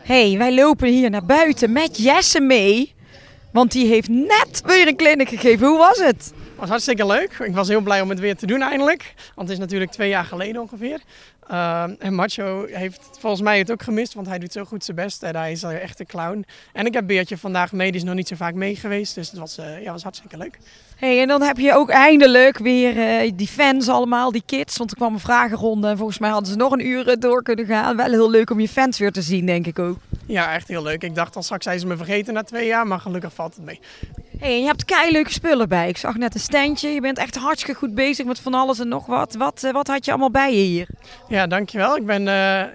hey, 0.00 0.38
wij 0.38 0.54
lopen 0.54 0.88
hier 0.88 1.10
naar 1.10 1.24
buiten 1.24 1.72
met 1.72 1.96
Jesse 1.96 2.40
mee. 2.40 2.94
Want 3.52 3.72
die 3.72 3.86
heeft 3.86 4.08
net 4.08 4.62
weer 4.64 4.88
een 4.88 4.96
clinic 4.96 5.28
gegeven. 5.28 5.66
Hoe 5.66 5.78
was 5.78 5.98
het? 5.98 6.32
was 6.56 6.68
hartstikke 6.68 7.06
leuk. 7.06 7.38
Ik 7.38 7.54
was 7.54 7.68
heel 7.68 7.80
blij 7.80 8.00
om 8.00 8.08
het 8.08 8.20
weer 8.20 8.36
te 8.36 8.46
doen 8.46 8.62
eindelijk. 8.62 9.14
Want 9.34 9.48
het 9.48 9.50
is 9.50 9.58
natuurlijk 9.58 9.90
twee 9.90 10.08
jaar 10.08 10.24
geleden 10.24 10.60
ongeveer. 10.60 11.00
Ehm, 11.50 11.94
en 11.98 12.14
Macho 12.14 12.66
heeft 12.66 13.08
volgens 13.18 13.42
mij 13.42 13.58
het 13.58 13.70
ook 13.70 13.82
gemist, 13.82 14.14
want 14.14 14.26
hij 14.26 14.38
doet 14.38 14.52
zo 14.52 14.64
goed 14.64 14.84
zijn 14.84 14.96
best. 14.96 15.22
En 15.22 15.36
hij 15.36 15.52
is 15.52 15.62
echt 15.62 16.00
een 16.00 16.06
clown. 16.06 16.44
En 16.72 16.86
ik 16.86 16.94
heb 16.94 17.06
Beertje 17.06 17.38
vandaag 17.38 17.72
mee, 17.72 17.90
die 17.90 18.00
is 18.00 18.06
nog 18.06 18.14
niet 18.14 18.28
zo 18.28 18.36
vaak 18.36 18.54
mee 18.54 18.76
geweest. 18.76 19.14
Dus 19.14 19.30
het 19.30 19.38
was, 19.38 19.58
eh, 19.58 19.82
ja, 19.82 19.92
was 19.92 20.02
hartstikke 20.02 20.36
leuk. 20.36 20.58
Hey, 20.96 21.20
en 21.20 21.28
dan 21.28 21.42
heb 21.42 21.56
je 21.56 21.74
ook 21.74 21.90
eindelijk 21.90 22.58
weer 22.58 22.98
eh, 22.98 23.32
die 23.34 23.46
fans 23.46 23.88
allemaal, 23.88 24.32
die 24.32 24.42
kids. 24.46 24.76
Want 24.76 24.90
er 24.90 24.96
kwam 24.96 25.12
een 25.12 25.20
vragenronde 25.20 25.88
en 25.88 25.96
volgens 25.96 26.18
mij 26.18 26.30
hadden 26.30 26.50
ze 26.50 26.56
nog 26.56 26.72
een 26.72 26.86
uur 26.86 27.08
eh, 27.08 27.16
door 27.18 27.42
kunnen 27.42 27.66
gaan. 27.66 27.96
Wel 27.96 28.10
heel 28.10 28.30
leuk 28.30 28.50
om 28.50 28.60
je 28.60 28.68
fans 28.68 28.98
weer 28.98 29.12
te 29.12 29.22
zien, 29.22 29.46
denk 29.46 29.66
ik 29.66 29.78
ook. 29.78 29.98
Ja, 30.26 30.54
echt 30.54 30.68
heel 30.68 30.82
leuk. 30.82 31.02
Ik 31.02 31.14
dacht 31.14 31.36
al 31.36 31.42
straks 31.42 31.64
zijn 31.64 31.80
ze 31.80 31.86
me 31.86 31.96
vergeten 31.96 32.34
na 32.34 32.42
twee 32.42 32.66
jaar, 32.66 32.86
maar 32.86 33.00
gelukkig 33.00 33.34
valt 33.34 33.54
het 33.54 33.64
mee. 33.64 33.80
Hey, 34.38 34.52
en 34.52 34.60
je 34.60 34.66
hebt 34.66 34.84
kei 34.84 35.12
leuke 35.12 35.32
spullen 35.32 35.68
bij. 35.68 35.88
Ik 35.88 35.96
zag 35.96 36.16
net 36.16 36.34
een 36.34 36.40
standje. 36.40 36.88
Je 36.88 37.00
bent 37.00 37.18
echt 37.18 37.36
hartstikke 37.36 37.78
goed 37.78 37.94
bezig 37.94 38.26
met 38.26 38.40
van 38.40 38.54
alles 38.54 38.78
en 38.78 38.88
nog 38.88 39.06
wat. 39.06 39.34
Wat, 39.34 39.68
wat 39.72 39.86
had 39.86 40.04
je 40.04 40.10
allemaal 40.10 40.30
bij 40.30 40.56
je 40.56 40.62
hier? 40.62 40.88
Ja, 41.28 41.39
dankjewel. 41.46 41.96
Ik 41.96 42.06
ben 42.06 42.20
uh, 42.20 42.26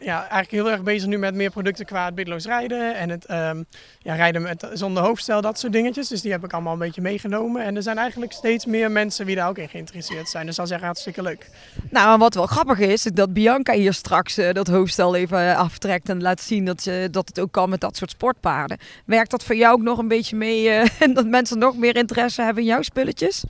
ja, 0.02 0.20
eigenlijk 0.20 0.52
heel 0.52 0.72
erg 0.72 0.84
bezig 0.84 1.08
nu 1.08 1.18
met 1.18 1.36
meer 1.36 1.52
producten 1.52 1.86
qua 1.86 2.06
het 2.06 2.16
bidloos 2.16 2.46
rijden. 2.46 2.96
En 2.96 3.10
het 3.10 3.30
um, 3.32 3.66
ja, 4.00 4.16
rijden 4.16 4.42
met, 4.42 4.68
zonder 4.74 5.04
hoofdstel, 5.04 5.42
dat 5.42 5.60
soort 5.60 5.74
dingetjes. 5.74 6.08
Dus 6.08 6.22
die 6.22 6.32
heb 6.32 6.44
ik 6.44 6.54
allemaal 6.54 6.74
een 6.74 6.80
beetje 6.80 7.02
meegenomen. 7.02 7.64
En 7.64 7.76
er 7.76 7.84
zijn 7.84 7.98
eigenlijk 7.98 8.32
steeds 8.32 8.66
meer 8.66 8.92
mensen 8.92 9.26
die 9.26 9.36
daar 9.36 9.50
ook 9.50 9.58
in 9.58 9.70
geïnteresseerd 9.70 10.30
zijn. 10.30 10.46
Dus 10.46 10.56
dat 10.56 10.66
is 10.66 10.72
echt 10.72 10.82
hartstikke 10.82 11.22
leuk. 11.22 11.50
Nou, 11.90 12.14
en 12.14 12.20
wat 12.20 12.34
wel 12.34 12.46
grappig 12.46 12.80
is, 12.80 13.04
dat 13.04 13.34
Bianca 13.34 13.74
hier 13.74 13.94
straks 13.94 14.38
uh, 14.38 14.52
dat 14.52 14.68
hoofdstel 14.68 15.16
even 15.16 15.56
aftrekt. 15.56 16.10
En 16.10 16.22
laat 16.22 16.42
zien 16.42 16.66
dat, 16.66 16.86
uh, 16.86 17.06
dat 17.12 17.28
het 17.28 17.40
ook 17.40 17.52
kan 17.52 17.70
met 17.70 17.82
dat 17.82 17.98
soort 17.98 18.12
sportpaarden. 18.12 18.78
Werkt 19.06 19.32
dat 19.32 19.44
voor 19.44 19.56
jou 19.56 19.74
ook 19.74 19.82
nog 19.82 19.98
een 19.98 20.08
beetje 20.08 20.36
mee? 20.36 20.70
en 21.00 21.14
dat 21.14 21.26
mensen 21.26 21.58
nog 21.58 21.78
meer 21.78 21.96
interesse 21.96 22.42
hebben 22.42 22.64
in 22.64 22.70
jouw 22.70 22.82
spulletjes? 22.82 23.44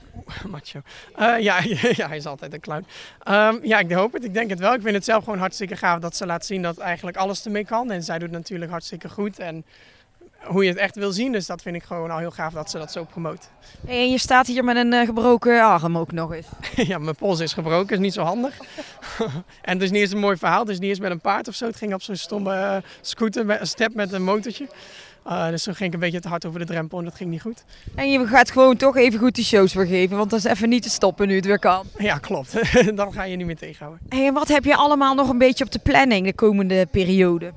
Macho. 0.48 0.80
Ja, 1.16 1.38
ja, 1.96 2.08
hij 2.08 2.16
is 2.16 2.26
altijd 2.26 2.52
een 2.52 2.60
clown. 2.60 2.86
Um, 3.28 3.58
ja, 3.62 3.78
ik 3.78 3.92
hoop 3.92 4.12
het. 4.12 4.24
Ik 4.24 4.34
denk 4.34 4.50
het 4.50 4.58
wel. 4.58 4.74
Ik 4.74 4.82
vind 4.82 4.94
het 4.96 5.04
zelf 5.04 5.24
gewoon 5.24 5.38
hartstikke 5.38 5.76
gaaf 5.76 5.98
dat 5.98 6.16
ze 6.16 6.26
laat 6.26 6.46
zien 6.46 6.62
dat 6.62 6.78
eigenlijk 6.78 7.16
alles 7.16 7.44
ermee 7.44 7.64
kan. 7.64 7.90
En 7.90 8.02
zij 8.02 8.18
doet 8.18 8.30
natuurlijk 8.30 8.70
hartstikke 8.70 9.08
goed. 9.08 9.38
En 9.38 9.64
hoe 10.46 10.64
je 10.64 10.70
het 10.70 10.78
echt 10.78 10.96
wil 10.96 11.12
zien. 11.12 11.32
Dus 11.32 11.46
dat 11.46 11.62
vind 11.62 11.76
ik 11.76 11.82
gewoon 11.82 12.10
al 12.10 12.18
heel 12.18 12.30
gaaf 12.30 12.52
dat 12.52 12.70
ze 12.70 12.78
dat 12.78 12.92
zo 12.92 13.04
promoot. 13.04 13.48
En 13.86 14.10
je 14.10 14.18
staat 14.18 14.46
hier 14.46 14.64
met 14.64 14.76
een 14.76 14.92
uh, 14.92 15.04
gebroken 15.04 15.62
arm 15.62 15.98
ook 15.98 16.12
nog 16.12 16.32
eens. 16.32 16.46
ja, 16.90 16.98
mijn 16.98 17.16
pols 17.16 17.40
is 17.40 17.52
gebroken. 17.52 17.96
Is 17.96 18.02
niet 18.02 18.12
zo 18.12 18.22
handig. 18.22 18.58
en 19.62 19.72
het 19.72 19.82
is 19.82 19.90
niet 19.90 20.00
eens 20.00 20.12
een 20.12 20.18
mooi 20.18 20.36
verhaal. 20.36 20.60
Het 20.60 20.68
is 20.68 20.78
niet 20.78 20.88
eens 20.88 21.00
met 21.00 21.10
een 21.10 21.20
paard 21.20 21.48
of 21.48 21.54
zo. 21.54 21.66
Het 21.66 21.76
ging 21.76 21.94
op 21.94 22.02
zo'n 22.02 22.16
stomme 22.16 22.54
uh, 22.54 22.76
scooter, 23.00 23.60
een 23.60 23.66
step 23.66 23.94
met 23.94 24.12
een 24.12 24.24
motortje. 24.24 24.68
Uh, 25.26 25.48
dus 25.48 25.62
toen 25.62 25.74
ging 25.74 25.88
ik 25.88 25.94
een 25.94 26.00
beetje 26.00 26.20
te 26.20 26.28
hard 26.28 26.46
over 26.46 26.58
de 26.58 26.66
drempel 26.66 26.98
en 26.98 27.04
dat 27.04 27.14
ging 27.14 27.30
niet 27.30 27.40
goed. 27.40 27.64
En 27.94 28.10
je 28.10 28.26
gaat 28.26 28.50
gewoon 28.50 28.76
toch 28.76 28.96
even 28.96 29.18
goed 29.18 29.34
die 29.34 29.44
shows 29.44 29.72
vergeven, 29.72 30.16
want 30.16 30.30
dat 30.30 30.38
is 30.38 30.44
even 30.44 30.68
niet 30.68 30.82
te 30.82 30.90
stoppen 30.90 31.28
nu 31.28 31.34
het 31.34 31.44
weer 31.44 31.58
kan. 31.58 31.86
Ja, 31.98 32.18
klopt. 32.18 32.54
Dan 32.96 33.12
ga 33.12 33.24
je 33.24 33.36
niet 33.36 33.46
meer 33.46 33.56
tegenhouden. 33.56 34.06
Hey, 34.08 34.26
en 34.26 34.34
wat 34.34 34.48
heb 34.48 34.64
je 34.64 34.76
allemaal 34.76 35.14
nog 35.14 35.28
een 35.28 35.38
beetje 35.38 35.64
op 35.64 35.70
de 35.70 35.78
planning 35.78 36.26
de 36.26 36.34
komende 36.34 36.86
periode? 36.90 37.52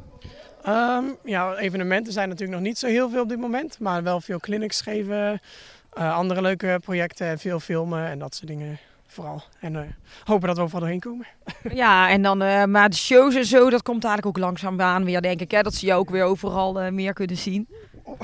Um, 0.68 1.16
ja, 1.24 1.56
evenementen 1.56 2.14
zijn 2.14 2.30
natuurlijk 2.30 2.58
nog 2.58 2.68
niet 2.68 2.78
zo 2.78 2.88
heel 2.88 3.10
veel 3.10 3.22
op 3.22 3.30
dit 3.30 3.40
moment, 3.40 3.80
maar 3.80 4.04
wel 4.04 4.22
veel 4.22 4.40
clinics 4.40 4.82
geven, 4.82 5.42
uh, 5.98 6.16
andere 6.16 6.42
leuke 6.42 6.80
projecten, 6.84 7.40
veel 7.40 7.60
filmen 7.60 8.08
en 8.08 8.20
dat 8.20 8.36
soort 8.36 8.48
dingen 8.48 8.80
vooral. 9.12 9.44
En 9.60 9.74
uh, 9.74 9.82
hopen 10.24 10.48
dat 10.48 10.58
we 10.58 10.64
overal 10.64 10.80
doorheen 10.82 11.00
komen. 11.00 11.28
Ja, 11.74 12.10
en 12.10 12.22
dan, 12.22 12.44
uh, 12.44 12.64
maar 12.64 12.90
de 12.90 12.96
shows 12.96 13.36
en 13.36 13.46
zo, 13.46 13.70
dat 13.70 13.82
komt 13.82 14.04
eigenlijk 14.04 14.38
ook 14.38 14.44
langzaam 14.44 14.82
aan 14.82 15.06
weer, 15.06 15.22
denk 15.22 15.42
ik. 15.42 15.52
Hè? 15.52 15.62
Dat 15.62 15.76
ze 15.76 15.86
jou 15.86 16.00
ook 16.00 16.10
weer 16.10 16.24
overal 16.24 16.84
uh, 16.84 16.92
meer 16.92 17.14
kunnen 17.14 17.38
zien. 17.38 17.68
Oh. 18.04 18.20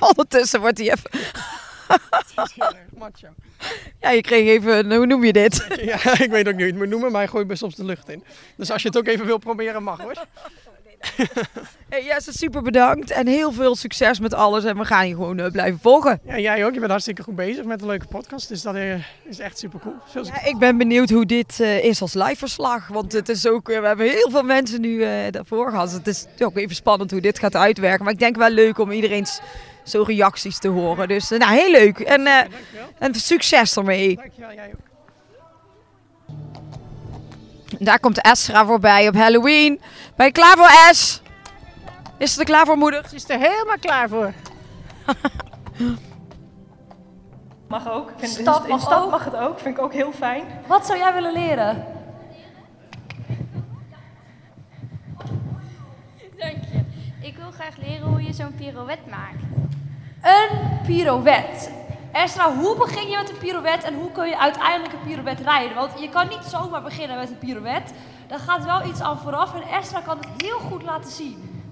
Ondertussen 0.08 0.60
wordt 0.60 0.78
hij 0.78 0.90
even... 0.90 1.10
macho. 2.98 3.28
Ja, 4.00 4.10
je 4.10 4.20
kreeg 4.20 4.48
even, 4.48 4.92
hoe 4.94 5.06
noem 5.06 5.24
je 5.24 5.32
dit? 5.32 5.66
Ja, 5.80 6.18
ik 6.18 6.30
weet 6.30 6.48
ook 6.48 6.54
niet 6.54 6.54
hoe 6.54 6.58
je 6.58 6.64
het 6.64 6.76
moet 6.76 6.88
noemen, 6.88 7.12
maar 7.12 7.20
hij 7.20 7.30
gooit 7.30 7.46
me 7.46 7.56
soms 7.56 7.74
de 7.74 7.84
lucht 7.84 8.08
in. 8.08 8.24
Dus 8.56 8.70
als 8.70 8.82
je 8.82 8.88
het 8.88 8.98
ook 8.98 9.06
even 9.06 9.26
wil 9.26 9.38
proberen, 9.38 9.82
mag 9.82 10.00
hoor. 10.00 10.26
Hey, 11.88 12.04
Jesse, 12.04 12.32
super 12.32 12.62
bedankt 12.62 13.10
en 13.10 13.26
heel 13.26 13.52
veel 13.52 13.76
succes 13.76 14.20
met 14.20 14.34
alles. 14.34 14.64
En 14.64 14.78
we 14.78 14.84
gaan 14.84 15.08
je 15.08 15.14
gewoon 15.14 15.38
uh, 15.38 15.50
blijven 15.50 15.78
volgen. 15.82 16.20
Ja, 16.24 16.38
jij 16.38 16.64
ook. 16.64 16.72
Je 16.72 16.78
bent 16.78 16.90
hartstikke 16.90 17.22
goed 17.22 17.36
bezig 17.36 17.64
met 17.64 17.80
een 17.80 17.86
leuke 17.86 18.06
podcast. 18.06 18.48
Dus 18.48 18.62
dat 18.62 18.74
uh, 18.74 18.94
is 19.24 19.38
echt 19.38 19.58
super 19.58 19.80
cool. 19.80 20.24
Ja, 20.24 20.44
ik 20.44 20.58
ben 20.58 20.76
benieuwd 20.76 21.10
hoe 21.10 21.26
dit 21.26 21.58
uh, 21.60 21.84
is 21.84 22.00
als 22.00 22.14
live 22.14 22.36
verslag. 22.36 22.88
Want 22.88 23.12
het 23.12 23.28
is 23.28 23.46
ook, 23.46 23.66
we 23.66 23.72
hebben 23.72 24.10
heel 24.10 24.30
veel 24.30 24.42
mensen 24.42 24.80
nu 24.80 25.04
daarvoor 25.30 25.70
gehad. 25.70 25.92
Het 25.92 26.06
is 26.06 26.26
ook 26.38 26.56
even 26.56 26.76
spannend 26.76 27.10
hoe 27.10 27.20
dit 27.20 27.38
gaat 27.38 27.56
uitwerken. 27.56 28.04
Maar 28.04 28.12
ik 28.12 28.18
denk 28.18 28.36
wel 28.36 28.50
leuk 28.50 28.78
om 28.78 28.90
iedereen's 28.90 29.40
zo 29.84 30.02
reacties 30.02 30.58
te 30.58 30.68
horen. 30.68 31.08
Dus 31.08 31.28
nou, 31.28 31.54
heel 31.54 31.70
leuk. 31.70 31.98
En, 31.98 32.26
en 32.98 33.14
succes 33.14 33.76
ermee. 33.76 34.16
Dankjewel, 34.16 34.54
jij 34.54 34.66
ook. 34.66 34.85
Daar 37.78 38.00
komt 38.00 38.20
Esra 38.20 38.66
voorbij 38.66 39.08
op 39.08 39.14
Halloween. 39.14 39.80
Ben 40.16 40.26
je 40.26 40.32
klaar 40.32 40.56
voor 40.56 40.70
Es? 40.90 41.22
Is 42.18 42.32
ze 42.32 42.40
er 42.40 42.46
klaar 42.46 42.66
voor, 42.66 42.76
moeder? 42.76 43.08
Ze 43.08 43.14
is 43.14 43.28
er 43.28 43.38
helemaal 43.38 43.78
klaar 43.80 44.08
voor. 44.08 44.32
mag 47.68 47.90
ook. 47.90 48.10
Ik 48.10 48.18
vind 48.18 48.32
stap 48.32 48.64
in 48.64 48.70
mag 48.70 48.80
stap 48.80 49.02
ook. 49.02 49.10
mag 49.10 49.24
het 49.24 49.36
ook. 49.36 49.60
Vind 49.60 49.76
ik 49.76 49.82
ook 49.82 49.92
heel 49.92 50.12
fijn. 50.12 50.44
Wat 50.66 50.86
zou 50.86 50.98
jij 50.98 51.14
willen 51.14 51.32
leren? 51.32 51.84
Dank 56.36 56.56
je. 56.72 56.84
Ik 57.20 57.36
wil 57.36 57.50
graag 57.50 57.76
leren 57.76 58.08
hoe 58.08 58.22
je 58.22 58.32
zo'n 58.32 58.54
pirouette 58.54 59.10
maakt. 59.10 59.42
Een 60.22 60.80
pirouette. 60.86 61.70
Esra, 62.12 62.54
hoe 62.54 62.76
begin 62.76 63.08
je 63.08 63.16
met 63.16 63.30
een 63.30 63.38
pirouette 63.38 63.86
en 63.86 63.94
hoe 63.94 64.12
kun 64.12 64.28
je 64.28 64.38
uiteindelijk 64.38 64.92
een 64.92 65.06
pirouette 65.06 65.42
rijden? 65.42 65.74
Want 65.74 66.00
je 66.00 66.08
kan 66.08 66.28
niet 66.28 66.44
zomaar 66.44 66.82
beginnen 66.82 67.16
met 67.16 67.30
een 67.30 67.38
pirouette. 67.38 67.92
Daar 68.26 68.38
gaat 68.38 68.64
wel 68.64 68.86
iets 68.86 69.00
aan 69.00 69.18
vooraf 69.18 69.54
en 69.54 69.62
Esra 69.62 70.00
kan 70.00 70.18
het 70.18 70.28
heel 70.42 70.58
goed 70.58 70.82
laten 70.82 71.10
zien. 71.10 71.64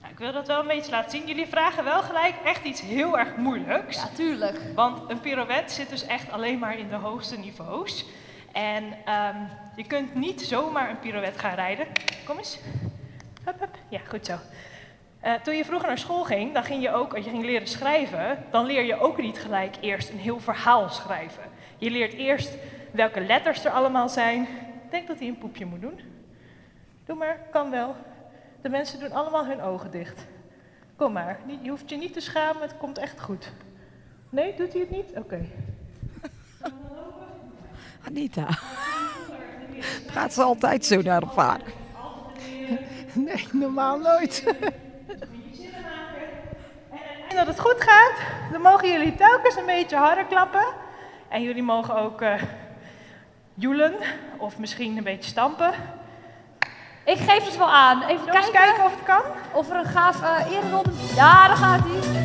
Nou, 0.00 0.12
ik 0.12 0.18
wil 0.18 0.32
dat 0.32 0.46
wel 0.46 0.60
een 0.60 0.66
beetje 0.66 0.90
laten 0.90 1.10
zien. 1.10 1.26
Jullie 1.26 1.46
vragen 1.46 1.84
wel 1.84 2.02
gelijk 2.02 2.34
echt 2.44 2.64
iets 2.64 2.80
heel 2.80 3.18
erg 3.18 3.36
moeilijks. 3.36 3.96
Ja, 3.96 4.08
tuurlijk. 4.14 4.60
Want 4.74 5.10
een 5.10 5.20
pirouette 5.20 5.74
zit 5.74 5.88
dus 5.90 6.06
echt 6.06 6.32
alleen 6.32 6.58
maar 6.58 6.78
in 6.78 6.88
de 6.88 6.96
hoogste 6.96 7.38
niveaus. 7.38 8.04
En 8.52 8.84
um, 8.84 9.48
je 9.76 9.84
kunt 9.86 10.14
niet 10.14 10.42
zomaar 10.42 10.90
een 10.90 10.98
pirouette 10.98 11.38
gaan 11.38 11.54
rijden. 11.54 11.86
Kom 12.24 12.38
eens. 12.38 12.58
Hup, 13.44 13.60
hup. 13.60 13.76
Ja, 13.88 14.00
goed 14.08 14.26
zo. 14.26 14.34
Uh, 15.24 15.34
toen 15.34 15.56
je 15.56 15.64
vroeger 15.64 15.88
naar 15.88 15.98
school 15.98 16.24
ging, 16.24 16.54
dan 16.54 16.64
ging 16.64 16.82
je 16.82 16.90
ook, 16.90 17.14
als 17.14 17.24
je 17.24 17.30
ging 17.30 17.44
leren 17.44 17.66
schrijven, 17.66 18.44
dan 18.50 18.66
leer 18.66 18.82
je 18.82 19.00
ook 19.00 19.20
niet 19.20 19.38
gelijk 19.38 19.76
eerst 19.80 20.10
een 20.10 20.18
heel 20.18 20.40
verhaal 20.40 20.88
schrijven. 20.88 21.42
Je 21.78 21.90
leert 21.90 22.12
eerst 22.12 22.56
welke 22.92 23.20
letters 23.20 23.64
er 23.64 23.70
allemaal 23.70 24.08
zijn. 24.08 24.42
Ik 24.84 24.90
denk 24.90 25.08
dat 25.08 25.18
hij 25.18 25.28
een 25.28 25.38
poepje 25.38 25.64
moet 25.64 25.80
doen. 25.80 26.00
Doe 27.04 27.16
maar, 27.16 27.40
kan 27.50 27.70
wel. 27.70 27.96
De 28.62 28.68
mensen 28.68 29.00
doen 29.00 29.12
allemaal 29.12 29.46
hun 29.46 29.62
ogen 29.62 29.90
dicht. 29.90 30.26
Kom 30.96 31.12
maar, 31.12 31.38
je 31.62 31.70
hoeft 31.70 31.90
je 31.90 31.96
niet 31.96 32.12
te 32.12 32.20
schamen, 32.20 32.62
het 32.62 32.76
komt 32.76 32.98
echt 32.98 33.20
goed. 33.20 33.52
Nee, 34.30 34.54
doet 34.54 34.72
hij 34.72 34.80
het 34.80 34.90
niet? 34.90 35.08
Oké. 35.08 35.18
Okay. 35.18 35.50
Anita. 38.06 38.48
Praat 40.06 40.32
ze 40.32 40.42
altijd 40.42 40.84
zo 40.84 41.02
naar 41.02 41.20
de 41.20 41.26
vader? 41.26 41.66
Nee, 43.12 43.46
normaal 43.52 43.98
nooit. 43.98 44.44
En 47.28 47.36
dat 47.36 47.46
het 47.46 47.60
goed 47.60 47.76
gaat, 47.78 48.12
dan 48.52 48.60
mogen 48.60 48.88
jullie 48.88 49.14
telkens 49.14 49.56
een 49.56 49.66
beetje 49.66 49.96
harder 49.96 50.24
klappen. 50.24 50.64
En 51.28 51.42
jullie 51.42 51.62
mogen 51.62 51.94
ook 51.94 52.22
uh, 52.22 52.42
joelen 53.54 53.94
of 54.36 54.58
misschien 54.58 54.96
een 54.96 55.04
beetje 55.04 55.30
stampen. 55.30 55.72
Ik 57.04 57.16
geef 57.16 57.44
het 57.44 57.56
wel 57.56 57.70
aan. 57.70 58.02
Even 58.02 58.26
kijken. 58.26 58.84
of 58.84 58.94
het 58.94 59.04
kan. 59.04 59.22
Of 59.52 59.70
er 59.70 59.76
een 59.76 59.84
gaaf 59.84 60.22
uh, 60.22 60.56
ereronde... 60.56 60.90
Ja, 61.14 61.46
daar 61.46 61.56
gaat 61.56 61.80
hij. 61.82 62.22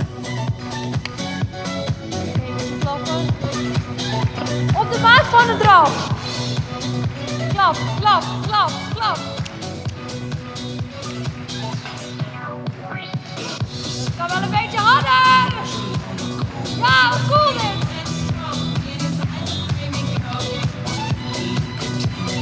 Even 2.57 2.79
klappen. 2.79 3.27
Op 4.79 4.91
de 4.91 4.99
maat 5.01 5.25
van 5.25 5.47
de 5.47 5.57
draf. 5.57 6.09
Klap, 7.53 7.75
klap, 7.99 8.23
klap, 8.47 8.71
klap. 8.93 9.34
Kan 14.27 14.39
wel 14.39 14.43
een 14.43 14.61
beetje 14.61 14.77
harder. 14.77 15.53
Ja, 16.77 17.09
wat 17.09 17.19
cool 17.29 17.53
dit. 17.53 17.77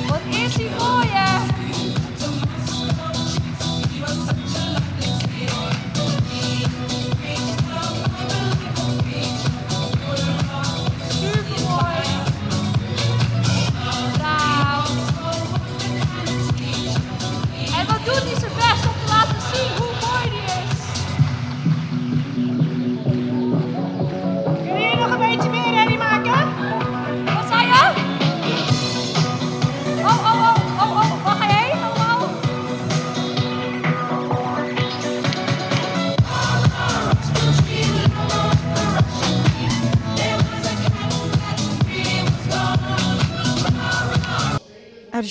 Wat 0.08 0.20
is 0.30 0.56
die 0.56 0.70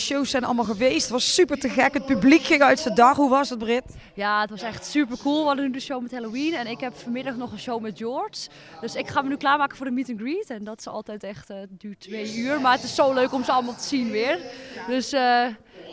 shows 0.03 0.31
zijn 0.31 0.45
allemaal 0.45 0.65
geweest. 0.65 1.03
Het 1.03 1.11
was 1.11 1.35
super 1.35 1.59
te 1.59 1.69
gek. 1.69 1.95
Het 1.95 2.07
publiek 2.07 2.43
ging 2.43 2.63
uit 2.63 2.81
zijn 2.81 2.95
dag. 2.95 3.17
Hoe 3.17 3.31
was 3.31 3.51
het, 3.51 3.59
Brit? 3.59 3.83
Ja, 4.15 4.41
het 4.41 4.51
was 4.51 4.63
echt 4.63 4.87
super 4.87 5.19
cool. 5.19 5.41
We 5.41 5.47
hadden 5.47 5.65
nu 5.65 5.71
de 5.71 5.81
show 5.81 6.03
met 6.03 6.13
Halloween 6.13 6.55
en 6.55 6.67
ik 6.67 6.81
heb 6.81 6.97
vanmiddag 6.97 7.37
nog 7.37 7.53
een 7.53 7.59
show 7.59 7.81
met 7.81 7.99
George. 7.99 8.49
Dus 8.81 8.95
ik 8.95 9.09
ga 9.09 9.23
me 9.23 9.29
nu 9.29 9.37
klaarmaken 9.37 9.77
voor 9.77 9.87
de 9.87 9.93
meet 9.93 10.09
and 10.11 10.21
greet. 10.21 10.51
En 10.51 10.65
dat 10.65 10.79
is 10.79 10.87
altijd 10.87 11.25
echt, 11.25 11.51
uh, 11.51 11.57
het 11.57 11.81
duurt 11.81 12.01
twee 12.01 12.37
uur. 12.37 12.61
Maar 12.61 12.73
het 12.73 12.83
is 12.83 12.95
zo 12.95 13.13
leuk 13.13 13.33
om 13.33 13.45
ze 13.45 13.53
allemaal 13.53 13.75
te 13.75 13.85
zien 13.85 14.11
weer. 14.11 14.39
Dus 14.87 15.13
uh, 15.13 15.21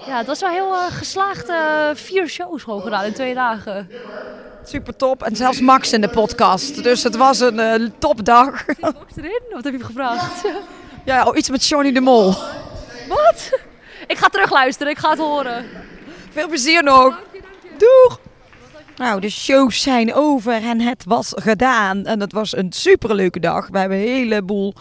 ja, 0.05 0.17
het 0.17 0.27
was 0.27 0.39
wel 0.39 0.49
heel 0.49 0.73
uh, 0.73 0.85
geslaagd. 0.89 1.51
vier 1.99 2.27
shows 2.27 2.63
gewoon 2.63 2.81
gedaan 2.81 3.03
in 3.03 3.13
twee 3.13 3.33
dagen. 3.33 3.89
Super 4.63 4.95
top. 4.95 5.23
En 5.23 5.35
zelfs 5.35 5.59
Max 5.59 5.93
in 5.93 6.01
de 6.01 6.09
podcast. 6.09 6.83
Dus 6.83 7.03
het 7.03 7.15
was 7.15 7.39
een 7.39 7.93
topdag. 7.99 8.65
Zit 8.65 8.81
Max 8.81 9.15
erin? 9.17 9.41
Wat 9.49 9.63
heb 9.63 9.73
je 9.73 9.83
gevraagd? 9.83 10.45
ja, 11.05 11.25
oh, 11.25 11.37
iets 11.37 11.49
met 11.49 11.67
Johnny 11.67 11.91
de 11.91 12.01
Mol. 12.01 12.33
Wat? 13.07 13.59
Ik 14.09 14.17
ga 14.17 14.27
terugluisteren, 14.27 14.91
ik 14.91 14.97
ga 14.97 15.09
het 15.09 15.19
horen. 15.19 15.65
Veel 16.29 16.47
plezier 16.47 16.83
nog. 16.83 17.21
Doeg! 17.77 18.19
Nou, 18.95 19.21
de 19.21 19.29
shows 19.29 19.81
zijn 19.81 20.13
over 20.13 20.53
en 20.53 20.81
het 20.81 21.03
was 21.05 21.33
gedaan. 21.35 22.05
En 22.05 22.19
het 22.19 22.33
was 22.33 22.55
een 22.55 22.71
superleuke 22.71 23.39
dag. 23.39 23.67
We 23.67 23.79
hebben 23.79 23.97
een 23.97 24.07
heleboel 24.07 24.73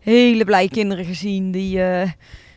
hele 0.00 0.44
blije 0.44 0.68
kinderen 0.68 1.04
gezien 1.04 1.50
die 1.50 1.78
uh, 1.78 2.10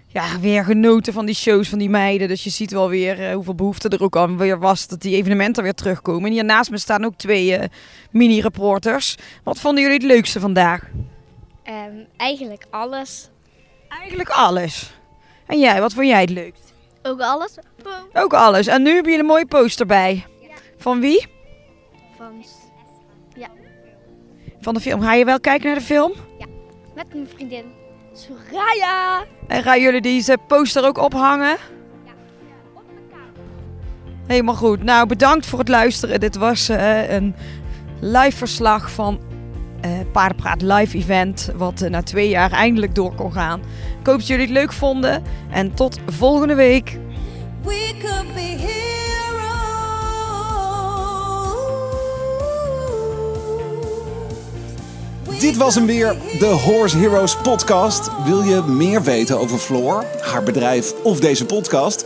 ja, 0.08 0.40
weer 0.40 0.64
genoten 0.64 1.14
van 1.14 1.26
die 1.26 1.36
shows 1.36 1.70
van 1.70 1.80
die 1.80 1.90
meiden. 1.90 2.28
Dus 2.28 2.44
je 2.44 2.50
ziet 2.50 2.72
wel 2.72 2.90
weer 2.90 3.20
uh, 3.20 3.34
hoeveel 3.34 3.56
behoefte 3.56 3.90
er 3.90 4.04
ook 4.04 4.18
aan 4.18 4.38
weer 4.38 4.60
was 4.60 4.88
dat 4.88 5.02
die 5.02 5.16
evenementen 5.16 5.64
weer 5.64 5.74
terugkomen. 5.74 6.26
En 6.26 6.32
hier 6.32 6.46
naast 6.46 6.70
me 6.70 6.78
staan 6.78 7.06
ook 7.06 7.16
twee 7.16 7.60
uh, 7.60 7.64
mini-reporters. 8.12 9.16
Wat 9.44 9.60
vonden 9.60 9.84
jullie 9.84 9.98
het 9.98 10.08
leukste 10.08 10.40
vandaag? 10.40 10.82
Um, 11.64 12.06
eigenlijk 12.18 12.66
alles. 12.70 13.30
Eigenlijk 13.90 14.30
alles. 14.30 14.92
En 15.48 15.60
jij, 15.60 15.82
wat 15.82 15.94
vond 15.94 16.08
jij 16.08 16.22
het 16.22 16.30
leukst? 16.30 16.74
Ook 17.04 17.22
alles. 17.22 17.58
Ook 18.14 18.34
alles. 18.34 18.68
En 18.68 18.82
nu 18.82 18.96
heb 18.96 19.06
je 19.06 19.18
een 19.20 19.26
mooie 19.26 19.46
poster 19.46 19.86
bij. 19.86 20.26
Ja. 20.42 20.48
Van 20.78 21.00
wie? 21.00 21.28
Van... 22.18 22.46
Ja. 23.36 23.48
Van 24.62 24.74
de 24.74 24.80
film. 24.80 25.02
Ga 25.02 25.14
je 25.14 25.26
wel 25.26 25.40
kijken 25.40 25.66
naar 25.66 25.76
de 25.76 25.86
film? 25.86 26.14
Ja. 26.40 26.46
Met 26.96 27.14
mijn 27.14 27.28
vriendin. 27.36 27.66
Soraya. 28.14 29.24
En 29.48 29.64
gaan 29.64 29.82
jullie 29.82 30.02
deze 30.02 30.38
poster 30.48 30.86
ook 30.86 30.98
ophangen? 30.98 31.58
Ja. 32.06 32.14
Op 32.74 32.84
kamer. 33.10 33.26
Helemaal 34.28 34.56
goed. 34.56 34.84
Nou, 34.84 35.08
bedankt 35.08 35.46
voor 35.46 35.60
het 35.60 35.68
luisteren. 35.68 36.20
Dit 36.20 36.36
was 36.36 36.70
uh, 36.70 37.12
een 37.12 37.36
live 38.02 38.38
verslag 38.38 38.92
van 38.92 39.20
uh, 39.86 39.92
Paardenpraat 40.12 40.62
live 40.62 40.98
event. 40.98 41.52
Wat 41.56 41.82
uh, 41.82 41.90
na 41.90 42.04
twee 42.04 42.30
jaar 42.30 42.52
eindelijk 42.52 42.96
door 42.96 43.16
kon 43.16 43.34
gaan. 43.34 43.60
Ik 44.00 44.06
hoop 44.06 44.18
dat 44.18 44.28
jullie 44.28 44.46
het 44.46 44.54
leuk 44.54 44.74
vonden. 44.74 45.24
En 45.50 45.74
tot 45.74 46.00
volgende 46.06 46.56
week. 46.56 46.98
We 47.64 47.94
could 48.02 48.34
be 48.34 48.48
Dit 55.40 55.58
was 55.58 55.76
hem 55.76 55.86
weer, 55.86 56.16
de 56.40 56.46
Horse 56.46 56.98
Heroes 56.98 57.38
podcast. 57.38 58.10
Wil 58.26 58.42
je 58.42 58.62
meer 58.62 59.04
weten 59.04 59.40
over 59.40 59.58
Floor, 59.58 60.06
haar 60.22 60.44
bedrijf 60.44 60.94
of 61.04 61.20
deze 61.20 61.46
podcast? 61.46 62.06